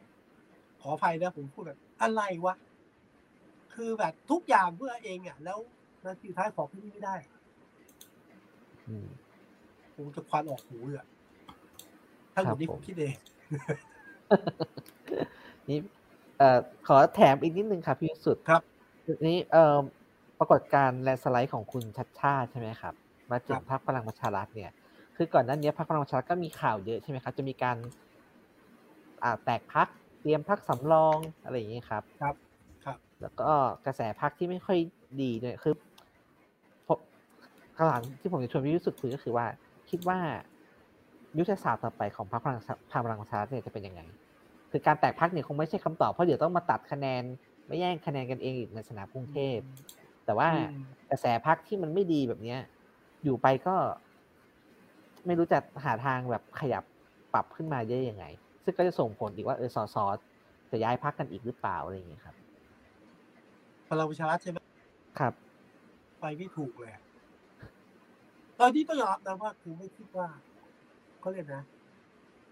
[0.82, 2.54] ขออภัยนะผมพูดแบบอะไรวะ
[3.74, 5.58] คือแบบทุกอย่างเพื่อเองอะ แล้ว
[6.04, 7.16] นาทีท้ายขอพี่นี่ไม่ได้
[9.94, 11.06] ผมจะควันออกหูเลย
[12.32, 13.14] ถ้าหมดนี้ผมคิดเอง
[15.68, 15.78] นี่
[16.38, 16.58] เอ่อ
[16.88, 18.60] ขอแถมอีกนิดนึงครับพี่สุดครับ
[19.26, 19.76] นี้เอ่อ
[20.38, 22.94] ปรากฏการแลนสไลด์ของคุณชัดชาติใช่ไหมครับ
[23.30, 24.70] มาถึงพรรคพลังประชารัฐเนี่ย
[25.16, 27.76] คือก่อนหน้านี้พรรคพลังประชารัฐก็มีข่าวเยอะใช่ไหมครับ จะมีการ
[29.22, 29.88] อ่าแตกพัก
[30.20, 32.34] เตรียมพักสำรองอะไรอย่างนี้ครับ ครับ
[32.84, 33.50] ครับ แล้วก็
[33.86, 34.78] กระแสพักที่ไม่ค่อย
[35.22, 35.74] ดีเนี่ยคือ
[37.76, 39.46] คำถามที่ผมจะชวนพี่ยุสุดคุยก็คือว่า
[39.90, 40.18] คิดว่า
[41.38, 42.60] ยุทธศาสตร์ต่อไปของพรรคพลัง
[43.04, 44.00] พลังประชารัฐเนี่ยจะเป็นยังไง
[44.70, 47.22] คือการแตกพักเนี่ยคงไม่ใช่คำตอบเพราะเดี๋ยวต้องมาตัดคะแนน
[47.66, 49.58] ไม่แย่งคะแนนกันเองอีกในสนามกรุงเทพ
[50.24, 50.48] แต่ว่า
[51.10, 52.60] กระแสพักที่มันไม่ดีแบบเนี้ย
[53.24, 53.74] อยู่ไปก็
[55.26, 56.84] ไม่รู้จะหาทางแบบขยับ
[57.34, 58.24] ปรับขึ้นมาได้ยังไง
[58.64, 60.04] ซึ่งก็จะส่งผลอีกว่าเออสอสอ
[60.70, 62.36] จะย้ายพักกันอีกหรือเปล่าอะไรอย่างเงี้ยครับ
[63.88, 64.58] พลังประชารัฐใช่ไหม
[65.18, 65.32] ครับ
[66.20, 66.92] ไปไม่ถูกเลย
[68.58, 70.28] ตอนนี้ต้องยอมนะว่าคือไม่คิดว่า
[71.20, 71.62] เขาเรียกนะ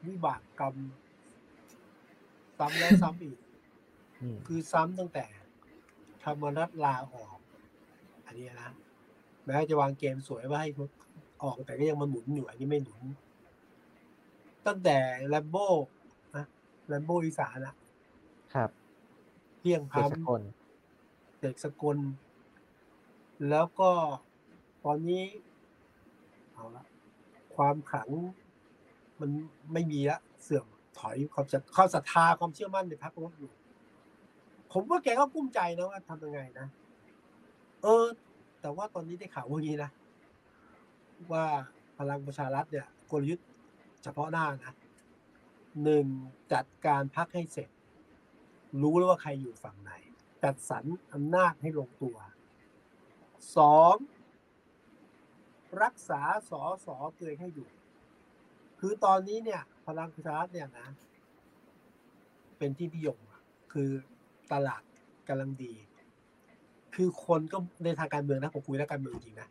[0.06, 0.74] วิบากกรรม
[2.58, 3.38] ซ้ำแล้วซ้ำอีก
[4.46, 5.24] คือซ้ำตั้งแต่
[6.22, 7.38] ธรรมนัตลาออก
[8.26, 8.70] อันนี้นะ
[9.44, 10.70] แม้จะวางเกมสวยว่าให้
[11.42, 13.02] ออกแต่ก็ยังมาหนุนอยู่อันนี้ไม่หนุน
[14.66, 14.96] ตั้งแต่
[15.28, 15.66] แลมโบ้
[16.36, 16.46] นะ
[16.88, 17.74] แลมโบ้อีสานอะ
[18.54, 18.70] ครับ
[19.58, 20.10] เพียงพาม
[21.40, 21.98] เด็กสกล
[23.50, 23.90] แล้วก็
[24.84, 25.24] ตอนนี้
[26.52, 26.84] เอาละ
[27.56, 28.08] ความขัง
[29.20, 29.30] มัน
[29.72, 30.66] ไม่มีละเสื่อม
[30.98, 33.50] ถอยความความศรัทธาความเชื่อมั่นในพรรคลดอยู่
[34.72, 36.66] ผมว่าแกก็กุ้มใจนะว่าทำยังไงนะ
[37.82, 38.04] เออ
[38.60, 39.90] แต่ว่าตอนนี้ได้ข่าวว่างี้นะ
[41.32, 41.46] ว่า
[41.98, 43.46] พลังประชารัฐเนี่ยกลยุทธ์
[44.02, 44.74] เฉพาะหน้านะ
[45.82, 46.06] หนึ่ง
[46.52, 47.68] จัดการพักให้เสร็จ
[48.82, 49.92] รู้แล้วว่าใครอยู่ฝั่งไหน
[50.42, 52.16] จัดสรรอำนาจให้ลงตัว
[53.56, 53.94] สอง
[55.82, 57.68] รักษาสอสอเกยให้อยู่
[58.80, 60.88] คือตอนนี้เนี่ย พลังประชารัฐเนี่ยนะ
[62.58, 63.18] เป็นที่นิยม
[63.72, 63.90] คือ
[64.52, 64.82] ตลาด
[65.28, 65.74] กำลังดี
[66.94, 69.48] คือคนก็ในทางการเมืองนะผมคุยแล้วการเมืองจริงนะ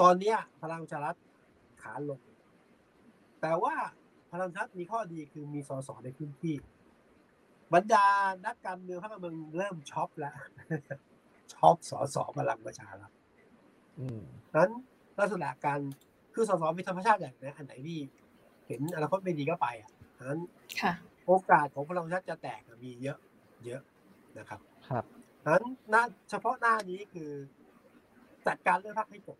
[0.00, 1.16] ตอนเนี้ย พลังประชารัฐ
[1.82, 2.20] ขาลง
[3.40, 3.74] แต่ว่า
[4.32, 6.56] พลังประชารัฐมีข้อดีคือมีสสในพื้นที่
[7.74, 8.06] บรรดา
[8.46, 10.34] นักการเมืองพรรคการเมืองเริ่มช็อปแล้ว
[11.52, 13.12] ช็อปสสพลังประชารัฐ
[13.98, 14.22] อืม
[14.56, 14.70] นั้น
[15.18, 15.80] ลักษณะการ
[16.34, 17.98] คือสสเป็นธรรมชาติอย่างนะอันไหนที่
[18.66, 19.90] เห็นอนาคตไม่ดีก็ไปอะ
[20.28, 20.40] นั้น
[20.80, 20.92] ค่ะ
[21.26, 23.18] โอกาสของพลังประชารัฐจะแตกอะมีเยอะ
[23.66, 23.82] เยอะ
[24.38, 25.04] นะครับ ครับ
[25.46, 27.30] นั้นหน้าเฉพาะหน้านี้คือ
[28.46, 29.38] จัดการเลือกพักให้จบ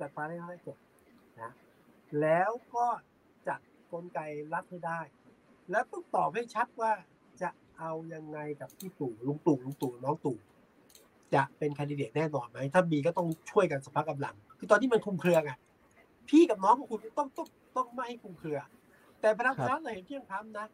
[0.00, 0.78] จัดการเลือกพักให้จบ
[1.40, 1.52] นะ
[2.20, 2.86] แล้วก็
[3.48, 3.60] จัด
[3.92, 4.18] กลไก
[4.52, 5.00] รัฐให้ได้
[5.70, 6.92] แล้วต้องตอบให้ชัดว่า
[7.42, 10.38] จะเอายังไงกับพี่ตู่ลุงตู่ลุงตู่น้องตู่
[11.34, 15.52] จะเป็นคนดิเดตแน่นอนไหมถ้ามีก็ต้องช่วยกันสภากำลัง คือตอนนี้มันคุมเครือไง
[16.28, 18.58] พี่กับน้องของคุณต้องต้องต้องไม่ให้คุมเครือ
[19.20, 20.66] แต่พลังประชารัฐเราเห็นเที่ยงธรรมนะ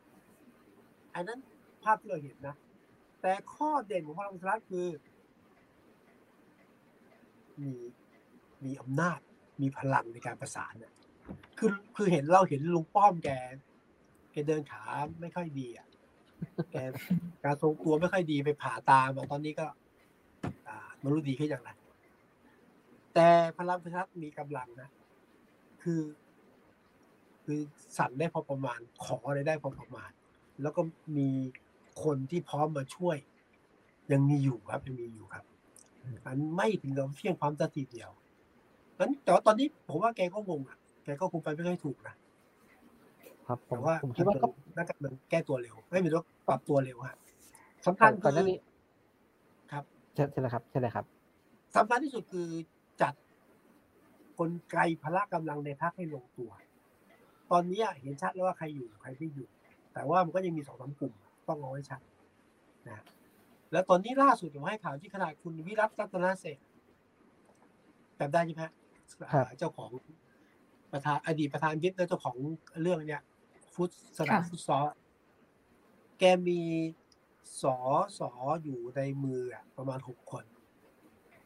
[1.14, 1.38] อันนั้น
[1.84, 2.54] ภาพที่เราเห็นนะ
[3.22, 4.86] แต่ข้อเด่นของพลังประชารัฐคือ
[7.60, 7.72] มี
[8.64, 9.18] มีอำนาจ
[9.60, 10.92] มีพลังในการประสานน่ะ
[11.58, 13.30] คือคือเห็นเราเห็นลุงป้อมแก
[14.32, 14.82] แกเดินขา
[15.20, 15.88] ไม่ค่อยดีอะ
[16.72, 16.76] แก
[17.44, 19.66] การทรงตัวไม่ค่อยดีไปผ่าตามาตอนนี้ก็
[20.68, 21.70] อ่ามันรู้ดีขึ้นอย่างไร
[23.14, 24.90] แต่พลังประชารัฐมีกำลังนะ
[25.82, 26.02] คือ
[27.44, 27.60] คือ
[27.96, 30.10] สั่นได้พอประมาณ ขออะไรได้พอประมาณ
[30.62, 30.82] แล้วก็
[31.18, 31.28] มี
[32.02, 33.16] คนที่พร้อมมาช่วย
[34.12, 35.44] ยังมีอยู่ครับยังมีอยู่ครับ
[36.26, 38.10] มันไม่ถึงกับเพียงความสักทีเดียว
[39.00, 42.14] นั้นแต่ว่าตอนนี้ผมว่าแกก็งงอะแกก็คงไปไม่ค่อยถูกนะ
[43.48, 47.16] ครับผแต่มว่าผมคิดว่าก็น่าจะมันแก้ตัวเร็ว ไม่มีว่าปรับตัวเร็วฮะ
[47.86, 48.58] สำคัญก่อนหน้าคือนี้
[49.72, 49.84] ครับ
[50.14, 51.06] ใช่ใช่เลยครับใช่เลยครับ
[51.76, 52.48] สำคัญที่สุดคือ
[53.02, 53.14] จัด
[54.40, 56.50] กลไกพละกำลังในพักให้ลงตัว
[57.52, 59.48] ตอนนี้เห็นชัดแล้วว่าใครอยู่ใครไม่อยู่
[59.94, 61.12] แต่ว่ามันก็ยังมีสองสามกลุ่ม
[61.48, 62.00] ต้องเอาไว้ชัด
[62.88, 63.04] นะ
[63.72, 66.64] แล้วตอนนี้ล่าสุดผมให้ข่าวที่ขนาดคุณวิรัตรัตนเศรษฐ์
[68.18, 68.64] จำได้ใช่ไหม
[69.20, 69.90] ฮะครับเจ้าของ
[70.92, 72.36] ประธานอดีตประธานยึดและเจ้าของ
[72.82, 73.22] เรื่องเนี้ย
[73.74, 74.84] ฟุตสนามค่ะฟุตซอล
[76.18, 76.60] แกมี
[77.62, 77.76] สอ
[78.18, 78.30] สอ
[78.64, 80.44] อยู่ในมืออะประมาณหกคน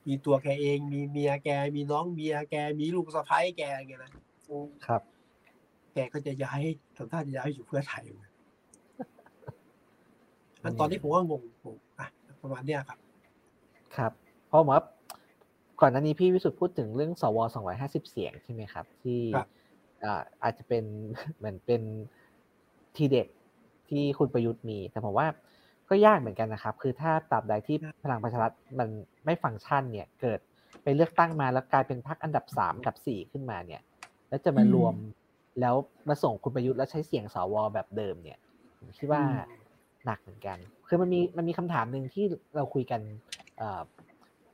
[0.07, 4.13] มีตัวแกเอง มีเมียแก มีน้องเมียแก มีลูกสะใภ้แกอย่างเงี้ยนะ
[4.87, 5.03] ครับ
[5.95, 6.61] แกก็จะย้าย
[6.97, 8.35] ทำท่าจะย้ายอยู่เพื่อไทยเหมือนกัน
[10.63, 12.09] อันตอนนี้ผมก็งงผมอะ
[12.43, 12.99] ประมาณเนี้ยครับ
[13.97, 14.13] ครับ
[14.49, 14.83] เพราะผมว่า
[15.81, 17.39] ก่อนหน้านี้พี่วิสุทธ์พูดถึงเรื่องสว
[17.75, 19.49] 250เสียงใช่ไหมครับ ที่ครับ
[20.05, 20.85] อ่าอาจจะเป็น
[21.37, 21.83] เหมือนเป็น
[22.97, 23.29] ทีเด็ด
[23.89, 25.27] ที่คุณประยุทธ์มี แต่ผมว่า
[25.91, 28.89] ก็ยากเหมือนกันนะครับ คือถ้าตราบใดที่พลังประชารัฐมัน
[29.25, 30.41] ไม่ฟังก์ชันเนี่ย เกิด
[30.83, 33.83] ไปเลือกตั้งมาแล้วกลายเป็นพรรคอันดับสามอันดับสี่ขึ้นมาเนี่ย
[34.29, 34.95] แล้วจะมารวม
[35.61, 35.75] แล้ว
[36.09, 38.39] มาส่งคุณประยุทธ์แล้วใช้เสียงสวแบบเดิมเนี่ย
[38.79, 39.57] ผมคิดว่าอืม
[40.07, 40.59] หนักเหมือนกัน
[40.89, 42.25] คือมันมีมันมีคำถามหนึ่งที่
[42.57, 43.01] เราคุยกัน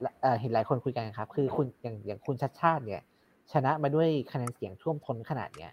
[0.00, 3.02] เอ่อและเอ่อเห็นหลายคนคุยกันครับ คือคุณอย่างอย่างคุณชัดชาติเนี่ย
[3.52, 5.72] ชนะมาด้วยคะแนนเสียงท่วมท้นขนาดเนี้ย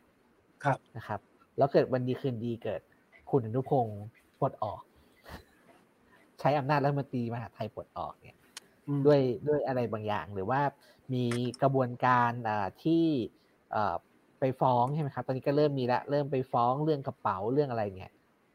[0.64, 1.20] ครับนะครับ
[1.58, 2.82] แล้วเกิดวันดีคืนดีเกิด
[3.32, 4.02] คุณอนุพงศ์
[4.40, 4.82] ปลดออก
[6.40, 8.38] ใช้อำนาจรัฐมนตรีมหาดไทยปลดออกเนี่ย
[8.88, 10.62] อืมด้วยด้วยอะไรบางอย่าง หรือว่า
[11.14, 11.26] มี
[11.62, 13.04] กระบวนการอ่าที่
[13.72, 13.96] เอ่อ
[14.40, 18.12] ไปฟ้องใช่ไหมครับ ตอนนี้ก็เริ่มมีละ เริ่มไปฟ้องเรื่องกระเป๋าเรื่องอะไรเนี่ย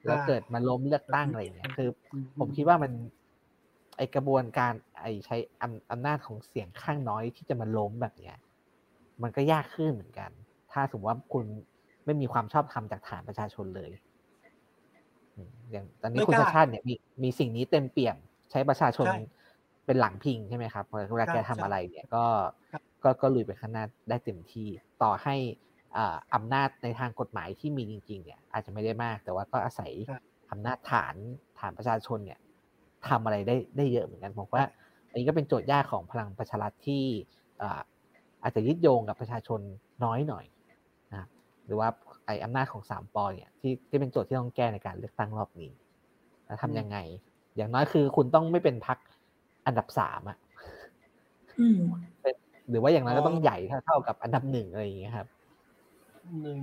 [0.06, 1.88] แล้วเกิดมาล้มเลือกตั้งอะไรอย่างเงี้ยคือ
[2.38, 2.92] ผมคิดว่ามัน
[3.96, 8.36] ไอกระบวนการไอใช้อำอำนาจของเสียงข้างน้อยที่จะมาล้มแบบเนี้ย
[9.22, 10.30] มันก็ยากขึ้นเหมือนกัน
[10.72, 11.44] ถ้าสมมติว่าคุณ
[12.04, 13.90] ไม่มีความชอบธรรมจากฐานประชาชนเลย
[15.36, 18.16] อืมอย่างตอนนี้ไม่คุณกล้าชาติชาติเนี่ยมีมีสิ่งนี้เต็มเปี่ยม
[18.50, 19.16] ใช้ประชาชนใช่
[19.86, 22.24] เป็นหลังพิงใช่ไหมครับเวลาใช่แกทำใช่อะไรเนี่ยก็
[22.72, 24.68] ครับก็ก็ลุยไปข้างหน้าได้เต็มที่
[25.02, 25.36] ต่อให้
[25.96, 31.14] อ่าอำนาจในทางกฎหมายที่มีจริง ๆ เนี่ย อาจจะไม่ได้มาก แต่ว่าก็อาศัยครับอำนาจฐาน
[31.58, 32.38] ฐานประชาชนเนี่ย
[33.08, 34.64] ทำอะไรได้ได้เยอะเหมือนกันผมว่า
[35.10, 37.02] อันนี้ก็เป็นโจทย์ยากของพลังประชารัฐที่
[37.62, 37.80] อ่า
[38.42, 39.60] อาจจะยึดโยงกับประชาชน
[40.04, 40.44] น้อยหน่อย
[41.12, 41.28] นะครับ
[41.66, 41.88] หรือว่า
[42.26, 45.70] ไอ้อำนาจของสามปอเนี่ยที่ที่เป็นโจทย์ที่ต้องแก้ในการเลือกตั้งรอบนี้
[46.46, 46.98] แล้วทำยังไง
[47.56, 48.98] อย่างน้อยคือคุณต้องไม่เป็นพัก
[49.66, 50.36] อันดับสามอะ
[51.60, 51.80] อืม
[52.70, 55.26] หรือว่าอย่างน้อยก็ต้องอ๋อใหญ่เท่าเท่ากับอันดับหนึ่งอะไรอย่างเงี้ยครับ
[56.42, 56.60] หนึ่ง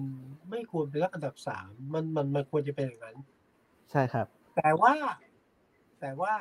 [0.49, 3.17] ไม่ควรเป็นรักอันดับสามมันมันมันควรจะเป็นอย่างนั้น
[3.91, 4.93] ใช่ครับ แต่ว่า
[6.03, 6.33] แแต่ว่า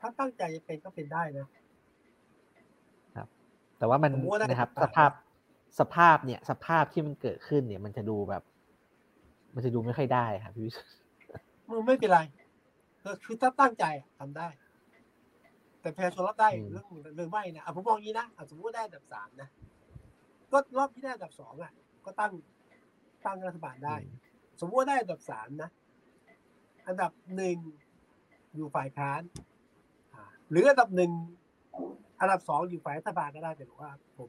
[0.00, 1.48] ถ้าตั้งใจจะเป็นก็เป็นได้นะ
[3.16, 3.28] ครับ
[3.78, 5.10] แต่ว่ามันผมว่าได้นะครับโอกาสสภาพ
[5.78, 8.42] สภาพเนี่ย สภาพที่มันเกิดขึ้นเนี่ย มันจะดูแบบ
[9.54, 10.92] มันจะดูไม่ค่อยได้ครับพี่วิสุทธิ์
[11.68, 12.20] มันไม่เป็นไร
[13.04, 14.48] ก็คือถ้าตั้งใจอะทำได้
[15.80, 19.48] แต่ประชาชนรับได้เรื่องเรื่องไม่นะอะผมมองอย่างนี้นะอะสมมติว่าได้อันดับสามนะ
[20.52, 21.72] ก็รอบที่ได้อันดับสองอะ
[22.04, 22.32] ก็ตั้ง
[23.26, 23.96] ตั้งรัฐบาลได้
[24.60, 25.70] สมมติว่าได้อันดับสามนะ
[26.88, 27.58] อันดับหนึ่ง
[28.58, 29.22] อยู่ฝ่ายค้าน
[30.14, 31.12] อ่าหรืออันดับหนึ่ง
[32.20, 34.28] อันดับสองอยู่ฝ่ายรัฐบาลก็ได้แต่บอกว่าผม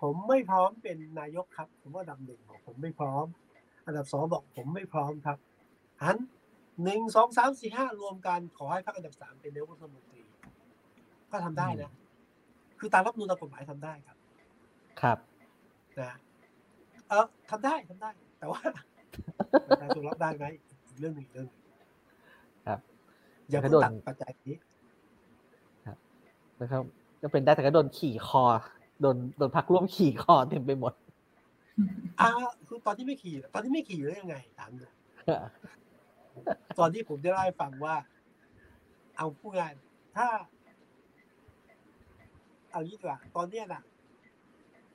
[0.00, 3.26] ผมไม่พร้อมเป็นนายกครับ ผมว่าอันดับหนึ่งบอกผมไม่พร้อม
[3.86, 5.38] อันดับสองบอกผมไม่พร้อมครับ
[6.02, 6.16] หัน
[6.84, 10.22] หนึ่งสองสามสี่ห้ารวมกันขอให้พรรคอันดับสามเป็นนายกรัฐมนตรี
[11.30, 11.90] ก็ทำได้นะ
[12.78, 14.16] คือตามรัฐธรรมนูลตามกฎหมายทำได้ครับ
[15.00, 15.18] ครับ
[16.00, 16.12] นะ
[17.08, 18.60] เออทำได้ทำได้ แต่ว่า
[19.68, 20.44] ประชาชนรับได้ไหม
[20.88, 21.67] อีกเรื่องหนึ่งอีกเรื่องหนึ่งครับ
[23.50, 24.56] อย่าก็เพิ่งโดนตัดปัจจัยนี้
[26.60, 26.82] นะครับ
[27.22, 28.44] ก็เป็นได้แต่ก็โดนขี่คอ
[29.00, 30.92] โดนโดนพักร่วมขี่คอเต็มไปหมด
[32.20, 32.28] อ่า
[32.66, 34.94] คือตอนที่ไม่ขี่ ตอนที่ไม่ขี่แล้วยังไงถามหน่อย
[36.78, 37.96] ตอนที่ผมจะเล่าให้ฟังว่า
[39.16, 39.74] เอาผู้งาน
[40.16, 40.26] ถ้า
[42.72, 43.82] เอางี้ดีกว่าตอนเนี้ยนะ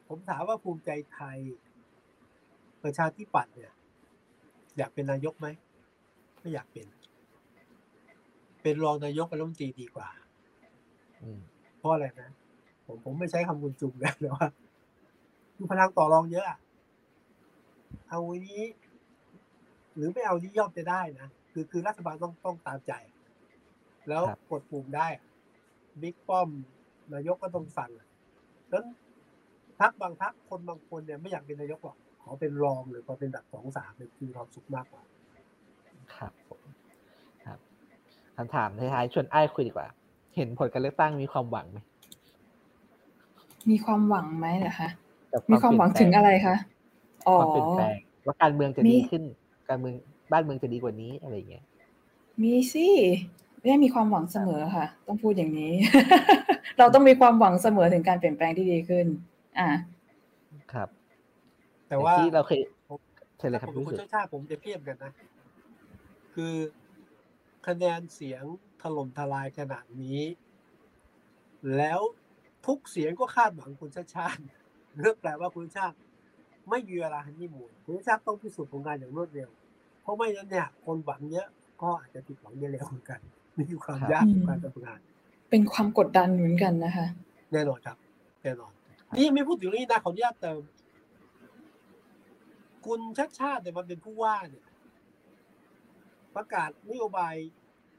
[0.08, 1.38] ผมถามว่าภูมิใจไทย
[2.84, 3.74] ประชาธิปัตย์เนี่ย
[4.78, 5.47] อยากเป็นนายกไหม
[6.39, 6.88] ไม่อยากเป็น
[8.64, 10.09] เป็นรองนายกเป็นรัฐมนตรีดีกว่า
[11.22, 11.39] อืม
[11.78, 12.30] เพราะอะไรนะ
[12.86, 14.47] ผมผมไม่ใช้คำคุณจุงนะแต่ว่า
[15.55, 16.59] คือพลังต่อรองเยอะอะ
[18.09, 18.64] เอาอันนี้
[19.95, 22.93] หรือไม่เอานี้ย่อมจะได้นะคือคือรัฐบาลต้องต้องตามใจ
[24.09, 25.26] แล้วกดปุ่มได้อะ
[26.01, 26.49] บิ๊กป้อม
[27.14, 28.07] นายกก็ต้องสั่งอะ
[28.72, 28.86] นั้น
[29.80, 35.03] พักบางพักคนบางคนเนี่ยไม่อยากเป็นนายกหรอกขอเป็นรองหรือขอเป็นดับสองสามเนี่ยคือความสุขมากกว่า
[36.16, 36.61] ครับผม
[37.45, 37.59] ครับ
[38.38, 39.88] คำถามท้ายๆชวนไอ้ายคุยดีกว่า
[40.36, 41.79] เห็นผลการเลือกตั้งมีความหวังไหม
[43.69, 44.89] มีความหวังไหมเหรอคะ
[45.31, 46.55] กับมีความหวังถึงอะไรคะ
[47.27, 49.23] อ๋อความเปลี่ยนแปลงว่าการเมืองจะมีดีขึ้น
[49.69, 49.95] การเมือง
[50.31, 51.63] บ้านเมืองจะดีกว่านี้อะไรอย่างเงี้ย
[52.43, 52.88] มีสิ
[53.59, 55.73] ไม่ได้มีความหวังเสมอค่ะ ต้องพูดอย่างนี้
[56.77, 59.05] เราต้องมีความหวังเสมอถึงการเปลี่ยนแปลงที่ดีขึ้น
[59.59, 59.69] อ่า
[60.73, 60.89] ครับ
[61.89, 62.59] แต่ว่าที่เราเคย
[62.89, 62.99] ผม
[63.38, 65.11] เชิญเลยครับถ้าผมพี่เป็นสุคดนชาติผมจะเทียบกันนะ
[66.36, 66.53] คือ
[67.68, 68.43] คะแนนเสียง
[68.82, 70.22] ถล่มทลายขนาดนี้
[71.78, 72.01] แล้ว
[72.66, 74.41] ทุกเสียงก็คาดหวังคุณชาติชาติ
[74.99, 75.95] เรื่องแปลว่าคุณชาติ
[76.70, 79.49] ไม่มีเวลาฮันนี่มูนคุณชาติต้องพิสูจน์ผลงานอย่างรวดเร็ว
[80.01, 81.47] เพราะไม่งั้นเนี่ยคนหวังเยอะ
[81.82, 83.20] ก็อาจจะผิดหวังได้เร็วเหมือนกัน
[83.57, 84.99] นี่คือความยากของการทำงาน
[85.49, 87.07] เป็นความกดดันเหมือนกันนะคะ
[87.51, 87.97] แน่นอนครับ
[88.43, 88.72] แน่นอน
[89.18, 90.61] นี่ไม่พูดถึงเรื่องนี้นะขออนุญาตเติม
[92.86, 94.66] คุณชัดชาติเนี่ยมันเป็นผู้ว่าเนี่ย
[96.36, 97.36] ประกาศนโยบาย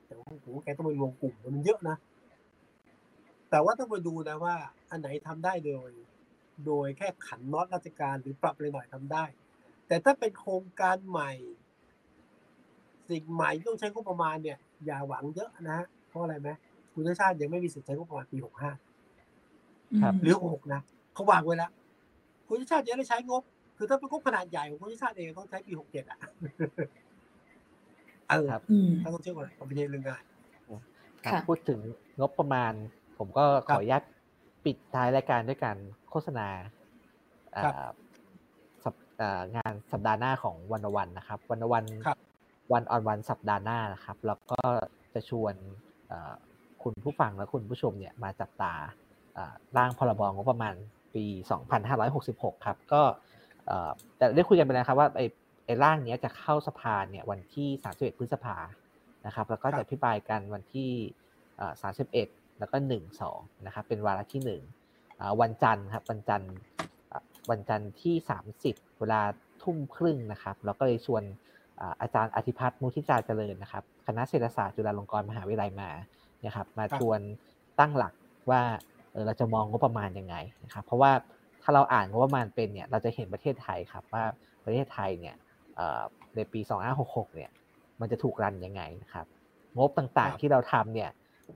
[0.06, 1.96] แต่ว่าโอ้โหแกต้องไปรวมกลุ่มมันเยอะนะ
[3.50, 4.54] แต่ว่าต้องไปดูนะว่า
[4.90, 5.90] อันไหนทำได้โดย
[6.66, 9.24] โดยแค่ขันน็อตราชการหรือปรับอะไรหน่อยทำได้
[9.88, 11.32] แต่ถ้าเป็นโครงการใหม่
[13.08, 16.48] สิ่งใหม่ที่ต้องใช้งบประมาณเนี่ย อย่าหวังเยอะนะฮะเพราะอะไรไหม
[16.94, 18.70] คุณชาติชาติยังไม่มีสิทธิ์ใช้งบประมาณปีหกห้า
[20.02, 20.80] ครับหรือหกนะ
[21.14, 21.70] เขาวางไว้แล้ว
[22.48, 23.42] คุณชาติจะได้ใช้งบ
[23.76, 26.18] คือถ้าเป็นงบขนาดใหญ่ของคุณชาติเองต้องใช้ปีหกเจ็ดอะ
[28.28, 30.22] เออครับอืมถ้าต้องเชื่อว่าผมไม่ใช่เรื่องง่าย
[31.24, 31.80] ครับค่ะพูดถึง
[32.18, 32.72] งบประมาณ
[33.18, 34.02] ผมก็ขครัอบอนุญาต
[34.64, 35.76] ปิดท้ายรายการด้วยการ
[36.10, 36.48] โฆษณา
[37.56, 37.94] อ่าครับ
[38.84, 42.18] สัปอ่างานสัปดาห์หน้าของวันวันนะครับ วันวันครับ
[42.72, 44.60] วันออนวันสัปดาห์หน้านะครับ แล้วก็
[45.14, 45.54] จะชวน
[46.08, 46.34] เอ่อ
[46.82, 48.72] คุณผู้ฟังและคุณผู้ชมเนี่ยมาจับตา
[49.36, 50.74] อ่าร่างพรบงบประมาณ
[51.14, 51.24] ปี
[51.94, 53.02] 2566 ครับ ก็
[53.66, 55.26] เอ่อแต่ได้คุยกันไปแล้วครับว่าไอ้
[55.64, 58.56] ไอ้ร่างเนี้ยจะเข้าสภาเนี่ยวันที่ 31 พฤษภา
[59.26, 60.90] นะครับแล้วก็ครับจะอภิปรายกันวันที่
[61.56, 61.72] เอ่อ
[62.16, 66.52] 31 แล้วก็ 1 2นะครับเป็นวาระที่1อ่าวันจันทร์ครับวันจันทร์
[67.12, 68.14] อะวันจันทร์ที่
[68.58, 69.20] 30 เวลา
[69.62, 71.22] ทุ่มครึ่งนะครับแล้วก็เลยชวน
[71.80, 75.90] อ่าอาจารย์อธิพัฒน์มุทิจาเจริญนะครับ คณะเศรษฐศาสตร์จุฬาลงกรณ์มหาวิทยาลัยมา
[76.46, 77.20] นะครับมาครับชวน
[77.80, 78.12] ตั้งหลัก
[78.50, 78.62] ว่า
[79.12, 81.12] เออเราจะมองงบประมาณยังไงนะครับเพราะว่า
[81.62, 84.24] ถ้าเราอ่านงบประมาณเป็นเนี่ยเราจะเห็นประเทศไทยครับว่า
[84.64, 85.43] ประเทศไทยเนี่ยเอ่อ
[86.36, 86.60] ในปี
[86.98, 87.50] 2566 เนี่ย
[88.00, 89.26] มันจะถูกรันยังไงนะครับ
[89.76, 91.10] งบต่างครับๆที่เราทำเนี่ย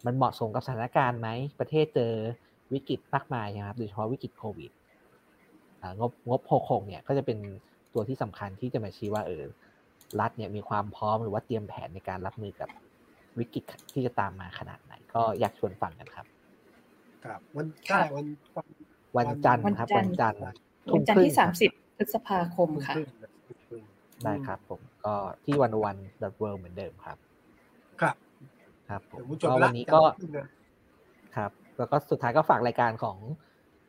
[0.06, 1.28] มันเหมาะสมกับสถานการณ์ไหม
[1.60, 2.12] ประเทศเจอ
[2.72, 4.70] วิกฤตมากมายนะครับ โดยเฉพาะวิกฤตโควิด
[5.80, 7.38] อ่างบงบ 66 เนี่ย ก็จะเป็น
[7.94, 9.44] ตัวที่สำคัญที่จะมาชี้ว่าเออ
[10.20, 12.70] รัฐเนี่ยมีความพร้อมหรือว่าเตรียมแผนในการรับมือกับ
[13.38, 16.26] วิกฤตที่จะตามมาขนาดไหน ก็อยากชวนฟังกันครับ
[17.24, 18.26] ครับวันค่ะใช่วัน
[18.56, 18.66] วัน
[19.16, 20.42] วันจันทร์ครับวัวันนจัจันนททร์ร์
[20.88, 22.96] วันทุ่มจันคทร์รึ่งที่ครับ30พฤษภาคมค่ะ
[24.22, 25.14] ทุ่มรึ่งนะทุ่มครึ่งได้ครับผมก็
[25.44, 25.96] ที่วันวัน
[26.40, 27.16] w o r l d เหมือนเดิมครับ
[28.00, 28.16] ครับ
[28.88, 30.48] ครับผมเดี๋ยวผมจก็บไปวัละนนี้ก็จำขึ้นนะ
[31.36, 33.16] ครับ แล้วก็สุดท้ายก็ฝากรายการของ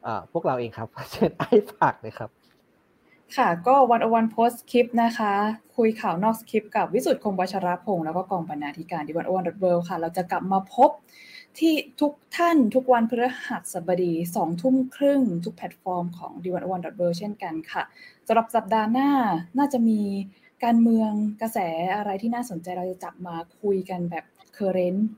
[0.03, 2.29] เอ่อพวกเราเองครับเชิญไอ้ฝากเลยครับ
[3.37, 5.33] ค่ะก็วันอวันโพสคลิปนะคะ
[5.77, 10.89] คุยข่าวนอกสคริปต์กับวิสุทธ์คงวัชรพงศ์แล้วก็กองบรรณาธิการที่วันอวันดอทเวิค่ะ เราจะกลับมาพบ
[11.59, 17.83] ที่ทุกท่านทุกวันพฤหัสบดีสองทุ่มครึ่งทุกแพลตฟอร์มของ d 1 1 w o r l d เช่นกันค่ะ
[18.31, 19.09] สำหรับสัปดาห์หน้า
[19.57, 20.01] น่าจะมี
[20.63, 21.11] การเมือง
[21.41, 21.59] กระแส
[21.95, 25.09] อะไรที่น่าสนใจเราจะจับมาคุยกันแบบเคอร์เรนต์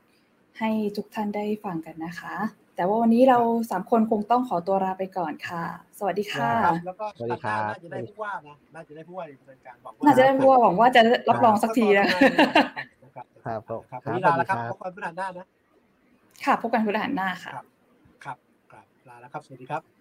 [0.59, 2.35] ให้ทุกท่านได้ฟังกันนะคะ
[2.75, 3.39] แต่ว่าวันนี้เรา
[3.71, 5.63] สามคนคงต้องขอตัวลาไปก่อนค่ะ
[5.99, 12.07] สวัสดีค่ะครับแล้วก็สวัสดีครับน่าจะได้ผู้ว่านะน่าจะได้ผู้ว่าในดำเนินการบอกว่น่าจะได้รู้ว่าหวังว่าจะรับรองสักทีนะ
[13.03, 15.45] นะครับครับผมครับครัวันบนี้ลาแล้วครับสวัสดีครับพบกันพฤหัสหน้านะ
[16.45, 17.65] ค่ะพบกันพฤหัสหน้าค่ะครับ
[18.25, 18.37] ครับ
[18.71, 20.00] ครับลาแล้วครับสวัสดีครับ